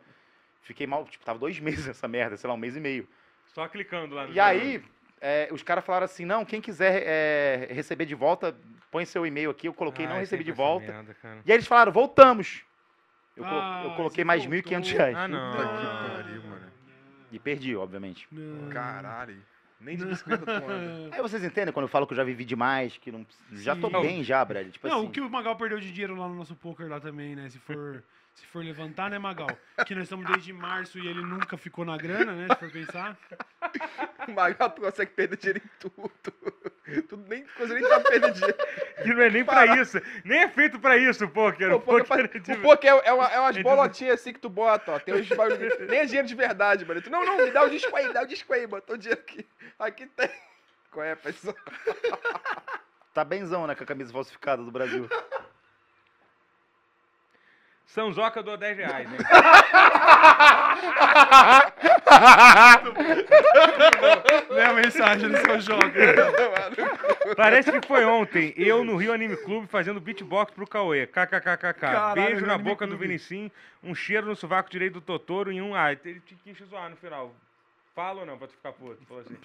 [0.62, 3.08] Fiquei mal, tipo, tava dois meses nessa merda, sei lá, um mês e meio.
[3.54, 4.84] Só clicando lá no E aí,
[5.22, 8.56] é, os caras falaram assim, não, quem quiser é, receber de volta,
[8.92, 9.68] põe seu e-mail aqui.
[9.68, 10.92] Eu coloquei, não Ai, recebi de volta.
[10.92, 11.16] merda.
[11.46, 12.64] E aí eles falaram, voltamos.
[13.38, 14.60] Eu, colo- Ah, eu coloquei você mais voltou.
[14.72, 15.16] 1.500 reais.
[15.18, 15.52] Ah, não.
[15.52, 16.66] Puta que pariu, mano.
[17.32, 18.28] E perdi, obviamente.
[18.32, 18.70] Não.
[18.70, 19.42] Caralho.
[19.80, 21.10] Nem de bicicleta tu anda.
[21.16, 23.88] Aí vocês entendem quando eu falo que eu já vivi demais, que não, já tô
[23.90, 24.02] Sim.
[24.02, 24.70] bem já, Brad.
[24.70, 25.08] Tipo Não, assim.
[25.08, 27.48] o que o Magal perdeu de dinheiro lá no nosso poker lá também, né?
[27.50, 28.04] Se for,
[28.40, 29.50] se for levantar, né, Magal?
[29.86, 32.48] Que nós estamos desde março e ele nunca ficou na grana, né?
[32.54, 33.18] Se for pensar.
[34.28, 36.12] O Magal, tu consegue perder dinheiro em tudo.
[37.08, 38.58] Tudo nem coisa nem tá perdendo dinheiro.
[39.04, 39.98] Que não é nem pra isso.
[40.24, 41.70] Nem é feito pra isso, pôquer.
[41.70, 44.34] Pô, O O poker, pôquer é o poker é, é, uma- é umas bolotinhas assim
[44.34, 45.00] que tu bota, ó.
[45.00, 45.60] Tem uns bagulho-
[45.90, 47.02] Nem é dinheiro de verdade, mano.
[47.02, 49.22] Tu, não, não, me dá o disco aí, dá o disco aí, botou o dinheiro
[49.22, 49.46] aqui.
[49.78, 50.30] Aqui tem.
[50.92, 51.56] Qual é, pessoal?
[53.14, 55.08] Tá benzão, né, com a camisa falsificada do Brasil.
[57.90, 59.18] São Zoca doou 10 reais, né?
[64.48, 65.92] Lê a mensagem do seu jogo.
[67.36, 68.54] Parece que foi ontem.
[68.56, 71.08] Eu no Rio Anime Clube fazendo beatbox pro Cauê.
[71.08, 71.74] KKKKK.
[71.74, 73.08] Caralho, Beijo na boca do Clube.
[73.08, 73.50] Vinicim.
[73.84, 75.74] Um cheiro no sovaco direito do Totoro e um.
[75.74, 77.34] Ah, ele te quis te zoar no final.
[77.96, 79.04] Fala ou não, pra tu ficar puto.
[79.08, 79.36] Falou assim.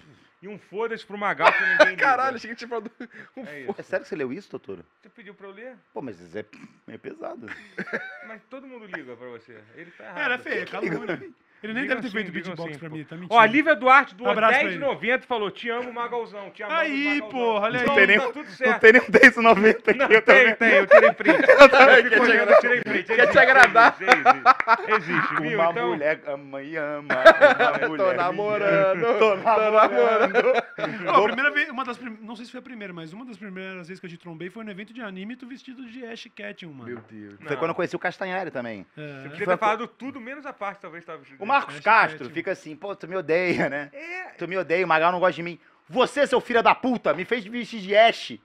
[0.45, 2.03] E um foda-se pro Magal que ninguém liga.
[2.03, 2.91] Caralho, achei que tinha falado.
[3.35, 3.75] Um É isso.
[3.79, 4.85] É sério que você leu isso, Totoro?
[5.01, 5.75] Você pediu pra eu ler?
[5.91, 6.45] Pô, mas isso é
[6.85, 7.47] meio pesado.
[8.27, 9.57] Mas todo mundo liga pra você.
[9.75, 10.17] Ele tá errado.
[10.19, 11.19] Era feio, calúnia.
[11.63, 12.95] Ele nem Ligam deve ter feito ligam beatbox sim, pra pô.
[12.95, 13.33] mim, tá mentindo.
[13.33, 16.49] Ó, a Lívia Duarte Abraço pra 10,90 e falou: Te amo, Magalzão.
[16.51, 17.29] Te amamos, Aí, Magalzão.
[17.29, 17.85] porra, olha aí.
[17.87, 18.81] Não tem nem- Tá tudo Não certo.
[18.81, 19.97] tem nem um 10,90 aqui.
[19.99, 20.55] Não, eu tem, também.
[20.55, 21.37] tem, eu tirei print.
[21.37, 22.59] Quer te Eu agradar.
[22.59, 23.03] tirei print.
[23.15, 23.97] Quer te agradar.
[23.99, 25.55] Existe, existe?
[25.55, 27.13] Uma Então, mulher ama e ama.
[27.15, 29.19] Uma Tô mulher me namorando.
[29.19, 30.34] Tô namorando.
[31.07, 32.17] Ó, a primeira vez, uma das prim...
[32.21, 34.49] não sei se foi a primeira, mas uma das primeiras vezes que eu te trombei
[34.49, 36.85] foi no evento de anime e tu vestido de Ash Ketchum, mano.
[36.85, 37.35] Meu Deus.
[37.41, 38.85] Foi quando eu conheci o Castanhari também.
[38.97, 39.21] É.
[39.23, 42.35] Você podia ter falado tudo, menos a parte, talvez, tava O Marcos Acho Castro péssimo.
[42.35, 43.89] fica assim, pô, tu me odeia, né?
[43.93, 45.59] É, Tu me odeia, o Magal não gosta de mim.
[45.87, 48.39] Você, seu filho da puta, me fez vestir de Ash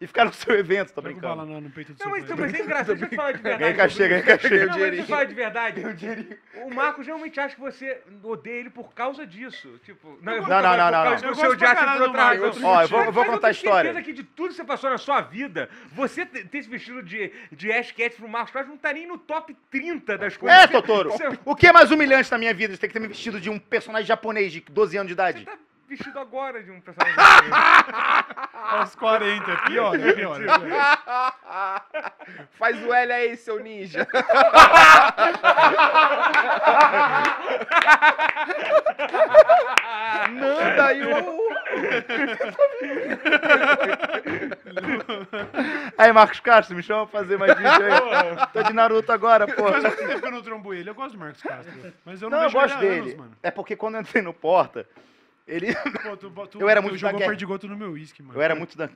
[0.00, 1.36] e ficar no seu evento, tô Joga brincando.
[1.36, 2.36] bala no, no peito do Não, seu mas, pai.
[2.38, 3.60] mas é engraçado, deixa eu te falar de verdade.
[3.60, 4.58] Ganhei cachê, ganhei cachê.
[4.66, 5.82] Não, mas deixa eu falar de verdade.
[6.64, 9.80] O Marcos realmente acha que você odeia ele por causa disso.
[9.84, 11.12] Tipo, não, Não, não, não, não, não.
[11.12, 12.64] Eu seu teatro caralho por outra razão.
[12.64, 13.92] Ó, eu vou- eu vou Mas contar a tenho história.
[13.92, 17.02] certeza que de tudo que você passou na sua vida, você ter ter se vestido
[17.02, 20.58] de, de Ash Cat pro Marcos Castro não tá nem no top 30 das coisas.
[20.58, 21.10] É, Você- Totoro.
[21.10, 23.40] Você, O que é mais humilhante na minha vida de ter que ter me vestido
[23.40, 25.44] de um personagem japonês de 12 anos de você idade?
[25.44, 25.56] tá
[25.88, 27.16] vestido agora de um personagem.
[28.52, 30.42] Aos 40, é pior, é pior.
[30.42, 30.98] é pior.
[32.58, 34.06] Faz o L aí, seu ninja.
[40.30, 41.16] Nanda e o.
[45.98, 48.46] Aí, Marcos Castro, me chama pra fazer mais vídeo aí.
[48.52, 49.68] Tô de Naruto agora, pô.
[49.70, 50.90] Faz muito tempo que eu não trombo ele.
[50.90, 51.72] Eu gosto do Marcos Castro.
[52.04, 53.00] Mas eu não, Não, eu gosto ele há dele.
[53.00, 53.32] anos, mano.
[53.42, 54.86] É porque quando eu entrei no Porta,
[55.46, 55.74] ele...
[56.02, 57.30] Pô, tu, tu, Eu era muito da guerra.
[57.30, 58.38] perdigoto no meu uísque, mano.
[58.38, 58.88] Eu era muito da...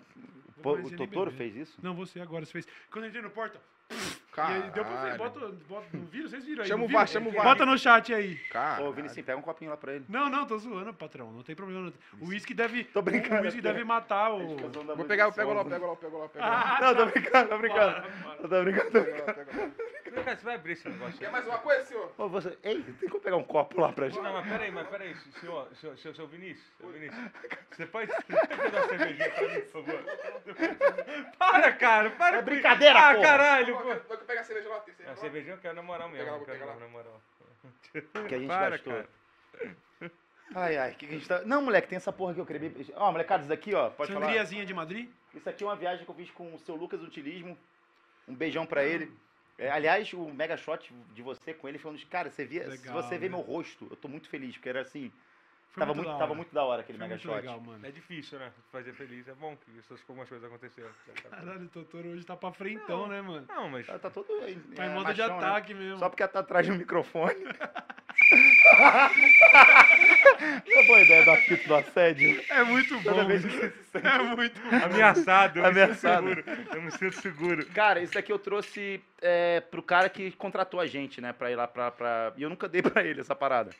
[0.62, 1.78] Pô, o Totoro fez isso?
[1.82, 2.68] Não, você agora, você fez.
[2.90, 3.58] Quando eu entrei no porta.
[3.90, 3.94] E
[4.32, 4.64] Caralho.
[4.64, 5.18] aí deu pra ver.
[5.18, 6.28] Bota, bota, não viram?
[6.28, 6.68] Vocês viram aí?
[6.68, 6.88] Chama o?
[6.88, 7.44] VAR, chama o VAR.
[7.44, 8.36] Bota no chat aí.
[8.50, 8.82] Cara.
[8.84, 10.04] Ô, Vinicius, pega um copinho lá pra ele.
[10.08, 11.30] Não, não, tô zoando, patrão.
[11.32, 11.80] Não tem problema.
[11.82, 11.92] não.
[12.20, 12.84] O uísque deve.
[12.84, 14.56] Tô brincando, O uísque deve matar o.
[14.96, 16.78] Vou pegar, eu pego lá, pego lá, pego lá, pego lá.
[16.80, 18.02] Não, tô brincando, tô brincando.
[18.40, 19.32] Tô brincando, tô brincando.
[19.60, 19.70] Lá.
[20.10, 21.18] Vem cá, você vai abrir esse negócio.
[21.18, 22.12] Quer mais uma coisa, senhor?
[22.18, 22.58] Ô, você...
[22.64, 24.20] Ei, tem como pegar um copo lá pra gente?
[24.20, 27.30] Não, mas peraí, mas peraí, senhor, senhor, senhor, seu Vinícius, seu Vinícius,
[27.70, 28.24] você pode dar
[28.72, 30.04] uma cervejinha pra mim, por favor?
[31.38, 33.24] Para, cara, para É brincadeira, Ah, porra.
[33.26, 34.16] caralho, pô.
[34.20, 35.20] Vai pegar a cerveja lá, tem cerveja lá.
[35.20, 37.22] cervejinha eu quero na moral mesmo, Pega lá, quero pegar na moral.
[38.28, 38.92] Que a gente Para, gastou.
[38.92, 39.08] cara.
[40.54, 41.42] Ai, ai, que que a gente tá...
[41.42, 42.68] Não, moleque, tem essa porra aqui, eu queria...
[42.68, 44.26] beber- Ó, molecada, isso aqui, ó, pode falar.
[44.26, 45.08] Sangriazinha de Madrid?
[45.34, 47.56] Isso aqui é uma viagem que eu fiz com o seu Lucas Utilismo.
[48.26, 49.12] Um beijão pra ele.
[49.58, 52.70] É, aliás, o mega shot de você com ele falando de, cara, você via, se
[52.70, 53.36] Legal, você vê né?
[53.36, 55.12] meu rosto, eu tô muito feliz, porque era assim,
[55.72, 56.34] Foi tava muito muito, da tava hora.
[56.36, 57.34] muito da hora aquele Foi mega shot.
[57.36, 57.86] legal, mano.
[57.86, 58.50] É difícil, né?
[58.72, 59.28] Fazer feliz.
[59.28, 60.90] É bom que essas, algumas coisas aconteceram.
[61.30, 63.46] Caralho, o Totoro hoje tá pra frentão, né, mano?
[63.48, 63.86] Não, mas.
[63.86, 65.46] Tá, tá todo em, Tá em é, modo de machão, né?
[65.46, 65.98] ataque mesmo.
[65.98, 67.44] Só porque ela tá atrás de um microfone.
[70.66, 72.42] é boa ideia do apito do assédio.
[72.50, 73.28] É muito Toda bom.
[73.28, 76.22] vez que você se sente É muito Ameaçado, eu Ameaçado.
[76.26, 76.74] me sinto seguro.
[76.74, 77.66] Eu me sinto seguro.
[77.66, 81.56] Cara, isso daqui eu trouxe é, pro cara que contratou a gente, né, pra ir
[81.56, 82.32] lá pra, pra...
[82.36, 83.70] E eu nunca dei pra ele essa parada.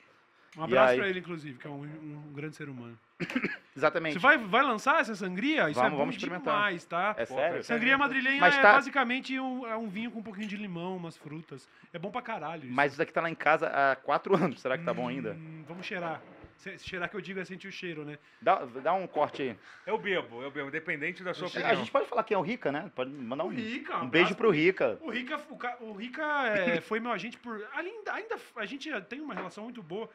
[0.58, 0.98] Um abraço aí?
[0.98, 2.98] pra ele, inclusive, que é um, um grande ser humano.
[3.76, 4.14] Exatamente.
[4.14, 5.70] Você vai, vai lançar essa sangria?
[5.70, 6.54] Isso é Vamos- bom vamos experimentar.
[6.56, 7.14] demais, tá?
[7.16, 7.62] É sério?
[7.62, 10.96] Sangria madrilenha Mas é tá- basicamente um, é um vinho com um pouquinho de limão,
[10.96, 11.68] umas frutas.
[11.92, 12.72] É bom pra caralho isso.
[12.74, 14.60] Mas isso daqui tá lá em casa há quatro anos.
[14.60, 15.32] Será que tá bom ainda?
[15.34, 16.20] Hum, vamos cheirar.
[16.56, 18.18] Se- cheirar que eu digo é sentir o cheiro, né?
[18.42, 19.56] Dá, dá um corte aí.
[19.86, 21.76] Eu bebo, eu bebo, independente da sua A opinião.
[21.76, 22.90] gente pode falar quem é o Rica, né?
[22.94, 24.98] Pode mandar um, O Rica, um um beijo pro Rica.
[25.00, 27.64] O Rica, o, o Rica é, foi meu agente por.
[27.74, 30.10] Ainda, ainda a gente tem uma relação muito boa.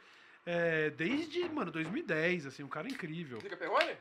[0.46, 3.40] É, desde, mano, 2010, assim, um cara incrível.
[3.42, 3.96] Zica Perrone?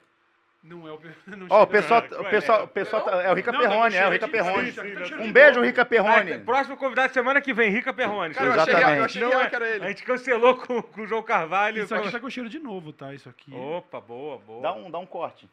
[0.63, 1.01] Não é o...
[1.27, 2.31] Não Ó, o pessoal, o é?
[2.31, 4.33] pessoal, o pessoal tá- é o Rica Não, tá Perrone, é o cheiro Rica de-
[4.33, 4.73] Perrone.
[4.73, 5.61] sim, tá com cheiro Um beijo.
[5.63, 6.39] Rica Perrone.
[6.39, 8.35] Próximo convidado semana que vem, Rica Perrone.
[8.35, 8.99] Cara, eu achei, Exatamente.
[8.99, 9.89] eu achei Não real é- que era A ele.
[9.89, 11.83] gente cancelou com, com o João Carvalho.
[11.85, 13.13] Isso aqui tá com cheiro de novo, tá?
[13.15, 13.55] Isso aqui.
[13.55, 14.63] Opa, boa, boa.
[14.63, 15.49] Dá um, dá um corte.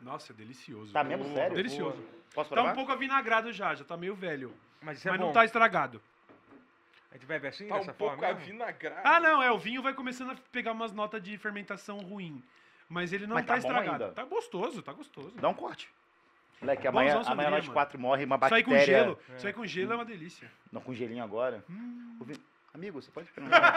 [0.00, 0.92] Nossa, é delicioso.
[0.92, 1.56] Tá mesmo Boa, sério?
[1.56, 2.02] Delicioso.
[2.34, 2.72] Posso Tá provar?
[2.72, 4.52] um pouco avinagrado já, já tá meio velho.
[4.80, 5.26] Mas isso é mas bom.
[5.26, 6.02] não tá estragado.
[7.12, 8.42] A gente bebe assim, Tá um dessa pouco forma mesmo?
[8.42, 9.00] avinagrado.
[9.04, 12.42] Ah, não, é, o vinho vai começando a pegar umas notas de fermentação ruim.
[12.88, 14.04] Mas ele não Mas tá, tá bom estragado.
[14.04, 14.14] ainda.
[14.14, 15.30] Tá gostoso, tá gostoso.
[15.36, 15.88] Dá um corte.
[16.60, 18.78] Moleque, amanhã, usar o amanhã nós quatro morre uma Isso aí bactéria.
[18.80, 19.18] com gelo.
[19.36, 20.50] Isso aí com gelo é uma delícia.
[20.70, 21.62] Não, com gelinho agora.
[21.68, 22.16] Hum.
[22.20, 22.40] Ô, Vin-
[22.74, 23.74] Amigo, você pode perguntar?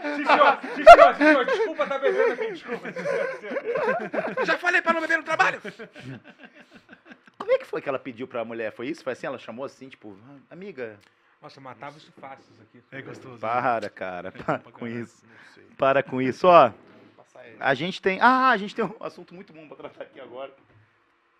[0.00, 2.86] Senhor, senhor, senhor, desculpa, tá bebendo aqui, desculpa.
[4.46, 5.60] Já falei pra não beber no trabalho.
[7.36, 8.70] Como é que foi que ela pediu pra mulher?
[8.72, 9.02] Foi isso?
[9.02, 9.26] Foi assim?
[9.26, 10.96] Ela chamou assim, tipo, "Ah, amiga,
[11.40, 12.82] Nossa, matava isso fácil isso aqui.
[12.90, 13.38] É gostoso.
[13.38, 15.22] para, cara, para pra com isso.
[15.76, 16.72] Para com isso, ó.
[17.60, 18.20] A gente tem.
[18.20, 20.52] Ah, a gente tem um assunto muito bom pra tratar aqui agora.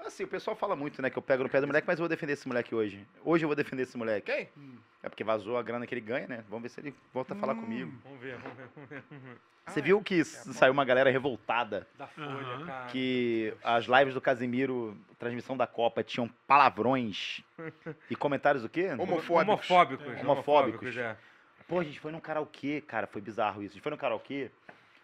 [0.00, 2.02] Assim, o pessoal fala muito, né, que eu pego no pé do moleque, mas eu
[2.02, 3.04] vou defender esse moleque hoje.
[3.24, 4.32] Hoje eu vou defender esse moleque.
[4.32, 4.48] Quem?
[5.02, 6.44] É porque vazou a grana que ele ganha, né?
[6.48, 7.92] Vamos ver se ele volta a falar comigo.
[8.04, 9.02] Vamos ver, vamos ver, vamos ver.
[9.66, 12.66] Você viu que s- saiu uma galera revoltada Da folha, Aham.
[12.66, 12.86] cara.
[12.86, 17.42] que as lives do Casimiro, transmissão da Copa, tinham palavrões
[18.08, 18.86] e comentários o quê?
[18.92, 19.28] Homofóbicos.
[19.30, 20.06] Homofóbicos.
[20.06, 20.22] Homofóbicos.
[20.24, 21.16] Homofóbicos, é.
[21.66, 23.72] Pô, a gente foi num karaokê, cara, foi bizarro isso.
[23.72, 24.50] A gente foi num karaokê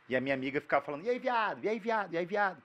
[0.08, 2.56] e a minha amiga ficava falando, e aí, viado, e aí, viado, e aí, viado.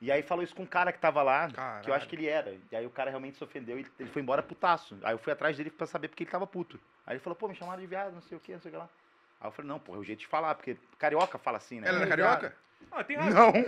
[0.00, 1.94] E aí falou isso com um cara que tava lá, que eu Caralho.
[1.94, 2.54] acho que ele era.
[2.70, 4.98] E aí o cara realmente se ofendeu e ele foi embora putaço.
[5.02, 6.78] Aí eu fui atrás dele pra saber porque ele tava puto.
[7.06, 8.72] Aí ele falou, pô, me chamaram de viado, não sei o que, não sei o
[8.72, 8.88] que lá.
[9.40, 11.88] Aí eu falei, não, pô, é o jeito de falar, porque carioca fala assim, né?
[11.88, 12.56] Ela era "Ei, carioca?
[12.92, 13.52] Ah, tem razão.
[13.52, 13.64] Não,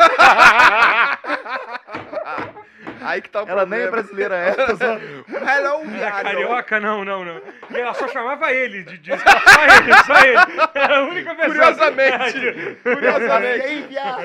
[3.03, 4.03] Aí que tá o ela nem é problema.
[4.03, 4.53] brasileira, é.
[4.53, 6.23] tô só- Hello, Era viado.
[6.23, 6.81] carioca?
[6.81, 7.41] Não, não, não.
[7.71, 9.11] E ela só chamava ele de, de...
[9.17, 10.39] Só ele, só ele.
[10.75, 11.49] Era a única pessoa.
[11.55, 12.39] Curiosamente.
[12.39, 13.67] E Curiosamente.
[13.67, 14.23] aí, viado?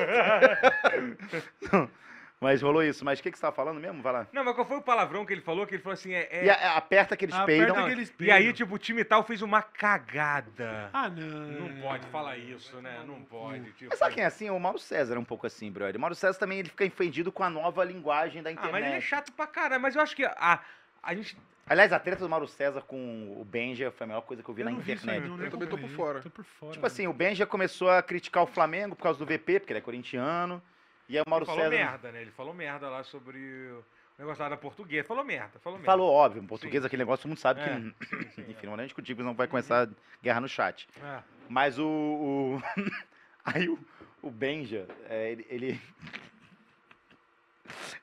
[2.44, 3.04] Mas rolou isso.
[3.04, 4.02] Mas o que, que você tava falando mesmo?
[4.02, 4.26] Vai lá.
[4.32, 5.66] Não, mas qual foi o palavrão que ele falou?
[5.66, 6.28] Que ele falou assim, é...
[6.30, 7.86] é- E a- aperta que eles Aperta peidam.
[7.86, 10.90] que eles E aí, tipo, o time tal fez uma cagada.
[10.92, 11.68] Ah, não.
[11.68, 13.02] Não pode falar isso, né?
[13.06, 13.72] Não pode.
[13.72, 13.90] Tipo...
[13.90, 14.50] Mas sabe quem é assim?
[14.50, 15.96] O Mauro César é um pouco assim, brother.
[15.96, 18.72] O Mauro César também ele fica ofendido com a nova linguagem da Ah, internet.
[18.72, 19.80] mas ele é chato pra caralho.
[19.80, 20.60] Mas eu acho que a,
[21.02, 21.36] a gente...
[21.66, 24.54] Aliás, a treta do Mauro César com o Benja foi a melhor coisa que eu
[24.54, 25.30] vi Eu na não vi isso aí, internet.
[25.30, 26.20] não, nem Eu também tô por fora.
[26.20, 26.72] Tô por fora.
[26.72, 29.78] Tipo assim, o Benja começou a criticar o Flamengo por causa do VP, porque ele
[29.78, 30.62] é corintiano.
[31.08, 32.22] E aí o Mauro Ele falou César merda, né?
[32.22, 33.84] Ele falou merda lá sobre o
[34.18, 35.06] negócio lá da portuguesa.
[35.06, 35.92] Falou merda, falou merda.
[35.92, 38.06] falou, óbvio, em português aquele negócio todo mundo sabe É, que.
[38.06, 39.88] sim, sim, Enfim, não é discutir, não vai começar
[40.22, 40.88] guerra no chat.
[41.02, 41.22] É.
[41.48, 41.86] Mas o.
[41.86, 42.62] o-
[43.44, 43.78] Aí o,
[44.22, 45.80] o Benja, é, ele, ele-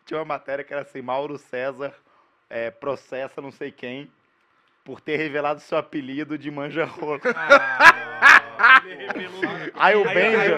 [0.05, 1.93] Tinha uma matéria que era assim: Mauro César
[2.49, 4.11] é, processa não sei quem
[4.83, 7.19] por ter revelado seu apelido de manja rola.
[7.35, 8.00] Ah.
[9.75, 10.55] Aí o Benja.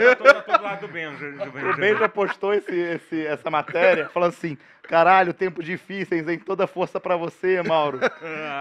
[1.71, 6.39] O Benja postou esse, esse- essa matéria, falando assim: caralho, tempos difíceis, hein?
[6.39, 7.99] Toda força pra você, Mauro.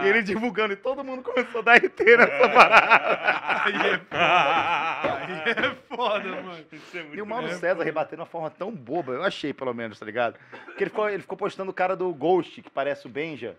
[0.03, 3.63] E ele divulgando, e todo mundo começou a dar RT nessa parada.
[3.65, 5.13] Aí é foda.
[5.25, 6.65] Aí é foda, mano.
[6.93, 9.99] É E o Mauro César rebateu de uma forma tão boba, eu achei pelo menos,
[9.99, 10.35] tá ligado?
[10.65, 13.55] Porque ele ficou, ele ficou postando o cara do Ghost, que parece o Benja.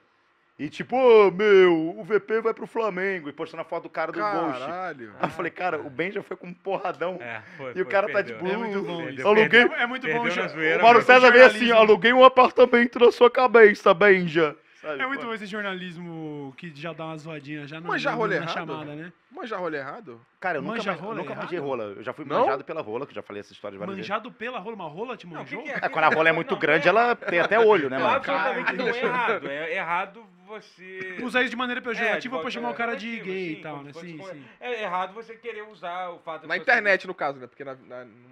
[0.57, 3.29] E tipo, ô meu, o VP vai pro Flamengo.
[3.29, 4.61] E postando a foto do cara do Ghost.
[4.61, 5.13] Caralho.
[5.19, 7.19] Aí eu falei, cara, o Benja foi com um porradão.
[7.21, 8.37] É, foi, E o foi, cara tá perdeu.
[8.39, 9.77] tipo, É muito bom Perdeu, aluguei- perdeu.
[9.77, 10.31] É muito bom.
[10.31, 14.57] Já- zoeira, O Mauro César veio assim, aluguei um apartamento na sua cabeça, Benja.
[14.85, 15.03] Sabe?
[15.03, 18.17] É muito bom esse jornalismo que já dá uma zoadinha já na, Mas já na-
[18.17, 18.55] rolê na errado?
[18.55, 19.13] chamada, né?
[19.31, 20.21] Manjar rolê errado?
[20.39, 21.43] Cara, eu nunca, Manja rola nunca errado?
[21.45, 21.85] manjei rola.
[21.97, 22.41] Eu já fui Não?
[22.41, 24.09] manjado pela rola, que eu já falei essa história várias vezes.
[24.09, 25.63] Manjado pela rola, uma rola te Não, o que manjou?
[25.65, 25.87] que é?
[25.87, 28.05] É, quando a rola é muito Não, grande, é- ela tem até olho, né, Não,
[28.05, 28.17] mano?
[28.19, 29.49] absolutamente não é errado.
[29.51, 31.19] É errado você...
[31.23, 33.83] Usar isso de maneira pejorativa É, pra chamar o cara de gay sim, e tal,
[33.83, 33.93] né?
[33.95, 34.45] Sim, sim.
[34.61, 37.47] É errado você querer usar o fato Na internet, no caso, né?
[37.49, 37.75] Porque no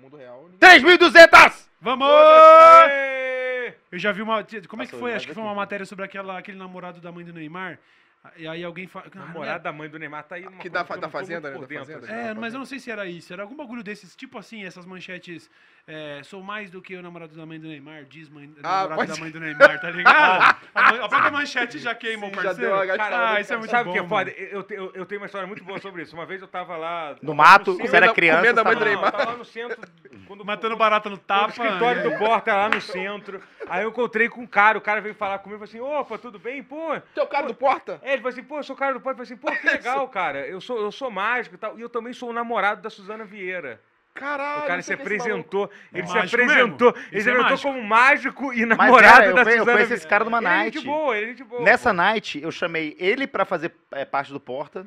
[0.01, 0.43] mundo real...
[0.51, 1.69] ninguém- 3.200!
[1.81, 2.07] Vamos!
[3.93, 4.43] Eu já vi uma.
[4.67, 5.13] Como é que foi?
[5.13, 7.79] Acho que foi uma matéria sobre aquela, aquele namorado da mãe do Neymar.
[8.37, 9.07] E aí alguém fala.
[9.15, 11.59] Namorada da mãe do Neymar tá aí uma Que coisa da não da Fazenda, né,
[11.59, 12.07] da dentro, Fazenda.
[12.13, 13.33] É, mas eu não sei se era isso.
[13.33, 15.51] Era algum bagulho desses, tipo assim, essas manchetes.
[15.89, 19.13] é, sou mais do que o namorado da mãe do Neymar, diz mãe, Ah, namorado
[19.15, 20.57] da mãe do Neymar, tá ligado?
[20.73, 22.71] a, própria manchete já queima o Sim, já parceiro.
[22.71, 23.29] deu uma gastada.
[23.31, 23.91] ah, isso é muito Sabe bom.
[23.91, 24.31] o que é foda?
[24.31, 26.15] Eu, eu, eu tenho uma história muito boa sobre isso.
[26.15, 27.17] Uma vez eu tava lá.
[27.21, 28.39] No mato, você era criança.
[28.39, 29.11] comendo a mãe você do Neymar.
[29.11, 29.81] tava lá no centro.
[30.29, 31.49] Quando, Matando barata no no tapa.
[31.51, 32.11] escritório né?
[32.11, 33.43] do Porta lá no centro.
[33.69, 36.17] Aí eu encontrei com um cara, o cara veio falar comigo e falou assim: opa,
[36.17, 36.63] tudo bem?
[36.63, 36.95] Pô.
[36.95, 37.99] É o cara do Porta?
[38.03, 39.23] É, ele falou assim, pô, eu sou o cara do Porta.
[39.23, 40.47] Eu falei assim, pô, que legal, cara.
[40.47, 41.79] Eu sou, eu sou mágico e tal.
[41.79, 43.81] E eu também sou o namorado da Suzana Vieira.
[44.15, 44.65] Caralho.
[44.65, 45.71] O cara se é apresentou.
[45.93, 46.93] Ele se Mágico apresentou.
[46.93, 47.09] mesmo.
[47.11, 47.73] Ele Isso se é apresentou mágico.
[47.73, 50.37] como mágico e Mas, namorado cara, eu da conhe- eu Suzana conheço esse cara numa
[50.39, 50.75] Ele é night.
[50.75, 51.63] gente boa, ele é gente boa.
[51.63, 51.95] Nessa pô.
[51.97, 54.87] night, eu chamei ele pra fazer é, parte do Porta.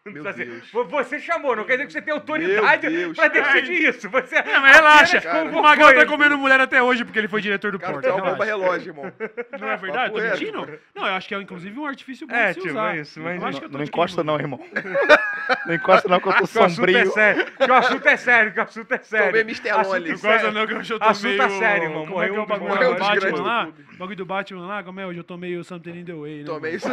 [0.06, 0.70] Não Meu Deus.
[0.72, 4.08] Você chamou, não quer dizer que você tem autoridade pra decidir isso.
[4.08, 5.20] Você Não, mas relaxa.
[5.20, 8.06] Cara, o Magal tá comendo mulher até hoje porque ele foi diretor do Cara, Porto.
[8.06, 8.66] é uma bomba relaxa.
[8.66, 9.12] relógio, irmão.
[9.60, 10.14] Não é verdade?
[10.14, 10.78] Tô mentindo?
[10.94, 12.96] Não, eu acho que é inclusive um artifício bom É, de se tipo, usar.
[12.96, 14.60] é isso, mas Eu acho que eu tô Não te encosta não, irmão.
[15.66, 17.10] Não encosta não, que eu tô Que o assunto é sombrio.
[17.12, 17.44] sério.
[17.46, 19.26] Que o assunto é sério, que o assunto é sério.
[19.26, 19.68] Tomei Mr.
[19.70, 20.10] Assunto Lonely.
[20.12, 21.42] Não gosta não que eu tô Assunto meio...
[21.42, 22.06] a sério, irmão.
[22.06, 23.68] Como é que é Morreu o bagulho do Batman lá?
[23.68, 25.06] O bagulho do Batman lá, como é?
[25.06, 26.44] Hoje eu tô meio something in the way, né?
[26.44, 26.88] Tomei isso.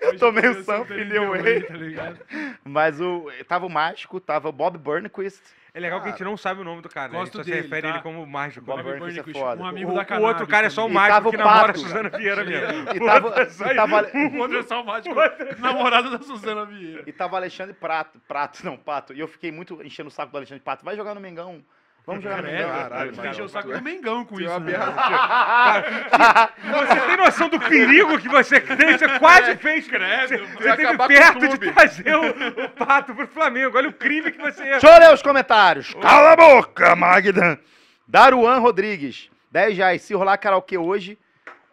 [0.00, 1.62] Eu tomei o something in the way.
[1.62, 2.18] tá ligado?
[2.64, 5.42] Mas o, tava o Mágico, tava o Bob Burnquist.
[5.74, 7.18] É legal que a gente não sabe o nome do cara, né?
[7.18, 7.88] A gente só se dele, refere tá?
[7.94, 8.66] ele como mágico.
[8.66, 8.82] Bob né?
[8.82, 9.16] Burnquist.
[9.16, 9.62] Burnquist, é foda.
[9.62, 11.38] um amigo O, da o cannabis outro cara é só o mágico tava que o
[11.38, 11.78] namora a Pato.
[11.78, 12.90] Suzana Vieira mesmo.
[12.94, 15.14] E tava, outro é e tava, O outro é só o mágico,
[15.58, 17.04] namorado da Suzana Vieira.
[17.06, 19.14] e tava Alexandre Prato, Prato, não, Pato.
[19.14, 20.84] E eu fiquei muito enchendo o saco do Alexandre Prato.
[20.84, 21.64] Vai jogar no Mengão.
[22.04, 22.68] Vamos jogar no Mengão.
[22.68, 23.30] Caralho, mano.
[23.30, 24.72] encheu o saco do Mengão com é isso, né?
[26.72, 28.98] Você tem noção do perigo que você tem?
[28.98, 29.86] Você quase fez.
[29.86, 33.76] Credo, Você, você teve acabar com o perto de trazer o, o pato pro Flamengo.
[33.76, 34.70] Olha o crime que você ia.
[34.72, 35.94] Deixa eu ler os comentários.
[35.94, 37.60] Cala a boca, Magda.
[38.08, 39.30] Daruan Rodrigues.
[39.52, 40.02] 10 reais.
[40.02, 41.16] Se rolar karaokê hoje,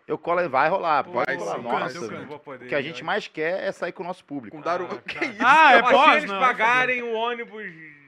[0.07, 0.47] eu colo.
[0.47, 1.03] Vai rolar.
[1.06, 1.57] Pô, Vai eu rolar.
[1.57, 1.99] Nossa.
[1.99, 3.07] O que a gente né?
[3.07, 4.56] mais quer é sair com o nosso público.
[4.56, 4.88] Com Daru...
[4.91, 5.26] Ah, Que tá.
[5.26, 5.41] isso?
[5.43, 6.18] Ah, é Ó, se pós?
[6.18, 7.64] eles Não, pagarem o ônibus.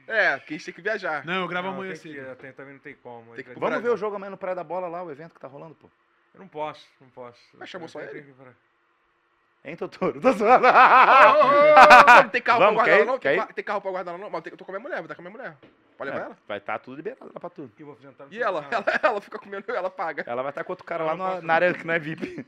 [0.06, 1.24] É, que a gente tem que viajar.
[1.24, 2.36] Não, eu gravo Não, amanhã tem que- cedo.
[2.36, 3.34] tem- também não tem como.
[3.34, 5.34] Tem que- Eu Vamos ver o jogo amanhã no Praia da Bola lá, o evento
[5.34, 5.88] que tá rolando, pô.
[6.34, 7.38] não posso, não posso.
[7.54, 8.32] Mas chamou só Eu tenho ele?
[8.32, 10.20] que Hein, Totoro?
[10.20, 10.66] Tô zoando.
[10.66, 13.06] Não tem carro Vamos, pra quer guardar ir?
[13.06, 13.18] não?
[13.18, 13.46] Quer Tem, ir?
[13.46, 14.28] ca- tem carro pra guardar não?
[14.30, 15.56] Mas eu tô com a minha mulher, vou dar com a minha mulher.
[15.96, 16.38] Pode levar É, ela?
[16.48, 17.70] Vai estar tudo liberado lá pra tu.
[17.76, 18.66] que eu vou no E ela?
[18.70, 18.84] ela?
[19.02, 20.24] Ela fica comendo, ela paga.
[20.26, 21.94] Ela vai estar com outro cara Não, lá não na, posso na área que não
[21.94, 22.44] é VIP.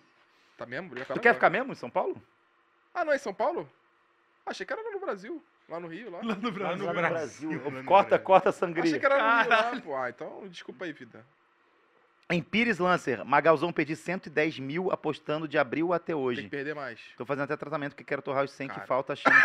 [0.56, 0.94] Tá mesmo?
[0.94, 2.20] Tu quer ficar mesmo em São Paulo?
[2.92, 3.70] Ah, não, é em São Paulo?
[4.46, 5.42] Achei que era no Brasil.
[5.68, 6.18] Lá no Rio, lá.
[6.22, 6.76] Lá no Brasil.
[6.78, 7.50] no Lá Brasil.
[7.64, 8.24] Lá no Corta, Brasil.
[8.24, 8.98] corta a Achei sangria.
[8.98, 9.96] que era no Rio lá, pô.
[9.96, 11.24] Ah, então desculpa aí, vida.
[12.30, 16.48] Em Pires Lancer, Magalzão perdi 110 mil apostando de abril até Tem que hoje.
[16.48, 16.98] perder mais.
[17.18, 18.86] Tô fazendo até tratamento porque quero torrar os 100 que Cara.
[18.86, 19.34] falta achando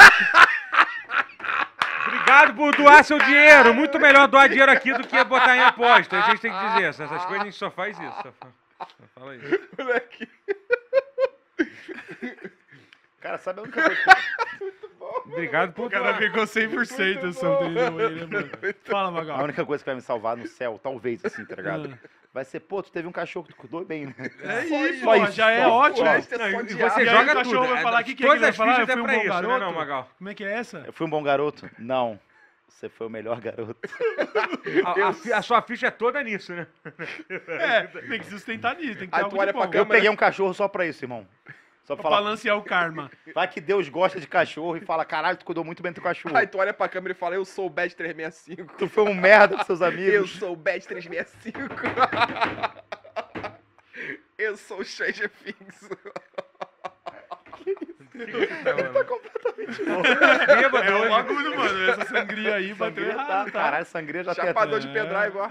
[2.07, 3.73] Obrigado por doar seu dinheiro.
[3.73, 6.17] Muito melhor doar dinheiro aqui do que botar em aposta.
[6.17, 7.03] A gente tem que dizer isso.
[7.03, 8.15] Essas coisas a gente só faz isso.
[8.21, 8.47] Só fa-
[8.79, 9.59] só fala isso.
[9.77, 10.29] Moleque.
[13.19, 14.78] Cara, sabe a única coisa que...
[15.31, 18.49] Obrigado por O cara ficou 100% o something in the way, né, mano?
[18.83, 19.43] Fala, A Magal.
[19.43, 21.97] única coisa que vai me salvar no céu, talvez, assim, tá ligado?
[22.03, 22.07] Ah.
[22.31, 24.13] Vai ser, pô, tu teve um cachorro que tu cuidou bem, né?
[24.43, 25.71] É Só isso, pô, isso, já é só.
[25.71, 26.05] ótimo.
[26.05, 27.67] Pô, é Não, só e de você E joga o cachorro tudo.
[27.69, 28.73] vai É, falar, que que é que ele vai falar?
[28.75, 29.59] fichas Eu é fui um pra bom isso, né, garoto?
[29.65, 30.09] não, Magal?
[30.17, 30.83] Como é que é essa?
[30.85, 31.69] Eu fui um bom garoto?
[31.79, 32.19] Não.
[32.67, 33.75] Você foi o melhor garoto.
[34.85, 36.67] A, a a sua ficha é toda nisso, né?
[37.47, 39.69] É, tem que se sustentar nisso, tem que ter Aí algo de bom.
[39.73, 41.27] Eu peguei um cachorro só pra isso, irmão.
[41.89, 42.21] Só pra Pra falar.
[42.21, 43.09] balancear o karma.
[43.33, 46.37] Vai que Deus gosta de cachorro e fala, caralho, tu cuidou muito bem do cachorro.
[46.37, 48.77] Aí tu olha pra câmera e fala, eu sou o Bad 365.
[48.77, 50.29] Tu foi um merda com seus Eu amigos.
[50.37, 51.57] sou o Bad 365.
[54.37, 55.89] eu sou o Stranger Things.
[58.93, 59.83] tá completamente
[60.45, 61.09] Bêbado É o hoje.
[61.09, 61.89] bagulho, mano.
[61.91, 63.61] Essa sangria aí bateu Sangria tá, errado, tá?
[63.63, 64.93] caralho, sangria já tem Chapador de É.
[64.93, 65.49] pendrive, ó.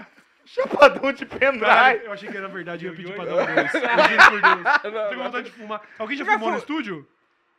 [0.53, 2.05] Chapadão de pendrive.
[2.05, 3.73] eu achei que era verdade eu pedi Oi, pra dar um dois.
[3.73, 4.93] Eu juro por Deus.
[4.93, 5.81] Não, Tenho vontade de fumar.
[5.97, 7.07] Alguém já Já fumou no estúdio?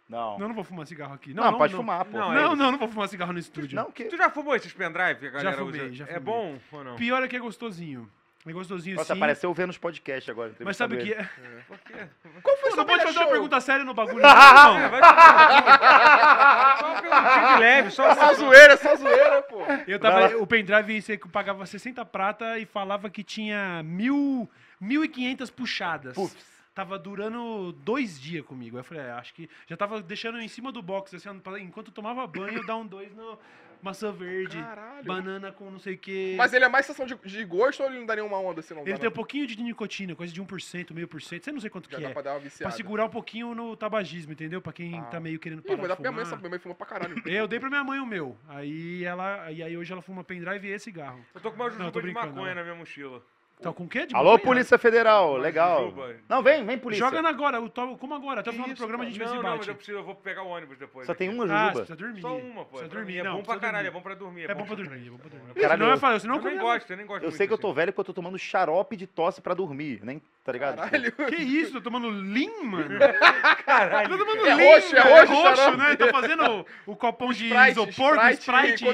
[0.09, 0.39] Não.
[0.41, 1.33] Não, não vou fumar cigarro aqui.
[1.33, 1.81] Não, Não, não, pode não.
[1.81, 2.19] fumar, pô.
[2.19, 3.77] Não, Não, não, vou fumar cigarro no estúdio.
[3.77, 4.05] Não, que...
[4.07, 5.93] Tu já fumou esses pendrive que a galera fumei, usa?
[5.95, 6.21] já É fumei.
[6.21, 6.97] bom ou não?
[6.97, 8.11] Pior é que é gostosinho.
[8.47, 9.19] É gostosinho Nossa, sim.
[9.21, 10.55] apareceu vendo os podcasts agora.
[10.61, 11.61] Mas sabe que entrevistando é...
[11.69, 12.09] Por quê?
[12.43, 14.91] Qual foi o não seu pode fazer uma pergunta séria no bagulho, É, não.
[14.91, 16.79] vai tomar.
[16.79, 19.59] Só perguntinha de leve, só É só zoeira, é só zoeira, pô.
[19.87, 24.49] Eu tava, o pendrive você pagava 60 prata e falava que tinha mil,
[24.83, 26.15] 1.500 puxadas.
[26.15, 26.51] Putz.
[26.75, 28.77] Tava durando dois dias comigo.
[28.77, 31.29] Aí Eu falei, é, acho que já tava deixando em cima do box, assim,
[31.61, 33.39] enquanto eu tomava banho, dar um dois no
[33.83, 35.05] maçã verde, Caralho.
[35.05, 36.35] banana com não sei o que.
[36.37, 38.75] Mas ele é mais sessão de, de gosto ou ele não dá nenhuma onda assim,
[38.75, 38.83] não?
[38.83, 39.15] Ele dá, tem um não?
[39.17, 42.03] pouquinho de nicotina, coisa de 1%, meio por cento, você não sei quanto Já que
[42.03, 42.13] dá é.
[42.13, 42.75] pra dar uma Pra viciada.
[42.75, 44.61] segurar um pouquinho no tabagismo, entendeu?
[44.61, 45.03] Pra quem Ah.
[45.05, 46.33] tá meio querendo Ih, parar vou dar de pra minha mãe, fumar.
[46.35, 47.15] essa minha mãe fuma pra caralho.
[47.27, 48.37] Eu dei pra minha mãe o meu.
[48.49, 49.51] Aí ela.
[49.51, 51.25] E aí hoje ela fuma pendrive e cigarro.
[51.35, 52.55] Eu tô com uma Não, tô jujuba de brincando, maconha não.
[52.57, 53.23] na minha mochila.
[53.63, 54.07] Tá com o quê?
[54.07, 54.39] De Alô?
[54.39, 55.93] Polícia Federal, legal.
[56.27, 57.05] Não, vem, vem, polícia.
[57.05, 58.41] Joga na agora, eu to- como agora?
[58.41, 59.59] Até o final do isso, programa a gente vê não, se não, bate.
[59.59, 61.07] mas eu, preciso, eu vou pegar o ônibus depois.
[61.07, 61.73] Só tem uma Ah, você jujuba.
[61.75, 62.21] precisa dormir.
[62.23, 62.79] Só uma, pô.
[62.79, 63.37] Precisa É, pra dormir, é não.
[63.37, 64.51] bom pra caralho, é bom pra dormir.
[64.51, 65.55] É bom pra dormir, é bom pra dormir.
[65.55, 67.47] Caralho, senão eu eu- falo, senão Eu nem como- gosto, eu nem gosto Eu sei
[67.47, 67.77] que eu tô assim.
[67.77, 70.77] velho porque eu tô tomando xarope de tosse pra dormir, nem, tá ligado?
[70.77, 71.13] Caralho.
[71.37, 71.73] Que isso?
[71.75, 72.99] Tô tomando Lean, mano?
[73.67, 74.09] Caralho.
[74.09, 75.77] Tô tomando É Lean, roxo, é roxo, roxo, xarope.
[75.77, 75.97] né?
[75.97, 76.45] Tá fazendo
[76.87, 78.85] o, o copão de Sprite, isopor com Sprite.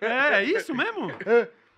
[0.00, 1.12] É, é isso mesmo?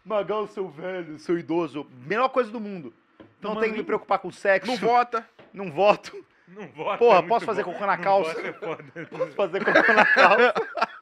[0.09, 2.95] Magal, seu velho, seu idoso, melhor coisa do mundo.
[3.41, 4.67] Não Tomando tem que me preocupar com sexo.
[4.67, 5.29] Não vota.
[5.53, 6.25] Não voto.
[6.49, 6.97] Não vota.
[6.99, 7.73] Porra, é posso fazer bom.
[7.73, 8.35] cocô na calça?
[8.61, 9.05] vota, é.
[9.05, 10.55] Posso fazer cocô na calça.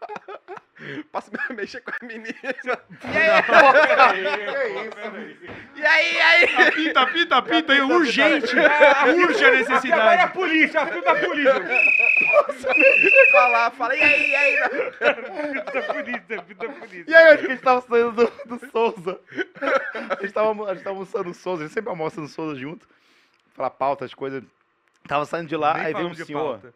[1.10, 2.34] Posso mexer com a menina.
[5.74, 6.68] E E aí, e aí?
[6.68, 8.54] Apita, apita, apita, urgente.
[8.54, 8.68] Urge a
[9.02, 10.32] Agora é a necessidade.
[10.34, 11.54] polícia, a filho da polícia.
[13.30, 14.56] Falar, fala, e aí, e aí?
[15.64, 17.10] Puta polícia, puta polícia.
[17.10, 19.20] E aí, acho que a gente tava saindo do, do Souza.
[20.10, 22.56] A gente tava, a gente tava almoçando no Souza, a gente sempre almoça no Souza
[22.58, 22.86] junto.
[23.54, 24.42] Falar pauta, as coisas.
[25.06, 26.60] Tava saindo de lá, Nem aí veio um senhor.
[26.60, 26.74] pauta.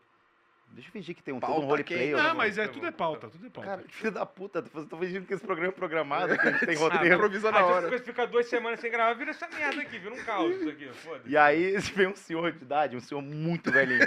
[0.73, 2.13] Deixa eu fingir que tem um, todo um roleplay.
[2.13, 3.69] Não, mas é tudo é pauta, tudo é pauta.
[3.71, 6.53] Cara, que filho da puta, tô tô fingindo que esse programa é programado, que a
[6.53, 7.15] gente tem Ah, roteiro.
[7.17, 7.81] Improvisou na Ah, hora.
[7.83, 10.89] depois fica duas semanas sem gravar, vira essa merda aqui, vira um caos isso aqui,
[10.91, 11.29] foda-se.
[11.29, 14.07] E aí veio um senhor de idade, um senhor muito velhinho.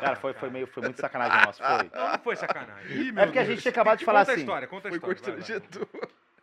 [0.00, 1.90] Cara, foi, foi meio, foi muito sacanagem nossa, foi.
[1.94, 2.96] Não, não foi sacanagem.
[2.96, 3.46] Ih, É porque a Deus.
[3.54, 4.42] gente tinha acabado de falar conta a assim.
[4.42, 5.16] história, conta a Foi história.
[5.16, 5.36] vai.
[5.36, 5.88] constrangedor.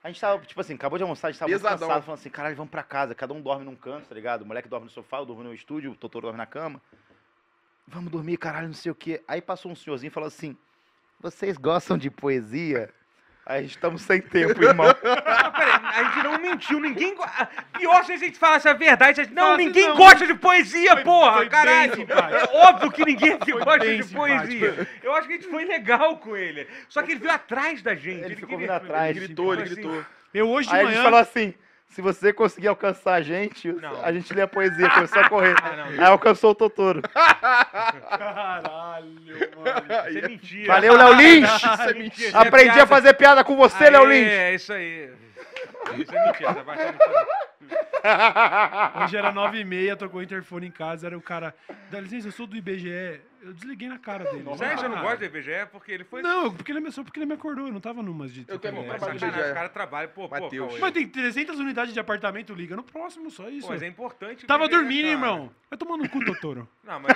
[0.04, 1.88] A gente tava, tipo assim, acabou de almoçar, a gente tava muito Pesadão.
[1.90, 3.14] cansado, falando assim, caralho, vamos pra casa.
[3.14, 4.44] Cada um dorme num canto, tá ligado?
[4.44, 6.82] O moleque dorme no sofá, eu durmo no estúdio, o Totoro dorme na cama.
[7.88, 9.22] Vamos dormir, caralho, não sei o quê.
[9.28, 10.58] Aí passou um senhorzinho e falou assim,
[11.20, 12.90] vocês gostam de poesia?
[13.46, 14.88] Aí a gente estamos sem tempo, irmão.
[15.26, 17.16] Ah, peraí, a gente não mentiu, ninguém.
[17.16, 17.48] go- ah,
[17.78, 19.22] Pior se a gente falasse a verdade.
[19.22, 19.96] a gente- Não, Fala assim, ninguém não.
[19.96, 21.96] gosta de poesia, Foi- porra, foi bem caralho.
[21.96, 22.36] simpático.
[22.36, 24.88] É óbvio que ninguém aqui Foi gosta bem de poesia.
[25.02, 26.68] Eu acho que a gente foi legal com ele.
[26.90, 28.26] Só que ele veio atrás da gente.
[28.26, 29.16] Ele ficou queria- vindo atrás.
[29.16, 30.06] Ele gritou, ele Assim, gritou.
[30.34, 31.04] Eu hoje de Aí a gente manhã.
[31.04, 31.54] falou assim,
[31.90, 34.04] se você conseguir alcançar a gente, Não.
[34.04, 35.56] a gente lê a poesia, começou a correr.
[35.64, 35.86] Ah, não.
[35.86, 37.02] Aí alcançou o Totoro.
[37.02, 39.08] Caralho,
[39.56, 40.10] mano.
[40.10, 40.74] Isso é mentira.
[40.74, 41.50] Valeu, Léo Lins!
[41.50, 42.28] Isso é mentira.
[42.30, 44.28] isso é Aprendi a fazer piada com você, Aê, Léo Lins!
[44.28, 45.10] É, isso aí.
[45.98, 46.50] Isso é mentira.
[46.52, 47.28] essa parte é mentira.
[49.04, 51.54] Hoje era nove e meia, tocou o interfone em casa, era o cara.
[51.90, 53.20] Dá licença, eu sou do IBGE.
[53.42, 54.44] Eu desliguei na cara dele.
[54.44, 55.68] Que você não gosta do IBGE?
[55.72, 56.22] Porque ele foi.
[56.22, 58.46] Não, porque ele, me- só porque ele me acordou, eu não tava numas de.
[58.48, 59.52] Eu também, trabalho no sacanagem, IBGE.
[59.52, 60.08] o cara trabalha.
[60.08, 60.68] Pô, pô, Mateus.
[60.70, 60.80] Cauê.
[60.82, 63.68] Mas tem 300 unidades de apartamento, liga no próximo, só isso.
[63.68, 64.46] Pô, mas é importante.
[64.46, 65.12] Tava IBGE, dormindo, cara.
[65.14, 65.52] irmão.
[65.70, 66.68] Vai tomar no cu, Totoro.
[66.84, 67.16] Não, mas.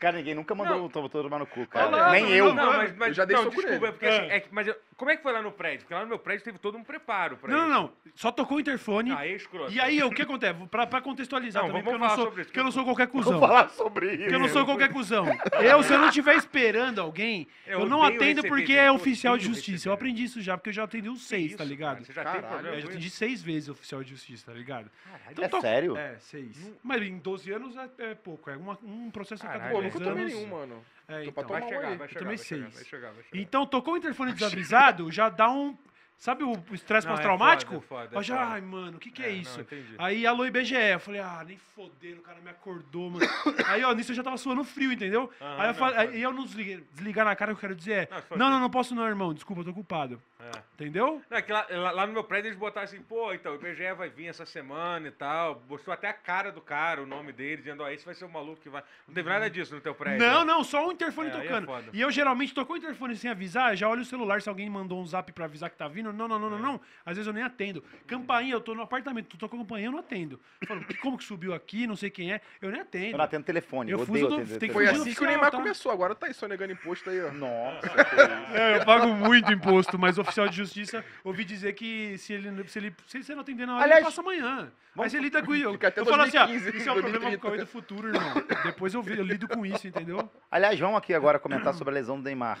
[0.00, 0.84] Cara, ninguém nunca mandou Não.
[0.86, 1.86] o Totoro tomar no cu, cara.
[1.86, 2.46] lá, Nem mano, eu.
[2.46, 4.66] não, Não, mas, mas Eu já dei não, desculpa, é porque assim, é que- mas
[4.66, 5.80] eu- como é que foi lá no prédio?
[5.80, 7.68] Porque lá no meu prédio teve todo um preparo pra Não, isso.
[7.68, 7.92] não, não.
[8.14, 9.10] Só tocou o interfone.
[9.12, 9.72] Ah, é escroto.
[9.72, 10.58] E aí, o que acontece?
[10.70, 12.64] Pra, pra contextualizar Não, também, vamos porque eu não, falar sou, sobre isso, porque eu
[12.64, 13.32] não sou qualquer cuzão.
[13.32, 14.18] Vamos falar sobre isso.
[14.18, 15.26] Porque eu não sou qualquer cuzão.
[15.60, 18.90] Eu, se eu não estiver esperando alguém, Eu eu, não odeio atendo receber porque é
[18.90, 19.72] oficial de odeio justiça.
[19.76, 19.90] receber.
[19.90, 21.94] Eu aprendi isso já, porque eu já atendi uns seis, isso, tá ligado?
[21.94, 22.04] cara?
[22.04, 22.40] Você já Caralho.
[22.42, 23.16] tem problema Eu já com atendi isso?
[23.16, 24.90] seis vezes oficial de justiça, tá ligado?
[25.10, 25.44] Caralho.
[25.44, 25.96] É to- sério?
[25.96, 26.72] É, seis.
[26.82, 28.48] Mas em 12 anos é, é pouco.
[28.50, 30.34] É uma- um processo a cada Caralho, Pô, 10 nunca tomei anos.
[30.34, 30.84] nenhum, mano.
[31.06, 31.44] É, então.
[31.44, 33.42] tomar Vai chegar, vai chegar, vai chegar, vai chegar, vai chegar.
[33.42, 35.76] Então, tocou o interfone desavisado, já dá um.
[36.18, 37.80] Sabe o estresse Não, é pós-traumático?
[37.82, 38.50] foda, é foda, Eu é já, foda.
[38.52, 39.60] ai, mano, o que, que é, É, não, isso?
[39.60, 39.94] entendi.
[39.98, 40.74] Aí, alô, IBGE.
[40.74, 43.26] Eu falei, ah, nem fodendo, o cara me acordou, mano.
[43.66, 45.30] aí, ó, nisso eu já tava suando frio, entendeu?
[45.40, 47.92] Aí eu não, aí eu não desliguei, desligar na cara, o que eu quero dizer
[47.92, 50.20] é, Não, não, não, não posso não, irmão, desculpa, eu tô ocupado.
[50.40, 50.50] É.
[50.74, 51.22] Entendeu?
[51.30, 53.92] Não, é que lá, lá- no meu prédio eles botaram assim, pô, então, o IBGE
[53.94, 55.62] vai vir essa semana e tal.
[55.68, 58.28] Mostrou até a cara do cara, o nome dele, dizendo, ó, esse vai ser o
[58.28, 58.82] maluco que vai.
[59.08, 60.18] Não teve nada disso no teu prédio.
[60.26, 61.68] Não, não, só o interfone É, é tocando.
[61.94, 65.00] e eu geralmente tocou o interfone sem avisar, já olho o celular se alguém mandou
[65.00, 66.03] um zap pra avisar que tá vindo.
[66.12, 66.60] Não, não, não, não, É.
[66.62, 66.80] não.
[67.04, 67.82] Às vezes eu nem atendo.
[68.06, 70.38] Campainha, eu tô no apartamento, tu tocou campainha, eu não atendo.
[70.60, 73.12] Eu falo, "Que- como que subiu aqui, não sei quem é, eu nem atendo.
[73.14, 75.02] Eu não atendo telefone, eu, Eu odeio do- atender tem que Foi assim que o
[75.04, 75.56] oficial, Neymar tá?
[75.58, 75.90] começou.
[75.92, 77.32] Agora tá aí sonegando imposto aí, ó.
[77.32, 77.80] Nossa,
[78.54, 82.78] É, eu pago muito imposto, mas oficial de justiça, ouvi dizer que se ele, se
[82.78, 84.72] ele, se você não atender na hora, Aliás, ele passa amanhã.
[84.94, 85.78] Vamos- você lida com isso.
[85.96, 87.38] Eu falo assim, ó, 2015, isso é um problema com o 2030.
[87.40, 88.34] Cauê do futuro, irmão.
[88.64, 90.30] Depois eu, vi- eu lido com isso, entendeu?
[90.50, 92.58] Aliás, vamos aqui agora comentar sobre a lesão do Neymar.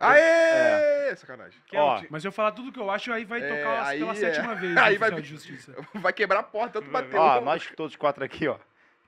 [0.00, 0.93] Aê!
[1.16, 1.60] Sacanagem.
[1.66, 3.86] Que é Ó, ti- Mas eu falar tudo que eu acho, aí vai É, tocar
[3.86, 4.14] aí pela é.
[4.14, 5.10] sétima vez Aí vai-.
[5.94, 7.20] Vai quebrar a porta, tanto bateu.
[7.20, 8.56] Ó, nós todos quatro aqui, ó.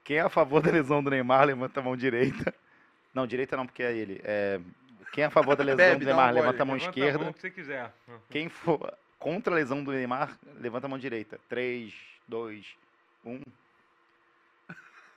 [0.05, 2.53] Quem é a favor da lesão do Neymar, levanta a mão direita.
[3.15, 4.21] Não, direita não, porque é ele.
[4.23, 4.61] É...
[5.11, 7.19] Quem é a favor da lesão Bebe, do um Neymar, levanta a mão Levanta esquerda.
[7.19, 7.91] A mão que você quiser.
[8.29, 11.41] Quem for contra a lesão do Neymar, levanta a mão direita.
[11.49, 11.95] 3,
[12.29, 12.67] 2,
[13.25, 13.41] 1.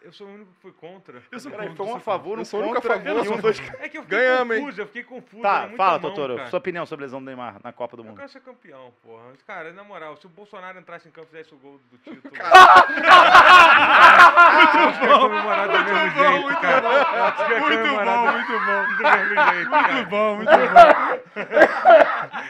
[0.01, 1.21] Eu sou o único que fui contra.
[1.29, 2.81] Eu sou Peraí, contra, foi um a eu favor, Eu um sou o único a
[2.81, 3.59] contra, favor, eu sou dois...
[3.79, 4.61] É que eu fiquei Ganhamos, hein?
[4.63, 5.41] confuso, eu fiquei confuso.
[5.43, 6.35] Tá, fala, mão, Totoro.
[6.37, 6.49] cara.
[6.49, 8.15] Sua opinião sobre a lesão do Neymar na Copa do Eu Mundo.
[8.17, 9.23] quero ser campeão, porra.
[9.31, 11.97] Mas, Cara, na moral, se o Bolsonaro entrasse em campo e fizesse o gol do
[11.97, 12.21] título.
[14.19, 15.19] Muito bom!
[15.19, 16.81] comemorar do mesmo jeito, muito cara.
[16.81, 16.89] bom.
[17.45, 18.85] Que ia Muito bom, muito bom.
[18.97, 19.69] do mesmo jeito.
[19.69, 21.49] Muito bom, muito bom.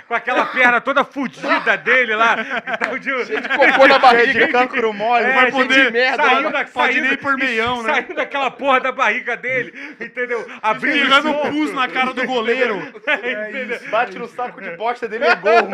[0.08, 2.36] Com aquela perna toda fudida dele lá.
[2.38, 4.46] que tá o de- Cocô na barriga.
[4.46, 5.26] de cancro mole.
[5.26, 5.86] É, vai gente, poder...
[5.86, 6.52] de merda, saindo né?
[6.52, 7.94] da, Pode saindo- nem por meião, né?
[7.94, 10.46] Saindo daquela porra da barriga dele, entendeu?
[10.62, 11.50] Abrindo um solto.
[11.50, 12.78] pus na cara do goleiro.
[12.78, 13.80] entendeu?
[13.90, 15.70] Bate no saco de bosta dele e é gol.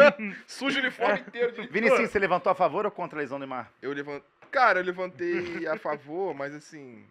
[0.47, 3.45] Suja o uniforme inteiro de Vinicius, você levantou a favor ou contra a lesão do
[3.45, 3.67] Neymar?
[3.81, 4.19] Eu levan...
[4.55, 7.05] Cara, eu levantei a favor, mas assim.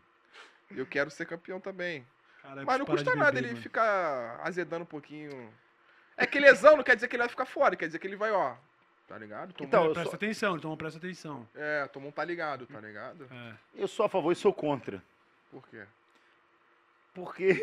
[0.75, 2.07] Eu quero ser campeão também.
[2.43, 3.63] Caralho, Mas não custa de nada beber, ele mano.
[3.63, 5.53] ficar azedando um pouquinho.
[6.17, 8.17] É que lesão não quer dizer que ele vai ficar fora, quer dizer que ele
[8.17, 8.55] vai, ó.
[9.07, 9.53] Tá ligado?
[9.53, 11.47] Tomou, Então, É, presta sou- atenção, então presta atenção.
[11.55, 13.29] É, tomou um tá ligado, tá ligado?
[13.31, 13.55] É.
[13.75, 15.03] Eu sou a favor e sou contra.
[15.51, 15.85] Por quê?
[17.13, 17.61] Porque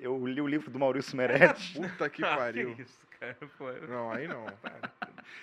[0.00, 1.70] eu li o livro do Maurício Meirelles.
[1.72, 2.74] Puta que Ah, pariu.
[2.74, 3.36] que isso, cara.
[3.58, 4.46] Pô, Não, aí não.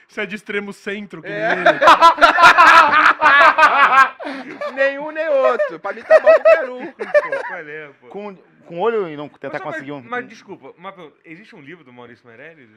[0.07, 1.51] Você é de extremo centro, que nem É.
[1.53, 1.63] ele.
[4.73, 5.79] Nenhum nem outro.
[5.79, 6.91] Pra mim tá bom qualquer um.
[6.91, 7.03] Pô,
[7.55, 8.07] é, pô?
[8.07, 8.35] Com,
[8.65, 10.01] com olho e não tentar Mas, conseguir um.
[10.01, 11.13] mas, mas desculpa, pergunta.
[11.23, 12.69] existe um livro do Maurício Meirelles?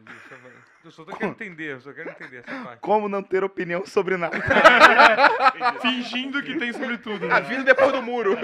[0.85, 2.81] Eu só tô querendo entender, eu só quero entender essa parte.
[2.81, 4.36] Como não ter opinião sobre nada?
[5.82, 7.27] Fingindo que tem sobre tudo.
[7.27, 7.43] A né?
[7.43, 8.36] vida depois do muro.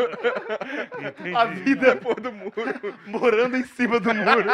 [1.37, 2.53] A vida Depois do muro.
[3.07, 4.49] morando em cima do muro.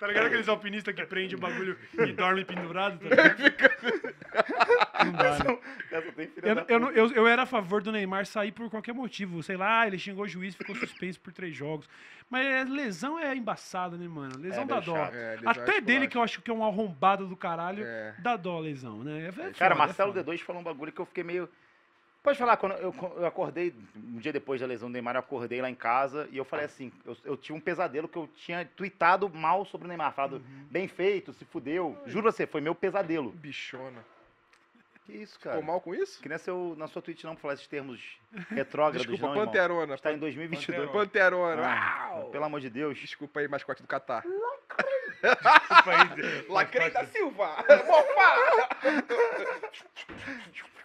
[0.00, 2.98] Tá ligado aqueles alpinistas que prende o bagulho e dorme pendurado?
[3.00, 3.06] Tá
[3.36, 4.14] ligado?
[5.04, 5.58] Não dá, né?
[5.90, 8.50] Essa tem filha Eu, da eu, não- eu, eu era a favor do Neymar sair
[8.50, 9.42] por qualquer motivo.
[9.42, 11.86] Sei lá, ele xingou o juiz, ficou suspenso por três jogos.
[12.30, 14.38] Mas é, lesão é embaçada, né, mano?
[14.38, 14.94] Lesão É, dá meio dó.
[14.96, 15.14] chato.
[15.14, 18.14] É, lesão Até é dele, que eu acho que é um arrombado do caralho, É.
[18.20, 19.24] dá dó a lesão, né?
[19.24, 20.24] É- é foda, Cara, é Marcelo foda.
[20.32, 21.46] D2 falou um bagulho que eu fiquei meio.
[22.22, 25.62] Pode falar, quando eu, eu acordei, um dia depois da lesão do Neymar, eu acordei
[25.62, 28.68] lá em casa e eu falei assim: eu, eu tinha um pesadelo que eu tinha
[28.76, 30.66] tweetado mal sobre o Neymar, falado Uhum.
[30.70, 31.96] bem feito, se fudeu.
[32.06, 33.30] Juro pra você, foi meu pesadelo.
[33.32, 34.04] Bichona.
[35.06, 35.56] Que isso, cara?
[35.56, 36.20] Ficou mal com isso?
[36.20, 38.18] Que não é seu, na sua tweet não pra falar esses termos
[38.50, 39.46] retrógrados, Desculpa, não, irmão.
[39.46, 39.94] Panterona.
[39.94, 40.90] Está em 2022.
[40.90, 41.62] Panterona.
[41.66, 42.30] Ah, Uau.
[42.30, 42.98] pelo amor de Deus.
[42.98, 44.22] Desculpa aí, mascote do Catar.
[45.84, 46.46] país.
[46.50, 47.64] Lacrei da Silva!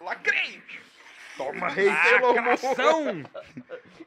[0.00, 0.62] Lacrei!
[1.36, 1.88] Toma, rei.
[1.88, 3.22] Ação!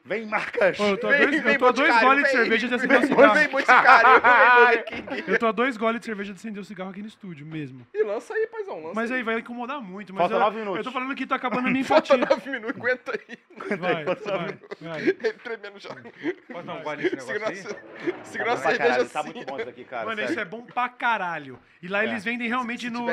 [0.04, 0.76] Vem, Marcas.
[0.76, 2.36] Pô, eu tô a Vem, dois, vem, eu tô a dois goles de vem.
[2.40, 3.34] cerveja de acender o Vem, cigarro.
[3.34, 5.24] vem, vem.
[5.26, 7.86] Eu tô a dois goles de cerveja de acender o cigarro aqui no estúdio mesmo.
[7.94, 10.12] E lança aí, paizão, lança Mas aí vai incomodar muito.
[10.12, 10.78] Mas Falta eu, nove minutos.
[10.78, 12.36] Eu tô falando que tá acabando a minha Falta empatia.
[12.36, 13.38] nove minutos, aguenta aí.
[13.78, 15.32] Vai, vai, vai.
[15.34, 15.90] Tremendo já.
[15.90, 18.14] Posso dar um gole nesse Segura a, negócio aí?
[18.24, 19.32] segura a Tá pra cerveja Tá assim.
[19.32, 20.06] muito bom isso aqui, cara.
[20.06, 21.58] Mano, isso é bom pra caralho.
[21.82, 23.06] E lá eles vendem realmente no.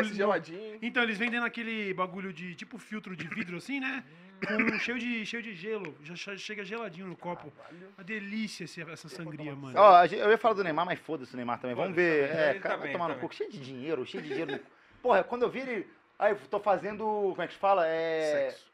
[0.82, 4.04] Então, eles vendem naquele bagulho de tipo filtro de vidro assim, né?
[4.46, 5.96] Com cheio de, cheio de gelo.
[6.04, 7.52] Já che- chega geladinho no copo.
[7.98, 9.80] Uma delícia essa sangria, mano.
[9.80, 11.76] Ó, eu ia falar do Neymar, mas foda-se o Neymar também.
[11.76, 12.30] Vamos ver.
[12.30, 13.34] É, cara, tá vai bem, tomar tá no cu.
[13.34, 14.60] Cheio de dinheiro, cheio de dinheiro.
[15.02, 15.88] Porra, quando eu vi ele.
[16.20, 17.04] Aí, eu tô fazendo.
[17.04, 17.88] Como é que se fala?
[17.88, 18.50] É.
[18.52, 18.67] Sexo.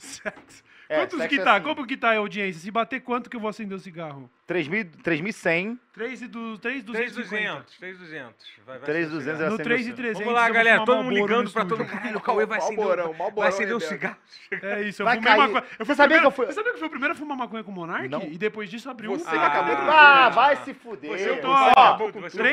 [0.00, 0.62] Sexo.
[0.88, 1.54] É, Quantos sexo que é tá?
[1.54, 1.64] assim.
[1.64, 2.60] Como que tá a audiência?
[2.62, 4.28] Se bater quanto que eu vou acender o cigarro?
[4.48, 5.78] 3.000 3.100.
[5.92, 7.76] 3 e do 3 3,200.
[7.78, 8.34] 3,200.
[8.66, 9.38] Vai, vai 3.200 acender o é cigarro.
[9.38, 9.94] No acender 3 o e seu.
[9.96, 10.18] 300.
[10.24, 10.84] Vamos lá, galera.
[10.84, 11.90] Todo mundo ligando pra todo mundo.
[11.90, 14.16] Caralho, o Cauê vai acender, Malborão, o- vai Malborão acender o cigarro.
[14.50, 15.40] É isso, eu Vai fumei cair.
[15.52, 15.64] maconha.
[15.78, 17.14] Eu Você fui sabia primeiro- que eu fui- Você sabia que eu fui o primeiro
[17.14, 18.08] a fumar maconha com o Monark?
[18.08, 18.22] Não.
[18.22, 19.30] E depois disso abriu Você um.
[19.30, 21.10] que acabou de Ah, Ah, vai se fuder.
[21.12, 21.96] Você Eu tô, Ó,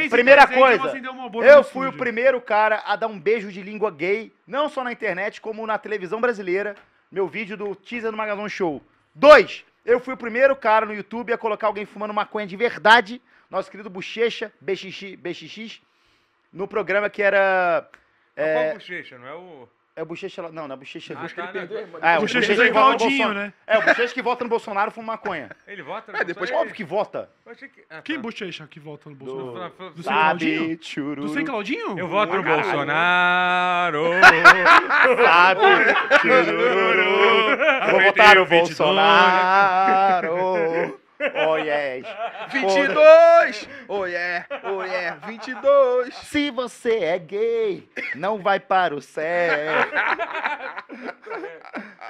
[0.09, 3.07] Primeira 300 eu vou coisa, acender o Marlboro Eu fui o primeiro cara a dar
[3.07, 6.75] um beijo de língua gay, não só na internet, como na televisão brasileira.
[7.11, 8.81] Meu vídeo do teaser do Magazão Show.
[9.15, 13.21] Dois, eu fui o primeiro cara no YouTube a colocar alguém fumando maconha de verdade,
[13.49, 15.81] nosso querido Bochecha, BXX, BXX
[16.51, 17.89] no programa que era.
[18.35, 19.69] Qual É, bochecha, não é o...
[19.97, 20.51] é o Bochecha lá.
[20.51, 21.17] Não, não é Bochecha.
[21.17, 21.81] Ah, tá, Perdeu, né?
[21.81, 21.99] irmão.
[22.03, 23.39] É, o Bochecha é que vota no Claudinho, Bolsonaro.
[23.39, 23.53] né?
[23.65, 25.49] É, o Bochecha que vota no Bolsonaro fuma maconha.
[25.67, 26.11] Ele vota?
[26.11, 26.61] É, depois Bolsonaro?
[26.61, 27.29] Óbvio que vota.
[27.45, 27.69] Eu que...
[27.89, 28.21] Ah, Quem tá.
[28.21, 29.73] bochecha que volta no Bolsonaro?
[29.95, 30.59] Do sem Claudinho?
[30.61, 31.21] Sabe, chururu.
[31.23, 31.97] Do sem Claudinho?
[31.97, 32.43] Eu voto no.
[32.43, 34.03] Bolsonaro.
[35.23, 35.61] Sabe,
[36.21, 37.57] chururu.
[37.91, 40.27] Vou votar no Bolsonaro.
[41.47, 42.05] Oh, yes.
[42.51, 43.69] 22!
[43.87, 46.13] Oh yeah, oh yeah, 22!
[46.15, 49.57] Se você é gay, não vai para o céu.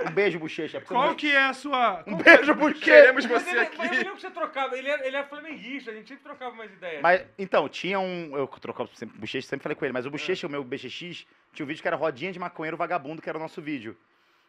[0.05, 0.81] Um beijo, bochecha.
[0.81, 2.03] Qual que é a sua...
[2.05, 2.85] Um beijo, bochecha.
[2.85, 3.95] Queremos Mas você ele, mas eu aqui.
[3.95, 4.77] lembro que você trocava.
[4.77, 7.01] Ele era, ele era flamenguista, a gente sempre trocava umas ideias.
[7.01, 8.35] Mas, então, tinha um.
[8.35, 11.63] Eu trocava sempre bochecha, sempre falei com ele, mas o bochecha, o meu BXX, tinha
[11.63, 13.97] um vídeo que era rodinha de maconheiro vagabundo, que era o nosso vídeo.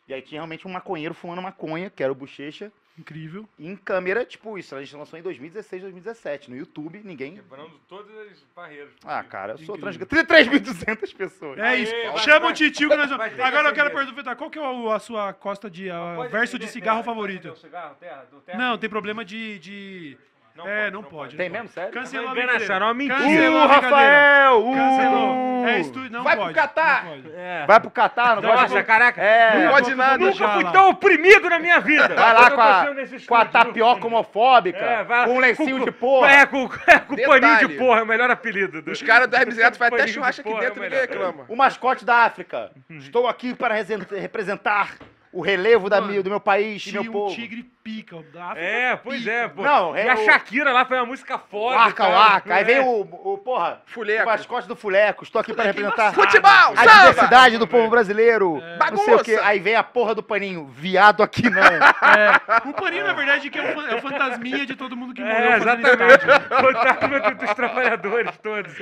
[0.06, 3.48] E aí tinha realmente um maconheiro fumando maconha, que era o bochecha, Incrível.
[3.58, 4.74] em câmera, tipo isso.
[4.74, 6.50] A gente lançou em 2016, 2017.
[6.50, 7.36] No YouTube, ninguém.
[7.36, 8.90] Quebrando todas as barreiras.
[9.04, 10.26] Ah, cara, eu sou transgressor.
[10.26, 11.58] 3.200 pessoas.
[11.58, 11.92] É Aê, isso.
[11.92, 13.40] vai- Chama vai- o titio que nós vamos...
[13.40, 15.90] Agora eu quero perguntar, qual que é o- a sua costa de...
[15.90, 17.54] a- verso de cigarro favorito?
[17.56, 18.58] cigarro, terra, terra?
[18.58, 19.58] Não, tem problema de...
[19.58, 20.18] de...
[20.58, 21.16] Não é, pode, não não pode.
[21.22, 21.36] pode.
[21.36, 21.92] Tem não mesmo, sério?
[21.92, 22.74] Cancelou a brincadeira.
[22.74, 23.18] era uma mentira.
[23.18, 23.66] Cancelou Uh.
[23.68, 24.58] Rafael!
[24.68, 24.74] Uh!
[24.74, 25.48] Cancelou.
[25.68, 26.10] É, estu...
[26.10, 26.54] não Vai pro pode.
[26.54, 27.04] Catar.
[27.04, 27.32] Não pode.
[27.36, 27.64] É.
[27.66, 28.84] Vai pro Catar, não Nossa, pode.
[28.84, 29.22] caraca.
[29.22, 30.18] É, Não pode nada.
[30.18, 30.72] Nunca fui lá.
[30.72, 32.08] tão oprimido na minha vida.
[32.08, 33.48] vai lá com a, com a estúdio.
[33.52, 35.24] tapioca homofóbica, É, vai lá.
[35.26, 36.30] com um lencinho Com- de porra.
[36.32, 38.82] É, com, é, com paninho de porra, é o melhor apelido.
[38.82, 41.00] do- Os caras do Hermes Renato fazem até churrasco aqui dentro é e o ninguém
[41.00, 41.44] reclama.
[41.48, 42.70] O mascote da África.
[42.90, 44.94] Estou aqui para resen- representar
[45.32, 47.34] o relevo da Mano, do meu país e Tinha meu um povo.
[47.34, 48.16] tigre pica.
[48.16, 49.30] o da África É, pois pica.
[49.32, 49.62] é, pô.
[49.62, 51.76] Não, é e a o- Shakira lá foi uma música foda.
[51.76, 52.14] Waka cara.
[52.14, 52.54] Waka.
[52.54, 52.64] Aí É.
[52.64, 54.26] vem o, o porra, o Fuleco.
[54.26, 55.24] mascote do Fuleco.
[55.24, 56.90] Estou aqui para representar Futebol, a samba!
[57.08, 58.54] diversidade do povo brasileiro.
[58.54, 59.24] Não sei o Bagunça.
[59.24, 59.38] quê.
[59.42, 60.66] Aí vem a porra do paninho.
[60.68, 61.62] Viado aqui não.
[62.18, 65.12] É, o Paninho, na verdade, que é o, fan- é o fantasminha de todo mundo
[65.14, 66.24] que morreu É, fazendo exatamente.
[66.24, 66.48] estádio.
[66.48, 68.74] Fantasma do- dos trabalhadores todos.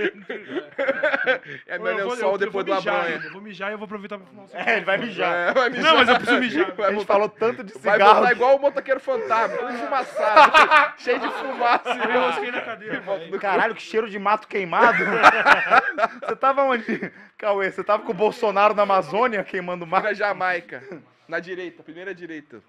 [1.67, 3.21] É Eu meu vou- lençol eu- depois do vou mijar Abranha.
[3.25, 5.35] Eu vou mijar e eu vou aproveitar pra fumar um É, ele vai mijar.
[5.35, 5.85] É, vai mijar.
[5.91, 6.73] Não, mas eu preciso mijar.
[6.75, 8.15] Vai A gente falou tanto de Vai cigarro.
[8.17, 11.89] voltar igual o motoqueiro fantasma, todo enfumaçado, cheio de fumaça.
[11.91, 13.03] Eu enrosquei na cadeira.
[13.41, 14.99] Caralho, que cheiro de mato queimado.
[16.25, 17.71] você tava onde, Cauê?
[17.71, 20.05] Você tava com o Bolsonaro na Amazônia queimando mato?
[20.05, 20.83] Na Jamaica,
[21.29, 22.63] na direita, primeira direita.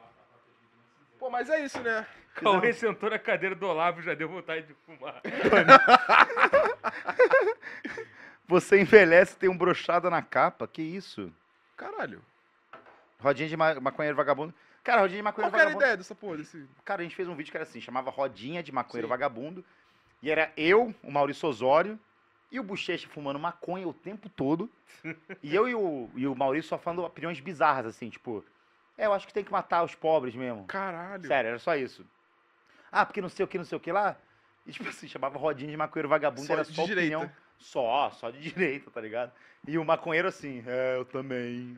[1.20, 2.06] Pô, mas é isso, né?
[2.36, 5.22] Cauê sentou na cadeira do Olavo já deu vontade de fumar.
[8.48, 10.68] Você envelhece e tem um brochada na capa.
[10.68, 11.32] Que isso?
[11.76, 12.22] Caralho.
[13.20, 14.54] Rodinha de ma maconheiro vagabundo.
[14.84, 15.84] Cara, rodinha de Qual maconheiro que era a vagabundo.
[15.84, 16.38] ideia dessa porra?
[16.38, 16.66] Desse...
[16.86, 19.10] Cara, a gente fez um vídeo que era assim, chamava Rodinha de Maconheiro Sim.
[19.10, 19.66] Vagabundo.
[20.22, 22.00] E era eu, o Maurício Osório
[22.52, 24.70] e o Bochecha fumando maconha o tempo todo.
[25.44, 28.44] e eu e o, e o Maurício só falando opiniões bizarras, assim, tipo...
[28.98, 30.66] É, eu acho que tem que matar os pobres mesmo.
[30.66, 31.28] Caralho.
[31.28, 32.04] Sério, era só isso.
[32.92, 34.16] Ah, porque não sei o que, não sei o que lá.
[34.66, 37.32] E tipo assim, chamava Rodinha de Maconheiro Vagabundo, Só era só direita.
[37.60, 39.32] Só, só de direita, tá ligado?
[39.68, 41.76] E o maconheiro assim, é, eu também.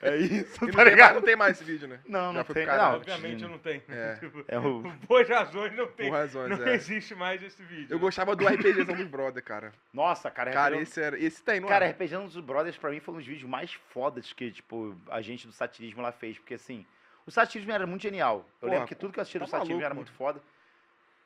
[0.00, 1.14] É isso, não, tá tem mais, ligado?
[1.14, 2.00] não tem mais esse vídeo, né?
[2.06, 2.66] Não, Já não tem.
[2.66, 3.82] Não, Obviamente eu não tenho.
[3.88, 4.14] É.
[4.20, 4.82] Tipo, é o...
[4.82, 6.08] por boas razões não tem.
[6.08, 6.74] Por razões, não é.
[6.74, 7.88] existe mais esse vídeo.
[7.90, 9.74] Eu gostava do RPGzão dos brother, cara.
[9.92, 11.18] Nossa, cara, Cara, RPG esse era.
[11.22, 11.90] Esse tem, não Cara, é?
[11.90, 15.46] RPG dos Brothers pra mim foi um dos vídeos mais fodas que, tipo, a gente
[15.46, 16.38] do satirismo lá fez.
[16.38, 16.86] Porque, assim,
[17.26, 18.38] o satirismo era muito genial.
[18.38, 20.06] Eu Porra, lembro que tudo que eu assistia tá do satirismo maluco, era mano.
[20.06, 20.40] muito foda.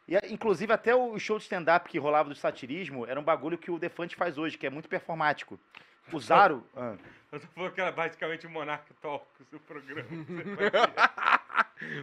[0.08, 3.56] E, é, inclusive, até o show de stand-up que rolava do satirismo era um bagulho
[3.56, 5.58] que o Defante faz hoje, que é muito performático.
[6.18, 6.66] Zaro...
[6.76, 6.94] Ah,
[7.30, 10.04] Eu tô falando que era basicamente o Monarch Talks, o programa.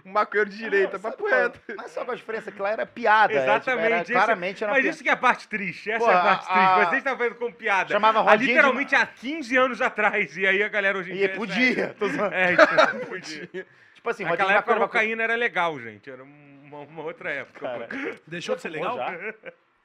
[0.06, 1.62] Um maconheiro de direita, sabe papo qual- reto.
[1.78, 3.32] Mas só com a diferença que lá era piada.
[3.34, 3.86] era, tipo, Exatamente.
[3.94, 4.94] era- esse- claramente era Mas piada.
[4.94, 5.90] isso que é a parte triste.
[5.90, 6.68] Essa Pô, é a parte a- triste.
[6.70, 7.90] a- Vocês estão fazendo com piada.
[7.94, 10.36] Chamava Rodinha de literalmente há 15 anos atrás.
[10.36, 11.26] E aí a galera hoje em E dia.
[11.28, 11.76] é podia.
[11.76, 11.96] sério.
[11.96, 12.36] tô zoando.
[12.36, 13.48] É, então, podia.
[13.96, 16.10] Tipo assim, Naquela época a cocaína era legal, gente.
[16.10, 16.24] Era
[16.70, 17.60] uma, uma outra época.
[17.60, 17.88] Cara,
[18.28, 18.96] Deixou de ser legal?
[18.98, 19.12] já?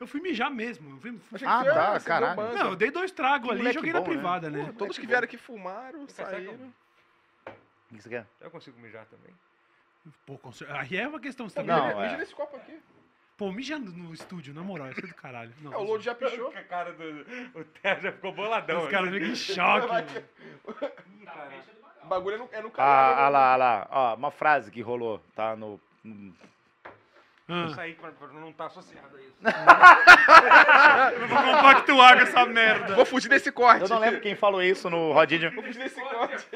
[0.00, 0.90] Eu fui mijar mesmo.
[0.96, 2.54] Eu fui, fui- Ah, era- tá, caralho.
[2.54, 4.12] Não, eu dei dois tragos ali e joguei bom, na né?
[4.12, 4.60] privada, né?
[4.60, 6.54] Porra, todos que vieram aqui fumaram, saíram.
[6.54, 8.26] O que você quer?
[8.40, 9.32] Eu consigo mijar também.
[10.26, 11.48] Pô, cer- aí é uma questão.
[11.48, 12.04] Você tá Não, mijando- é.
[12.04, 12.78] Mija nesse copo aqui.
[13.36, 15.52] Pô, mijando no estúdio, na moral, isso é do caralho.
[15.60, 16.48] Não, É, o Lodo já pichou.
[16.48, 17.04] A cara do.
[17.58, 18.82] O Theo já ficou boladão.
[18.84, 20.24] Os caras ficam em choque.
[22.02, 23.14] O bagulho é no, é no Ah, canal.
[23.24, 23.88] ah lá, ah lá.
[23.90, 25.56] Ó, uma frase que rolou, tá?
[25.56, 25.80] No.
[26.02, 26.34] no-
[27.46, 27.96] Ah, Isso aí
[28.32, 29.36] não estar associado a isso.
[31.20, 32.94] eu vou compactuar com essa merda.
[32.94, 33.82] Vou fugir desse corte.
[33.82, 35.50] Eu não lembro quem falou isso no Rodinho.
[35.54, 36.46] Vou fugir desse corte.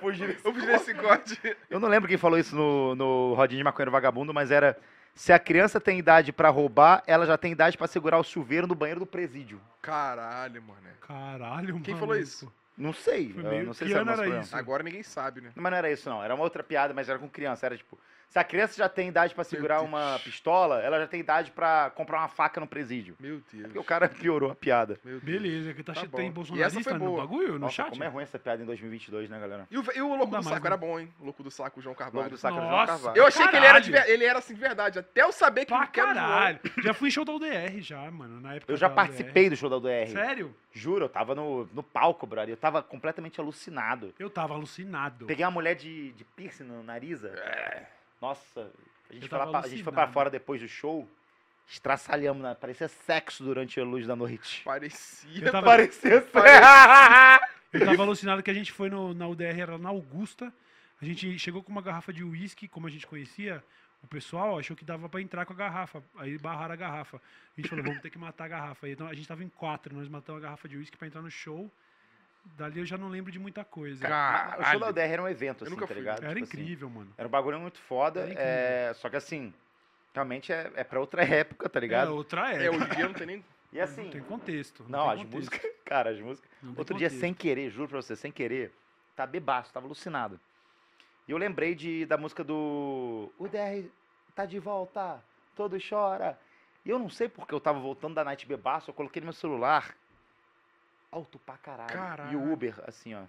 [0.00, 1.56] Fugir Vou fugir desse corte.
[1.68, 4.78] Eu não lembro quem falou isso no, no Rodinho de Maconheiro Vagabundo, mas era.
[5.14, 8.68] Se a criança tem idade pra roubar, ela já tem idade pra segurar o chuveiro
[8.68, 9.60] no banheiro do presídio.
[9.82, 10.80] Caralho, mano.
[11.00, 11.84] Caralho, mano.
[11.84, 12.50] Quem falou isso?
[12.78, 13.34] Não sei.
[13.36, 14.40] Não sei que se era ano nosso era programa.
[14.42, 14.56] isso?
[14.56, 15.50] Agora ninguém sabe, né?
[15.56, 16.22] Mas não era isso, não.
[16.22, 17.66] Era uma outra piada, mas era com criança.
[17.66, 17.98] Era tipo,
[18.30, 21.90] se a criança já tem idade pra segurar uma pistola, ela já tem idade pra
[21.90, 23.16] comprar uma faca no presídio.
[23.18, 23.64] Meu Deus.
[23.64, 25.00] Porque o cara piorou a piada.
[25.04, 25.24] Meu Deus.
[25.24, 27.90] Beleza, que tá, Tá tem E essa bolsonarista foi no bagulho, no Nossa, chat?
[27.90, 29.66] como é ruim essa piada em 2022, né, galera?
[29.68, 30.66] E o, e o louco do mais, saco né?
[30.68, 31.12] era bom, hein?
[31.18, 32.18] O louco do saco, o João Carvalho.
[32.24, 32.92] Logo do saco era o João Nossa.
[32.92, 33.18] Carvalho.
[33.18, 34.10] Eu achei que ele era, Caralho.
[34.12, 36.60] ele era assim de verdade, até eu saber que Pra caralho.
[36.84, 39.68] Já fui em show da UDR já, mano, na época Eu já participei do show
[39.68, 40.04] da UDR.
[40.04, 40.12] UDR.
[40.12, 40.56] Sério?
[40.72, 42.52] Juro, eu tava no, no palco, brother.
[42.52, 44.14] Eu tava completamente alucinado.
[44.20, 45.26] Eu tava alucinado.
[45.26, 47.24] Peguei uma mulher de, de piercing no nariz.
[48.20, 48.70] Nossa,
[49.08, 51.08] a gente, foi lá a gente foi pra fora depois do show.
[51.66, 52.54] Estraçalhamos, né?
[52.54, 54.62] Parecia sexo durante a luz da noite.
[54.64, 55.44] Parecia.
[55.46, 56.38] Eu tava, Parecia sexo.
[57.72, 60.52] eu tava alucinado que a gente foi no, na UDR, era na Augusta.
[61.00, 63.62] A gente chegou com uma garrafa de uísque, como a gente conhecia.
[64.02, 66.02] O pessoal achou que dava pra entrar com a garrafa.
[66.16, 67.16] Aí barraram a garrafa.
[67.16, 68.88] A gente falou, vamos ter que matar a garrafa.
[68.88, 71.30] Então a gente tava em quatro, nós matamos a garrafa de uísque pra entrar no
[71.30, 71.70] show.
[72.44, 74.08] Dali eu já não lembro de muita coisa.
[74.08, 75.96] Mas O show da UDR era um evento, assim, nunca tá fui.
[75.96, 76.22] ligado?
[76.24, 77.12] Era Tipo assim, incrível, mano.
[77.16, 78.26] era um bagulho muito foda.
[78.36, 79.52] É, só que assim,
[80.14, 82.14] realmente é, é pra outra época, tá É, ligado?
[82.14, 82.70] outra É, é.
[82.70, 83.44] hoje em dia não tem nem.
[83.72, 84.84] E assim, Não tem contexto.
[84.88, 85.36] não, tem as contexto.
[85.36, 86.50] músicas, cara, as músicas.
[86.62, 88.72] Não Outro dia, sem querer, juro pra você, sem querer,
[89.14, 90.40] tá bebaço, tava alucinado.
[91.28, 93.30] E eu lembrei de, da música do.
[93.38, 93.88] O DR
[94.34, 95.22] tá de volta,
[95.54, 96.36] todo chora.
[96.84, 99.32] E eu não sei porque eu tava voltando da night bebaço, eu coloquei no meu
[99.34, 99.94] celular.
[101.12, 101.90] Alto pra caralho.
[101.90, 102.38] E Caralho.
[102.40, 103.22] o Uber, assim, ó.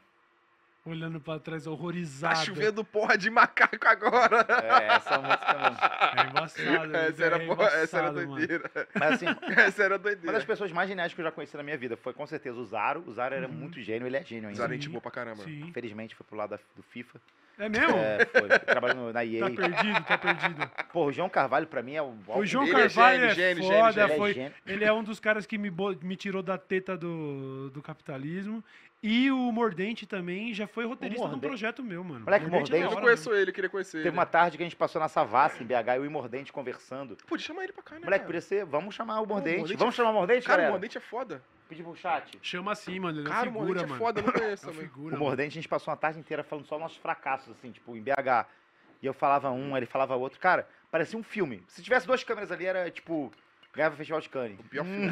[0.83, 2.43] Olhando pra trás, Tá horrorizado.
[2.43, 4.43] chovendo porra de macaco agora.
[4.49, 5.77] É essa música mesmo.
[6.17, 6.95] É embaçado.
[6.97, 8.27] Essa era, é porra, essa era embaçado, mano.
[8.35, 8.71] doideira.
[8.95, 9.25] Mas assim,
[9.61, 10.31] Essa era uma doideira.
[10.33, 12.65] das pessoas mais geniais que eu já conheci na minha vida foi com certeza o
[12.65, 13.03] Zaro.
[13.05, 13.53] O Zaro era Uhum.
[13.53, 14.57] muito gênio, ele é gênio ainda.
[14.57, 14.81] Zara é Sim.
[14.81, 15.43] gente boa pra caramba.
[15.43, 15.61] Sim.
[15.67, 17.19] Infelizmente foi pro lado da- do FIFA.
[17.59, 17.95] É mesmo?
[17.97, 18.49] É, foi.
[18.59, 19.39] Trabalhou no- na EA.
[19.41, 20.71] Tá perdido, tá perdido.
[20.91, 22.13] Porra, o João Carvalho pra mim é o.
[22.27, 24.53] O João Ele é Carvalho gênio, é, gênio, foda, gênio, foi, Ele é gênio.
[24.65, 28.63] ele é um dos caras que me, bo- me tirou da teta do, do capitalismo.
[29.03, 32.23] E o Mordente também já foi roteirista de um Mordente- projeto meu, mano.
[32.23, 34.15] Moleque, é Mordente- Eu não conheço ele, eu queria conhecer Teve ele.
[34.15, 37.17] uma tarde que a gente passou na Savassi, em BH, eu e o Mordente conversando.
[37.27, 38.01] Pô, chama ele pra cá, né?
[38.03, 38.25] Moleque, cara?
[38.27, 38.63] podia ser.
[38.63, 39.57] Vamos chamar o Mordente.
[39.57, 40.71] Mordente Vamos chamar o Mordente, Cara, o galera?
[40.71, 41.41] Mordente é foda.
[41.71, 42.37] Pedir pro chat.
[42.41, 43.21] Chama assim, mano.
[43.21, 43.99] Ele é Cara, o uma figura, Mordente é mano.
[43.99, 44.87] foda, eu não conheço É uma também.
[44.89, 45.25] figura, O mano.
[45.25, 48.45] Mordente, a gente passou uma tarde inteira falando só nossos fracassos, assim, tipo, em BH.
[49.01, 50.37] E eu falava um, ele falava outro.
[50.37, 51.63] Cara, parecia um filme.
[51.69, 53.31] Se tivesse duas câmeras ali, era tipo.
[53.73, 54.59] Ganhava o Festival de Cannes.
[54.59, 55.09] O pior filme.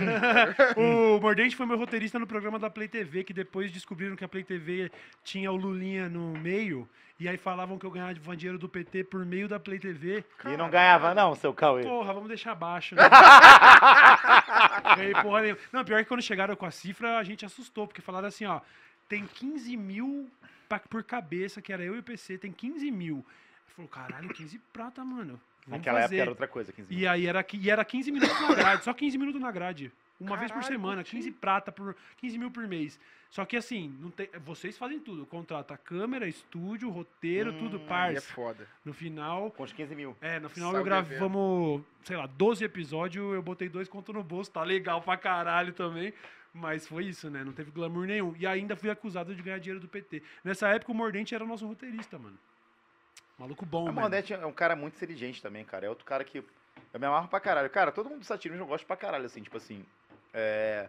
[0.76, 4.28] O Mordente foi meu roteirista no programa da Play TV, que depois descobriram que a
[4.28, 4.92] Play TV
[5.24, 6.88] tinha o Lulinha no meio.
[7.20, 10.24] E aí falavam que eu ganhava dinheiro do PT por meio da Play TV.
[10.46, 11.84] E não ganhava, não, seu Cauê.
[11.84, 13.02] Porra, vamos deixar baixo, né?
[14.96, 15.60] Ganhei porra nenhuma.
[15.72, 18.62] Não, pior que quando chegaram com a cifra, a gente assustou, porque falaram assim, ó,
[19.08, 20.30] tem 15 mil
[20.68, 23.26] pa- por cabeça, que era eu e o PC, tem 15 mil.
[23.76, 25.40] Falou, caralho, 15 prata, mano.
[25.68, 26.16] Vamos Naquela fazer.
[26.16, 28.94] época era outra coisa, 15 E aí era, e era 15 minutos na grade, só
[28.94, 29.92] 15 minutos na grade.
[30.20, 31.12] Uma vez por Caralho, semana, curti.
[31.16, 33.00] 15 prata por 15 mil por mês.
[33.30, 35.26] Só que assim, não tem, vocês fazem tudo.
[35.26, 38.34] Contrata câmera, estúdio, roteiro, tudo Hum, Aí é parça.
[38.34, 38.68] foda.
[38.84, 40.18] No final, Com os 15 mil.
[40.20, 44.24] é, no final Saiu eu gravamos, sei lá, 12 episódios, eu botei dois contos no
[44.24, 46.14] bolso, tá legal pra caralho também.
[46.54, 47.44] Mas foi isso, né?
[47.44, 48.36] Não teve glamour nenhum.
[48.38, 50.24] E ainda fui acusado de ganhar dinheiro do PT.
[50.44, 52.38] Nessa época o Mordente era nosso roteirista, mano.
[53.40, 54.02] Maluco bom, O mano.
[54.02, 55.86] Mordente é um cara muito inteligente também, cara.
[55.86, 56.44] É outro cara que.
[56.94, 57.70] Eu me amarro pra caralho.
[57.70, 59.86] Cara, todo mundo do satirismo eu gosto pra caralho, assim, tipo assim.
[60.34, 60.88] É.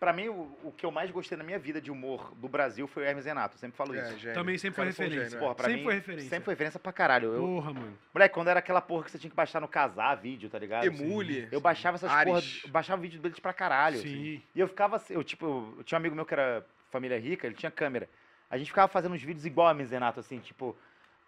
[0.00, 2.86] Pra mim, o, o que eu mais gostei na minha vida de humor do Brasil
[2.86, 3.56] foi o Hermes Renato.
[3.56, 4.18] Eu sempre falo É, isso.
[4.18, 4.34] gênio.
[4.34, 5.24] Também sempre foi referência.
[5.24, 5.40] gênio, é.
[5.40, 6.28] Porra, pra Sempre mim, foi referência.
[6.28, 7.32] Sempre foi referência pra caralho.
[7.34, 7.98] Eu, Porra, mano.
[8.14, 10.84] Moleque, quando era aquela porra que você tinha que baixar no casar vídeo, tá ligado?
[10.84, 11.48] Emule.
[11.50, 12.32] Eu baixava essas Ares.
[12.32, 13.98] porra, eu baixava vídeo deles pra caralho.
[13.98, 14.08] assim.
[14.36, 14.42] Sim.
[14.54, 17.46] E eu ficava, assim, eu tipo, eu tinha um amigo meu que era família rica,
[17.48, 18.08] ele tinha câmera.
[18.48, 20.76] A gente ficava fazendo uns vídeos igual a Mizenato, assim, tipo,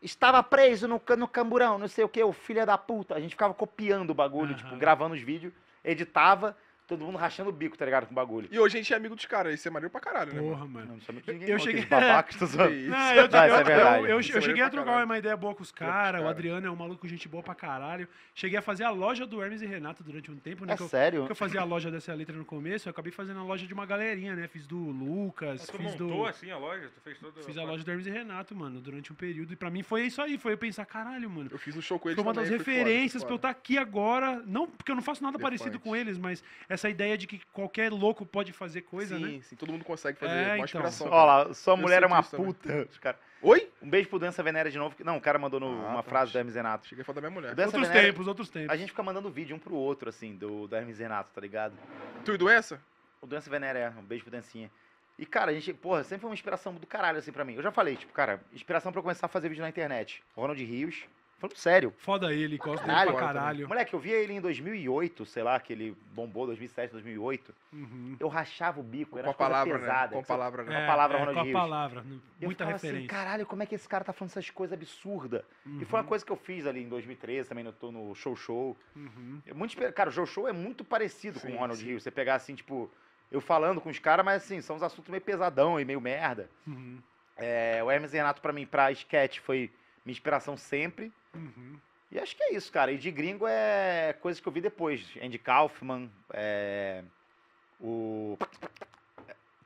[0.03, 3.15] estava preso no, no camburão, não sei o que, o filho da puta.
[3.15, 4.63] A gente ficava copiando o bagulho, Aham.
[4.63, 5.53] tipo, gravando os vídeos,
[5.85, 6.57] editava,
[6.91, 8.49] todo mundo rachando o bico, tá ligado, com o bagulho.
[8.51, 9.55] E hoje a gente é amigo dos caras.
[9.55, 10.41] Isso é maneiro pra caralho, né?
[10.41, 10.87] Porra, mano.
[10.87, 12.71] Não, não chama de ninguém Eu não, cheguei- babacas, tô zoando.
[12.75, 14.11] Não, eu, é eu- verdade.
[14.11, 16.23] eu- é cheguei a trocar uma ideia boa com os caras.
[16.23, 16.27] O.
[16.29, 18.09] Adriano é um maluco gente boa pra caralho.
[18.35, 20.73] Cheguei a fazer a loja do Hermes e Renato durante um tempo, né?
[20.73, 21.27] É que eu, sério?
[21.27, 23.75] que eu fazia a loja dessa letra no começo, eu acabei fazendo a loja de
[23.75, 24.49] uma galerinha, né?
[24.49, 26.27] Fiz do Lucas, Tu fiz montou do.
[26.27, 26.89] assim a loja?
[26.95, 29.53] Tu fez todo Fiz a loja do Hermes e Renato, mano, durante um período.
[29.53, 31.49] E pra mim foi isso aí, foi eu pensar, caralho, mano.
[31.53, 34.43] Eu fiz um show com eles Foi uma das referências pra eu estar aqui agora.
[34.47, 37.91] Não porque eu não faço nada parecido com eles, mas essa ideia de que qualquer
[37.93, 39.41] louco pode fazer coisa, sim, né?
[39.43, 40.33] sim, todo mundo consegue fazer.
[40.33, 40.65] É, uma então.
[40.65, 41.09] inspiração.
[41.11, 42.89] Ó lá, sua Eu mulher é uma puta.
[43.01, 43.71] Cara- Oi?
[43.83, 44.95] Um beijo pro Dança Venéria de novo.
[44.95, 46.09] que- Não, o cara mandou no- Ah, uma tá.
[46.11, 46.87] frase do Hermes Renato.
[46.87, 47.59] Cheguei a falar da minha mulher.
[47.59, 48.71] Outros Venéria- tempos, outros tempos.
[48.71, 51.75] A gente fica mandando vídeo um pro outro, assim, do, do Hermes Renato, tá ligado?
[52.25, 52.81] Tu e doença?
[53.23, 54.71] O Dança Venéria, um beijo pro Dancinha.
[55.19, 57.55] E, cara, a gente, porra, sempre foi uma inspiração do caralho, assim, pra mim.
[57.55, 60.23] Eu já falei, tipo, cara, inspiração pra eu começar a fazer vídeo na internet.
[60.35, 61.05] Ronald Rios.
[61.41, 61.95] Falando sério.
[61.97, 63.13] Foda ele, gosto dele Caralho.
[63.13, 63.67] pra caralho.
[63.69, 67.55] Moleque, eu via ele em 2008, sei lá, que ele bombou, 2007, 2008.
[67.73, 68.17] Uhum.
[68.21, 69.79] Eu rachava o bico, era Com a palavra, né?
[69.81, 70.13] pesada.
[70.13, 70.85] Com a palavra, né?
[70.85, 71.59] a palavra é, Ronald com a Rios.
[71.59, 72.05] palavra.
[72.41, 73.09] Eu Muita assim, referência.
[73.09, 75.43] caralho, como é que esse cara tá falando essas coisas absurdas?
[75.81, 78.37] E foi uma coisa que eu fiz ali em 2013, também no, tô no Show
[78.37, 78.77] Show.
[78.95, 79.41] Uhum.
[79.47, 81.87] É muito, cara, o Show Show é muito parecido com Sim, o Ronald sim.
[81.87, 82.03] Rios.
[82.03, 82.91] Você pegar assim, tipo,
[83.33, 86.51] eu falando com os caras, mas assim, são uns assuntos meio pesadão e meio merda.
[86.67, 86.99] Uhum.
[87.39, 89.71] É, o Hermes Renato, pra mim, pra sketch, foi
[90.05, 91.11] minha inspiração sempre.
[91.35, 91.79] Uhum.
[92.13, 92.91] E acho que é isso, cara.
[92.93, 95.07] E de gringo é coisas que eu vi depois.
[95.23, 97.05] Andy Kaufman, é,
[97.81, 98.37] o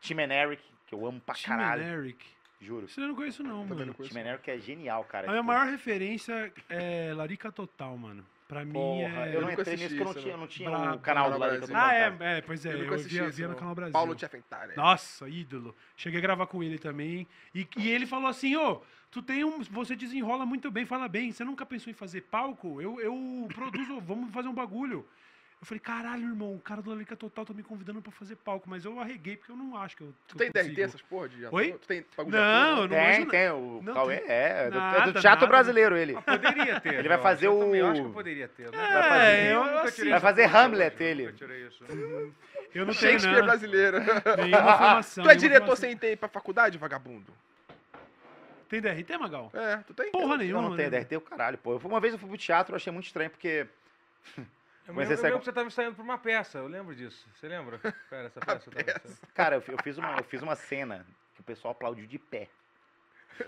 [0.00, 2.26] Tim and Eric, que eu amo pra Tim caralho, and Eric.
[2.60, 2.86] juro.
[2.96, 3.86] Eu não conheço não, Também mano.
[3.86, 4.14] não conheço.
[4.14, 5.26] Tim and Eric é genial, cara.
[5.26, 8.24] A minha Tipo, maior referência é Larica Total, mano.
[8.46, 9.36] Pra mim Porra, é...
[9.36, 11.30] eu não nunca entrei nisso porque eu não tinha, eu isso, não tinha o canal
[11.32, 11.76] do lado eu.
[11.76, 13.54] Ah, é, é, pois é, eu eu, via, isso, via no.
[13.54, 13.92] Canal Brasil.
[13.92, 14.76] Paulo Tchefentari.
[14.76, 15.74] Nossa, ídolo.
[15.96, 17.26] Cheguei a gravar com ele também.
[17.54, 19.62] E, e ele falou assim, ô, tu tem um.
[19.62, 21.32] Você desenrola muito bem, fala bem.
[21.32, 22.82] Você nunca pensou em fazer palco?
[22.82, 25.06] Eu, eu produzo, vamos fazer um bagulho.
[25.64, 28.68] Eu falei, caralho, irmão, o cara do Larica Total tá me convidando pra fazer palco,
[28.68, 30.12] mas eu arreguei porque eu não acho que eu.
[30.28, 31.58] Tu que tem eu DRT, essas porra de ator?
[31.58, 31.72] Oi?
[31.80, 32.88] Tu tem bagulho Não, de eu ator?
[32.90, 33.50] não Tem, tem.
[33.50, 35.46] O não Cauê tem é, é do, é nada, do teatro nada.
[35.46, 36.12] brasileiro, ele.
[36.20, 36.92] Poderia ter.
[37.00, 37.56] Ele vai eu fazer acho.
[37.56, 38.70] o- Eu acho que poderia ter.
[38.70, 38.76] né?
[38.78, 41.32] É, fazer- eu, nunca assim, tirei Vai fazer Hamlet, nunca ele.
[41.32, 41.84] tirei isso.
[42.74, 43.98] eu não tenho Shakespeare não, brasileiro.
[44.36, 45.24] nenhuma formação.
[45.24, 47.32] Tu é diretor sem ter pra faculdade, vagabundo?
[48.68, 49.50] Tem DRT, Magal?
[49.54, 50.10] É, tu tem?
[50.12, 50.68] Porra Eu nenhuma.
[50.68, 50.98] não tenho né?
[51.00, 51.78] DRT, o caralho, pô.
[51.78, 53.66] Uma vez eu fui pro teatro, eu achei muito estranho, porque
[54.86, 56.66] Eu Mas lembro, esse eu é- lembro que você estava ensaiando pra uma peça, eu
[56.66, 57.26] lembro disso.
[57.34, 57.78] Você lembra?
[58.10, 58.70] Cara, essa peça.
[58.70, 59.18] ensaiando.
[59.34, 62.48] Cara, eu, eu fiz uma, eu fiz uma cena que o pessoal aplaudiu de pé.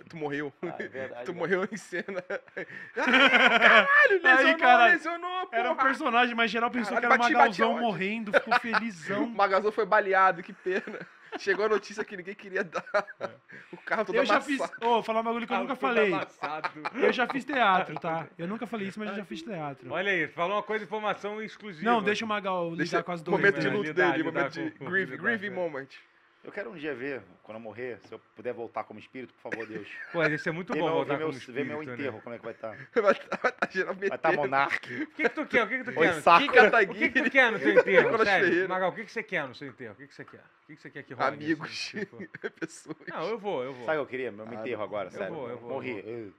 [0.08, 0.52] Tu morreu.
[0.62, 1.38] Ah, é verdade, tu né?
[1.38, 2.22] morreu em cena.
[2.94, 5.58] Caralho, lesionou, Aí, caralho, lesionou, porra.
[5.58, 8.54] Era um personagem, mas geral pensou Caralho, que era o bati, Magalzão bati, morrendo, ficou
[8.56, 9.26] O felizão.
[9.26, 10.98] Magazão foi baleado, que pena.
[11.38, 12.82] Chegou a notícia que ninguém queria dar.
[13.70, 14.70] O carro todo Eu já amassado.
[14.70, 14.70] fiz.
[14.80, 16.10] Ô, vou falar um bagulho que eu Ah, nunca falei.
[16.12, 16.70] amassado.
[16.94, 18.26] Eu já fiz teatro, tá?
[18.38, 19.92] Eu nunca falei isso, mas eu já fiz teatro.
[19.92, 21.84] Olha aí, falou uma coisa, informação exclusiva.
[21.90, 23.36] Não, deixa o Magal ligar Deixa com as duas.
[23.38, 23.72] momento de né?
[23.74, 25.50] luto Lidar, dele, lidar momento de com- grieve, lidar, grieving é.
[25.50, 25.88] moment.
[26.46, 29.50] Eu quero um dia ver, quando eu morrer, se eu puder voltar como espírito, por
[29.50, 29.88] favor, Deus.
[30.12, 31.94] Pô, isso é muito Ver bom meu, voltar ver meu, como ver meu espírito, né?
[31.94, 32.68] enterro, como é que vai estar.
[33.02, 34.36] Vai estar vai tá geral Vai estar metendo.
[34.36, 34.94] monarque.
[35.02, 35.64] O que, que tu quer?
[35.64, 36.22] O que, que tu Oi, quer?
[36.22, 36.44] saco.
[36.44, 38.24] O que, que tu quer no teu enterro?
[38.24, 38.68] Sério.
[38.68, 39.94] Magal, o que, que você quer no seu enterro?
[39.94, 40.38] O que, que você quer?
[40.38, 41.34] O que, que você quer que role?
[41.34, 41.92] Amigos.
[42.60, 42.96] Pessoas.
[43.08, 43.84] Não, eu vou, eu vou.
[43.84, 44.30] Sabe o que eu queria?
[44.30, 45.34] Meu enterro agora, sério.
[45.34, 46.32] vou, eu vou, Morri.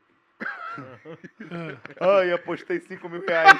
[1.99, 3.59] Ai, apostei 5 mil reais.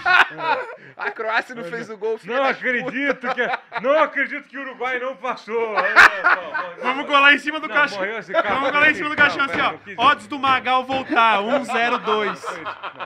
[0.95, 2.19] A Croácia não fez o gol.
[2.23, 5.77] Não acredito que não acredito que o Uruguai não passou.
[5.77, 5.93] É,
[6.81, 7.99] Vamos colar em cima do caixão.
[7.99, 10.07] Vamos colar em cima do caixão assim, ó.
[10.09, 12.45] Odds do Magal voltar, 102.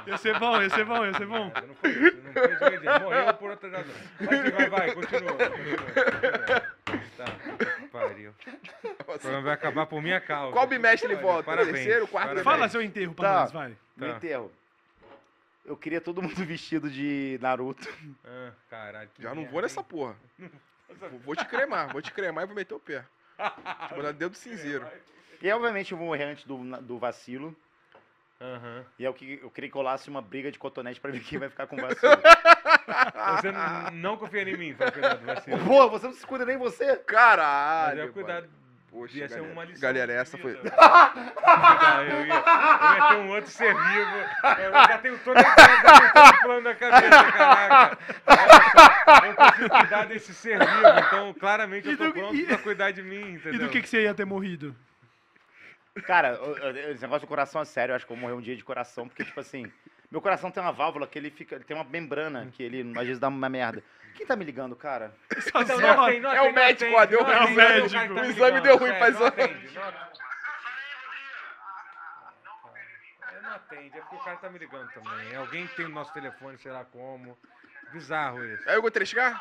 [0.07, 1.51] Ia ser bom, ia ser bom, ia ser bom.
[1.67, 2.99] Não foi isso, não foi isso que eu disse.
[3.03, 3.93] Morreu por outra razão.
[4.19, 5.37] Vai, vai, vai, continua.
[7.17, 7.25] Tá,
[7.91, 8.33] pariu.
[8.83, 10.53] O programa vai acabar por minha causa.
[10.53, 11.43] Qual bimestre ele volta?
[11.43, 11.75] Parabéns.
[11.75, 12.43] Terceiro, quarto, parabéns.
[12.43, 13.39] Fala seu enterro pra Tá.
[13.41, 13.77] nós, vai.
[13.95, 14.15] Meu Tá.
[14.17, 14.51] enterro.
[15.65, 17.87] Eu queria todo mundo vestido de Naruto.
[18.25, 19.09] Ah, caralho.
[19.13, 19.85] que Já não merda, vou nessa hein?
[19.87, 20.15] porra.
[20.99, 23.05] Vou- Vou te cremar, vou te cremar e vou meter o pé.
[23.87, 24.85] Te mandar dedo cinzeiro.
[25.43, 27.55] E obviamente eu vou morrer antes do, do vacilo.
[28.41, 28.83] Aham.
[28.97, 31.37] E é o que eu queria que rolasse uma briga de cotonete pra ver quem
[31.37, 32.17] vai ficar com vacilo.
[33.35, 33.51] Você
[33.93, 35.59] não confia em mim pra cuidar do vacilo.
[35.59, 36.87] Pô, você não se cuida nem você.
[36.87, 38.01] Mas Caralho.
[38.01, 38.41] é cuidado.
[38.47, 38.61] mano.
[38.91, 39.53] Poxa, Ia ser galera.
[39.53, 39.81] uma lição.
[39.81, 40.51] Galera, essa foi.
[40.51, 40.71] eu, ia,
[42.11, 44.15] eu ia ter um outro ser vivo.
[44.59, 47.97] Eu já tenho todo, o plano na cabeça, caraca.
[48.27, 52.45] Nossa, eu preciso cuidar desse ser vivo, então claramente eu E tô do- pronto e-
[52.45, 53.59] pra cuidar de mim, E entendeu?
[53.61, 54.75] do que, que você ia ter morrido?
[56.05, 57.91] Cara, o- o- esse negócio do coração é sério.
[57.91, 59.71] Eu acho que eu vou morrer um dia de coração, porque, tipo assim,
[60.09, 61.55] meu coração tem uma válvula que ele fica.
[61.55, 63.83] Ele tem uma membrana que ele às vezes dá uma merda.
[64.15, 65.13] Quem tá me ligando, cara?
[65.35, 65.61] Então,
[65.97, 67.35] não atende, não É o atende, não médico, atende, ó, deu não ruim.
[67.35, 68.15] atende, É o médico.
[68.15, 69.77] tá O exame ligando, deu ruim, faz não o- atende.
[73.31, 75.31] É, Não atende, é porque o cara tá me ligando também.
[75.33, 77.37] É alguém que tem o nosso telefone, sei lá como.
[77.91, 78.69] Bizarro isso.
[78.69, 79.39] Aí o 3K?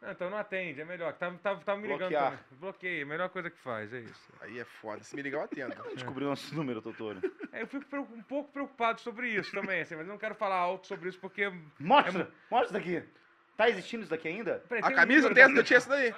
[0.00, 1.12] Não, então não atende, é melhor.
[1.12, 2.30] Tá, tá, tá me ligando Bloquear.
[2.30, 2.44] também.
[2.52, 4.32] Bloqueia, melhor coisa que faz, é isso.
[4.40, 5.04] Aí é foda.
[5.04, 5.74] Se me ligar, eu atendo.
[5.94, 7.20] Descobriu nosso número, Totoro.
[7.52, 10.56] É, eu fico um pouco preocupado sobre isso também, assim, mas eu não quero falar
[10.56, 11.52] alto sobre isso porque.
[11.78, 12.30] Mostra!
[12.50, 13.08] Mostra isso daqui.
[13.56, 14.64] Tá existindo isso daqui ainda?
[14.68, 16.14] Peraí, A tem camisa número tem essa, eu tinha essa daí.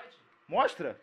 [0.46, 1.00] Mostra!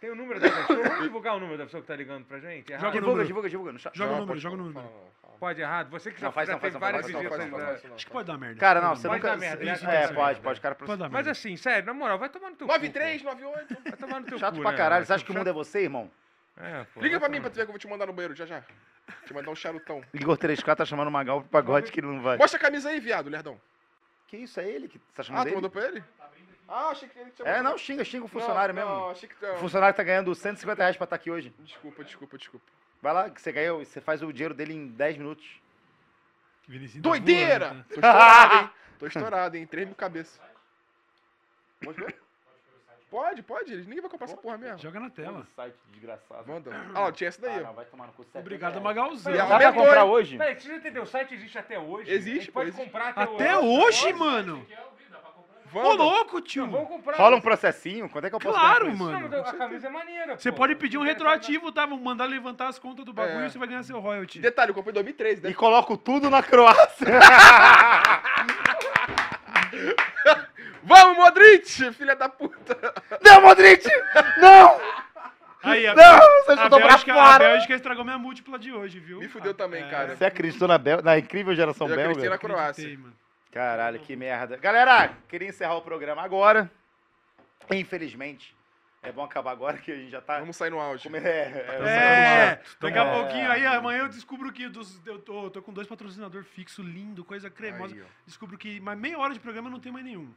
[0.00, 0.82] Tem o número da pessoa.
[0.84, 2.70] Vamos divulgar o número da pessoa que tá ligando pra gente?
[2.70, 2.82] Errado?
[2.82, 3.26] Joga o Divulga, número.
[3.26, 3.72] divulga, divulga.
[3.72, 3.96] No chat.
[3.96, 4.88] Joga o número, pode joga o número.
[5.40, 5.90] Pode errado.
[5.90, 7.38] Você que já, Não, faz já não, faz teve não, faz várias faz não, visitas.
[7.38, 7.64] faz não, né?
[7.78, 7.94] faz não.
[7.96, 8.60] Acho que pode dar merda.
[8.60, 9.30] Cara, não, você Pode nunca.
[9.30, 10.60] dar merda, isso É, pode pode.
[10.60, 11.30] Cara, Pode dar Mas merda.
[11.32, 12.72] assim, sério, na moral, vai tomar no teu cu.
[12.72, 13.28] 93, pô.
[13.30, 13.76] 98.
[13.84, 15.06] Vai tomar no teu Chato cu, pra né, caralho.
[15.06, 16.10] Você acha que o mundo é você, irmão?
[16.56, 18.06] É, pô, Liga vai pra mim pra tomar tu ver que eu vou te mandar
[18.06, 18.62] no banheiro já já.
[19.26, 20.02] Te mandar um charutão.
[20.12, 22.36] Igor 3K tá chamando o Magal pro pagode que ele não vai.
[22.36, 23.60] Mostra a camisa aí, viado, lerdão.
[24.26, 24.58] Que isso?
[24.60, 25.54] É ele que tá Ah, chamando tu ele?
[25.54, 26.02] mandou pra ele?
[26.68, 28.94] Ah, achei que ele tinha É, não, xinga, xinga o funcionário Não, mesmo.
[29.00, 29.34] Não, achei que...
[29.46, 31.52] O funcionário tá ganhando 150 reais pra estar aqui hoje.
[31.60, 32.66] Desculpa, desculpa, desculpa.
[33.00, 35.46] Vai lá, que você ganhou, você faz o dinheiro dele em 10 minutos.
[36.66, 37.68] Vinicinho tá Doideira!
[37.68, 37.88] voando, tá?
[37.88, 38.70] Tô estourado, hein?
[38.98, 39.66] Tô estourado, hein?
[39.66, 40.38] 3 mil cabeças.
[43.10, 43.74] Pode, pode.
[43.74, 44.76] Ninguém vai comprar essa porra mesmo.
[44.78, 45.46] Joga na tela.
[45.56, 46.46] site desgraçado.
[46.46, 46.70] Manda.
[46.94, 47.66] Ah, ó, tinha essa daí, Ah, ó.
[47.68, 48.22] não, vai tomar no cu.
[48.22, 48.80] 70 Obrigado.
[48.82, 49.32] Magalzão.
[49.34, 50.10] E Dá pra aumentou, comprar hein?
[50.10, 50.36] hoje?
[50.36, 51.02] Peraí, você já entendeu?
[51.04, 52.10] O site existe até hoje?
[52.10, 52.84] Existe, gente pode existe.
[52.84, 54.04] comprar até, Até hoje.
[54.06, 54.66] hoje, mano?
[55.74, 56.64] Ô, louco, tio.
[56.66, 57.16] Não, vamos comprar.
[57.16, 58.08] Rola um processinho?
[58.08, 59.04] Quanto é que eu posso Claro, ganhar com isso?
[59.12, 59.28] mano.
[59.28, 60.58] Não, mas a camisa é maneira, Você pô.
[60.58, 61.86] pode pedir um falar retroativo, tá?
[61.86, 63.46] Vamos mandar levantar as contas do bagulho É.
[63.46, 64.38] e você vai ganhar seu royalty.
[64.40, 65.50] Detalhe, eu comprei em 2013, né?
[65.50, 67.06] E coloco tudo na Croácia.
[70.82, 71.92] Vamos, Modric!
[71.92, 72.76] Filha da puta!
[73.22, 73.86] não, Modric!
[74.40, 74.80] Não!
[75.62, 77.38] Aí, a, Não, você a, chutou pra Bélgica, a fora!
[77.50, 79.18] Bélgica estragou minha múltipla de hoje, viu?
[79.18, 80.16] Me fudeu também, É, cara.
[80.16, 81.02] Você acreditou na, Bel...
[81.02, 82.30] na incrível geração Eu acreditei belga?
[82.30, 82.70] na Croácia.
[82.84, 83.14] acreditei, mano.
[83.52, 84.56] Caralho, que merda.
[84.56, 86.70] Galera, queria encerrar o programa agora.
[87.70, 88.56] Infelizmente.
[89.02, 90.40] É bom acabar agora que a gente já tá.
[90.40, 91.04] Vamos sair no áudio.
[91.10, 93.12] Come- É, é, É, daqui a É.
[93.22, 97.24] pouquinho aí, amanhã eu descubro que dos, eu tô, tô com dois patrocinadores fixos, lindo,
[97.24, 97.94] coisa cremosa.
[97.94, 98.02] Aí.
[98.26, 100.32] Descubro que mais meia hora de programa não tem mais nenhum.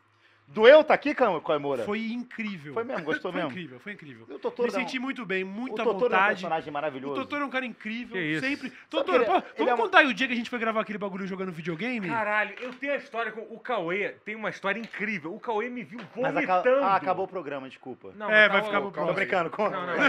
[0.53, 1.83] Doeu tá aqui, Coimora?
[1.83, 2.73] Foi incrível.
[2.73, 3.51] Foi mesmo, gostou Foi mesmo?
[3.51, 4.25] incrível, foi incrível.
[4.29, 6.27] O Totoro Me dá um- senti muito bem, O muita Totoro é um vontade.
[6.33, 7.15] personagem O maravilhoso.
[7.21, 8.45] Totoro é um cara incrível, Que isso?
[8.45, 8.73] sempre.
[8.89, 10.59] Totoro, ele- pô, ele vamos é um- contar aí o dia que a gente foi
[10.59, 12.07] gravar aquele bagulho jogando videogame?
[12.09, 14.09] Caralho, eu tenho a história com o Cauê.
[14.25, 15.33] Tem uma história incrível.
[15.33, 16.59] O Cauê me viu Mas vomitando.
[16.69, 18.11] aca- ah, acabou o programa, desculpa.
[18.15, 19.49] Não, É, vai tá ficar Tô brincando.
[19.51, 20.03] com- Não, não, não,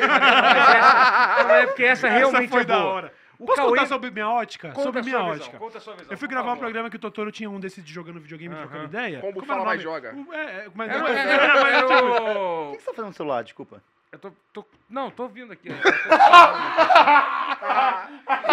[1.55, 2.93] é porque essa, Essa realmente foi é da boa.
[2.93, 3.13] hora.
[3.43, 3.71] O Posso Cauê...
[3.71, 4.69] contar sobre minha ótica?
[4.69, 5.45] Conta sobre a minha sua ótica.
[5.47, 7.59] visão, conta a sua visão, Eu fui gravar um programa que o Totoro tinha um
[7.59, 9.21] desses de jogando videogame, trocando ideia.
[9.21, 10.15] Como fala era o mais joga.
[10.15, 11.87] O- É, é, mas era- era, era
[12.71, 13.43] O que você tá fazendo no celular?
[13.43, 13.83] Desculpa.
[14.13, 15.69] Eu tô, tô- Não, tô ouvindo aqui.
[15.71, 15.89] Eu tô.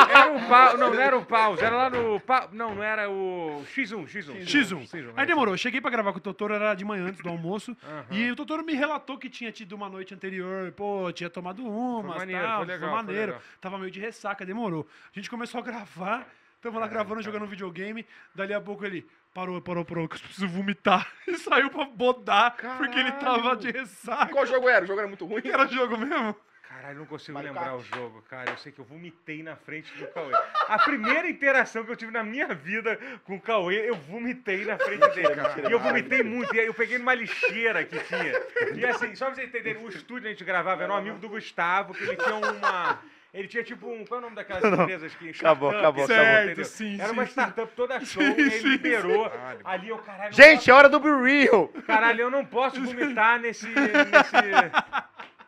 [0.10, 0.78] Era um pau.
[0.78, 1.62] Não, não era o pause.
[1.64, 2.18] Era lá no.
[2.22, 4.06] pa- Não, não era o X1.
[4.08, 4.46] X1.
[4.46, 5.14] X1.
[5.18, 5.58] Aí demorou.
[5.58, 7.76] Cheguei pra gravar com o Totoro, era de manhã, antes do almoço.
[8.10, 12.04] E o Totoro me relatou que tinha tido uma noite anterior, pô, tinha tomado uma,
[12.10, 13.32] Foi maneiro, tal, foi legal, foi maneiro.
[13.34, 13.42] legal.
[13.60, 14.88] Tava meio de ressaca, demorou.
[15.14, 16.26] A gente começou a gravar.
[16.62, 18.06] Tamo lá gravando, jogando videogame.
[18.36, 21.08] Dali a pouco ele parou, parou, parou, que eu preciso vomitar.
[21.28, 24.32] E saiu pra bodar, porque ele tava de ressaca.
[24.32, 24.84] Qual jogo era?
[24.84, 25.42] O jogo era muito ruim?
[25.46, 26.36] Era jogo mesmo?
[26.68, 27.80] Caralho, não consigo Mario lembrar Kart.
[27.80, 28.52] o jogo, cara.
[28.52, 30.34] Eu sei que eu vomitei na frente do Cauê.
[30.68, 34.78] A primeira interação que eu tive na minha vida com o Cauê, eu vomitei na
[34.78, 35.42] frente dele.
[35.68, 36.56] E eu vomitei muito.
[36.56, 38.34] E aí eu peguei numa lixeira que tinha.
[38.76, 41.30] E assim, só pra vocês entenderem, o estúdio a gente gravava era um amigo do
[41.30, 43.00] Gustavo, que ele tinha uma.
[43.34, 44.04] Ele tinha tipo um.
[44.06, 45.30] Qual é o nome daquelas empresas que.
[45.30, 46.24] Acabou, acabou, entendeu?
[46.24, 46.44] acabou.
[46.46, 46.66] Entendeu?
[46.66, 47.30] Sim, Era sim, uma sim.
[47.32, 49.32] startup toda show, Sim, e ele sim, liberou.
[49.64, 50.24] Ali eu, caralho.
[50.26, 51.68] não Gente, é hora do Be Real.
[51.68, 53.68] posso- Caralho, eu não posso vomitar nesse.
[53.68, 54.36] nesse...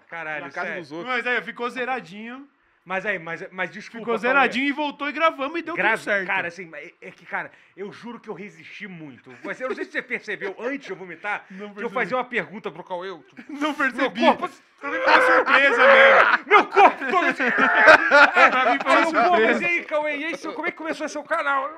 [0.10, 0.82] Caralho, Na casa sério.
[0.82, 1.16] dos outros.
[1.16, 2.48] Mas aí, ficou zeradinho.
[2.84, 4.06] Mas aí, mas, mas desculpa.
[4.06, 6.26] Ficou zeradinho e voltou e gravamos e deu tudo certo.
[6.26, 9.32] Cara, assim, é, é que, cara, eu juro que eu resisti muito.
[9.44, 11.46] Mas eu não sei se você percebeu antes de eu vomitar,
[11.76, 13.10] que eu fazia uma pergunta pro Cauê.
[13.10, 14.20] eu, tipo, não Meu percebi.
[14.22, 14.50] corpo,
[14.80, 16.40] Pra mim foi uma surpresa mesmo.
[16.48, 17.52] meu corpo todo assim.
[17.52, 19.66] Pra mim foi Aí uma e surpresa.
[19.68, 21.70] aí, Cauê, e aí, como é que começou seu canal?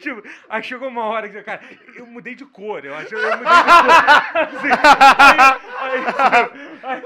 [0.00, 1.60] Tipo, aí chegou uma hora que, cara,
[1.94, 4.40] eu mudei de cor, eu acho, eu mudei de cor.
[4.40, 4.68] Assim,
[5.20, 7.02] aí, aí, tipo, aí,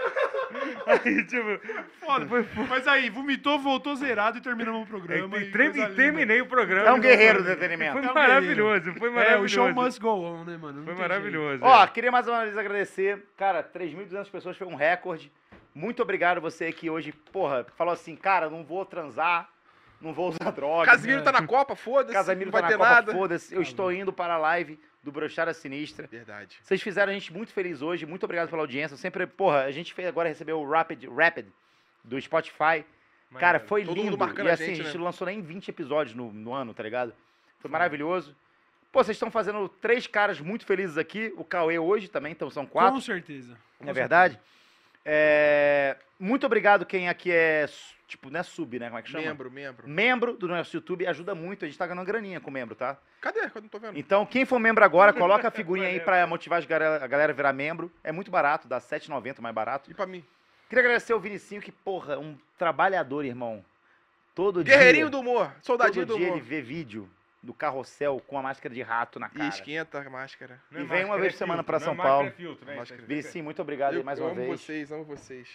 [0.87, 1.61] aí, tipo,
[2.01, 2.27] Foda.
[2.69, 5.37] Mas aí, vomitou, voltou zerado e terminamos o programa.
[5.39, 6.89] e e e terminei o programa.
[6.89, 7.99] É um guerreiro do Foi entretenimento.
[7.99, 9.45] É um maravilhoso, foi É, maravilhoso.
[9.45, 10.79] o show must go on, né, mano?
[10.81, 11.63] Não Foi maravilhoso.
[11.63, 11.87] Ó, é.
[11.89, 13.25] queria mais uma vez agradecer.
[13.37, 15.33] Cara, 3.200 pessoas foi um recorde.
[15.75, 19.49] Muito obrigado você que hoje, porra, falou assim, cara, não vou transar,
[20.01, 20.87] não vou usar droga.
[20.87, 22.13] Casimiro tá na Copa, foda-se.
[22.13, 23.13] Casamiro não tá na ter Copa, nada.
[23.13, 23.55] foda-se.
[23.55, 26.07] Eu estou indo para a live do Brochada Sinistra.
[26.07, 26.59] Verdade.
[26.63, 28.07] Vocês fizeram a gente muito feliz hoje.
[28.07, 28.97] Muito obrigado pela audiência.
[28.97, 31.47] Sempre, porra, a gente fez agora recebeu o Rapid, Rapid
[32.03, 32.85] do Spotify.
[33.39, 34.19] Cara, foi Todo mundo lindo.
[34.19, 34.99] marcando E a assim, gente, a gente né?
[34.99, 37.13] não lançou nem 20 episódios no, no ano, tá ligado?
[37.59, 38.35] Foi maravilhoso.
[38.91, 41.35] Pô, vocês estão fazendo três caras muito felizes aqui.
[41.37, 42.95] O Cauê hoje também, então são quatro.
[42.95, 43.59] Com certeza.
[43.81, 44.39] Não é verdade?
[45.05, 47.67] É, Muito obrigado quem aqui é,
[48.15, 48.87] tipo, não é sub, né?
[48.87, 49.25] Como é que chama?
[49.25, 49.89] Membro, membro.
[49.89, 51.65] Membro do nosso YouTube ajuda muito.
[51.65, 52.97] A gente tá ganhando graninha com membro, tá?
[53.21, 53.41] Cadê?
[53.41, 53.99] Eu não tô vendo.
[53.99, 57.53] Então, quem for membro agora, coloca a figurinha aí pra motivar a galera a virar
[57.53, 57.91] membro.
[58.03, 59.91] É muito barato, dá R$ 7,90 mais barato.
[59.91, 60.25] E pra mim?
[60.69, 63.65] Queria agradecer ao Vinicinho, que, porra, um trabalhador, irmão.
[64.35, 65.11] Todo Guerreirinho dia.
[65.11, 65.53] do humor.
[65.61, 66.39] Soldadinho todo do dia humor.
[66.39, 67.09] ele vê vídeo
[67.43, 69.49] do carrossel com a máscara de rato na E cara.
[69.49, 70.61] esquenta a máscara.
[70.71, 72.29] Não é e vem uma vez é por semana filtro, pra não é São Paulo.
[72.29, 73.43] é filtro, né?
[73.43, 74.61] Muito obrigado Eu, mais eu uma amo vez.
[74.61, 75.53] vocês, amo vocês.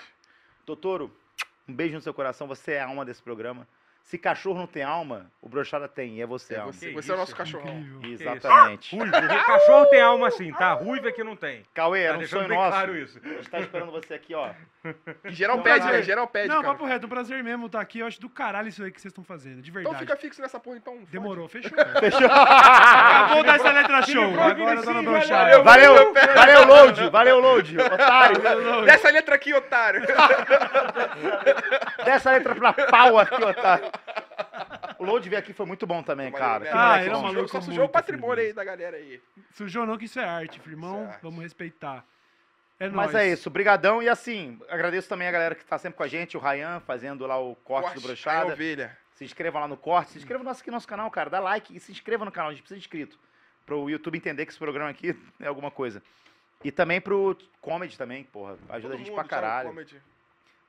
[0.66, 1.12] Totoro,
[1.70, 2.48] um beijo no seu coração.
[2.48, 3.68] Você é a alma desse programa.
[4.02, 6.16] Se cachorro não tem alma, o brochada tem.
[6.18, 6.74] E é você, É alma.
[6.74, 7.78] você, você é o nosso cachorrão.
[7.80, 8.12] Incrível.
[8.34, 8.96] Exatamente.
[8.98, 9.16] Ruivo.
[9.16, 10.74] O cachorro tem alma assim, tá?
[10.74, 11.64] Ruivo é que não tem.
[11.76, 12.70] Cauê, Tá um sonho bem nosso.
[12.72, 13.20] claro isso.
[13.24, 14.50] A gente tá esperando você aqui, ó.
[15.26, 16.02] E geral Não, pede, né?
[16.02, 16.74] Geral pede, Não, cara.
[16.74, 18.00] papo reto, um prazer mesmo estar aqui.
[18.00, 19.96] Eu acho do caralho isso aí que vocês estão fazendo, de verdade.
[19.96, 20.94] Então fica fixo nessa porra, então.
[20.96, 21.12] fode.
[21.12, 21.70] Demorou, fechou.
[22.00, 22.26] Fechou.
[22.32, 24.40] Acabou dessa letra show.
[24.40, 25.62] Agora tô na brochada.
[25.62, 27.10] Valeu, valeu, load.
[27.12, 27.78] Valeu, load.
[27.80, 28.42] Otário.
[28.86, 30.02] Dessa letra aqui, otário.
[32.04, 33.89] Dessa letra pra pau aqui, otário.
[34.98, 36.66] O load veio aqui foi muito bom também, cara.
[36.66, 37.22] Que Ah, moleque ele é bom.
[37.22, 37.48] maluco.
[37.50, 38.48] Só sujou o muito, patrimônio filho.
[38.48, 39.22] aí da galera aí.
[39.54, 40.96] Sujou não que isso é arte, firmão.
[41.04, 41.24] Isso é arte.
[41.24, 42.04] Vamos respeitar.
[42.80, 43.16] É Mas nóis.
[43.16, 44.04] é isso, brigadão.
[44.04, 47.26] E assim, agradeço também a galera que tá sempre com a gente, o Ryan, fazendo
[47.26, 48.50] lá o corte, do Brochada.
[48.50, 48.98] é ovelha.
[49.14, 51.30] Se inscrevam lá no corte, se inscrevam no nosso, aqui no nosso canal, cara.
[51.30, 53.18] Dá like e se inscreva no canal, a gente precisa de inscrito.
[53.66, 56.02] Pro YouTube entender que esse programa aqui é alguma coisa.
[56.64, 58.58] E também pro comedy também, porra.
[58.70, 59.88] Ajuda Todo a gente mundo, pra tchau, caralho.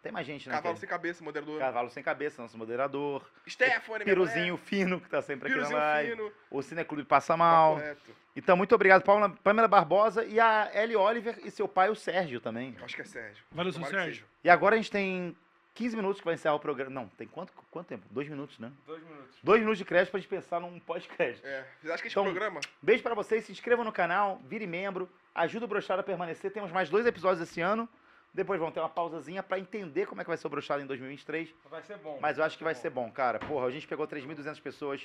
[0.03, 0.55] Tem mais gente, né?
[0.55, 1.59] Cavalo sem cabeça, moderador.
[1.59, 3.23] Cavalo sem cabeça, nosso moderador.
[3.47, 5.63] Stephanie, Piruzinho fino, que tá sempre mulher.
[5.65, 6.11] aqui Piruzinho na live.
[6.17, 6.33] fino.
[6.51, 7.77] O Cineclube Passa Mal.
[7.77, 8.11] reto.
[8.35, 12.41] Então, muito obrigado, Paula, Pamela Barbosa e a Ellie Oliver e seu pai, o Sérgio,
[12.41, 12.75] também.
[12.83, 13.45] Acho que é Sérgio.
[13.51, 14.25] Valeu, seu Sérgio.
[14.43, 15.37] E agora a gente tem
[15.75, 16.91] 15 minutos que vai encerrar o programa.
[16.91, 18.07] Não, tem quanto, quanto tempo?
[18.11, 18.73] Dois minutos, né?
[18.87, 19.37] Dois minutos.
[19.43, 21.45] Dois minutos de crédito pra gente pensar num pós-crédito.
[21.47, 21.67] É.
[21.81, 22.61] Vocês acham que esse Então, programa?
[22.81, 26.51] Beijo pra vocês, se inscrevam no canal, vire membro, ajuda o Brochada a permanecer.
[26.53, 27.89] Temos mais dois episódios esse ano.
[28.33, 30.87] Depois vão ter uma pausazinha pra entender como é que vai ser o Brochada em
[30.87, 31.49] 2023.
[31.71, 32.19] Vai ser bom.
[32.23, 33.39] Mas eu acho que vai ser bom, cara.
[33.41, 35.03] Porra, a gente pegou 3.200 pessoas.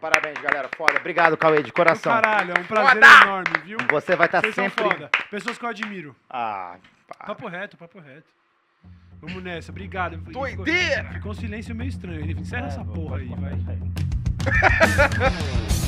[0.00, 0.68] Parabéns, galera.
[0.76, 0.98] Foda.
[0.98, 2.12] Obrigado, Cauê, de Do coração.
[2.12, 3.22] caralho, é um prazer Foda!
[3.24, 3.78] enorme, viu?
[3.90, 4.84] Você vai estar Vocês são sempre.
[4.84, 5.10] foda.
[5.30, 6.14] Pessoas que eu admiro.
[6.28, 6.76] Ah,
[7.08, 7.26] pá.
[7.26, 8.28] Papo reto, papo reto.
[9.20, 10.16] Vamos nessa, obrigado.
[10.18, 11.10] Doideira!
[11.12, 12.30] Ficou um silêncio meio estranho.
[12.30, 13.52] Encerra essa É, porra aí, vai.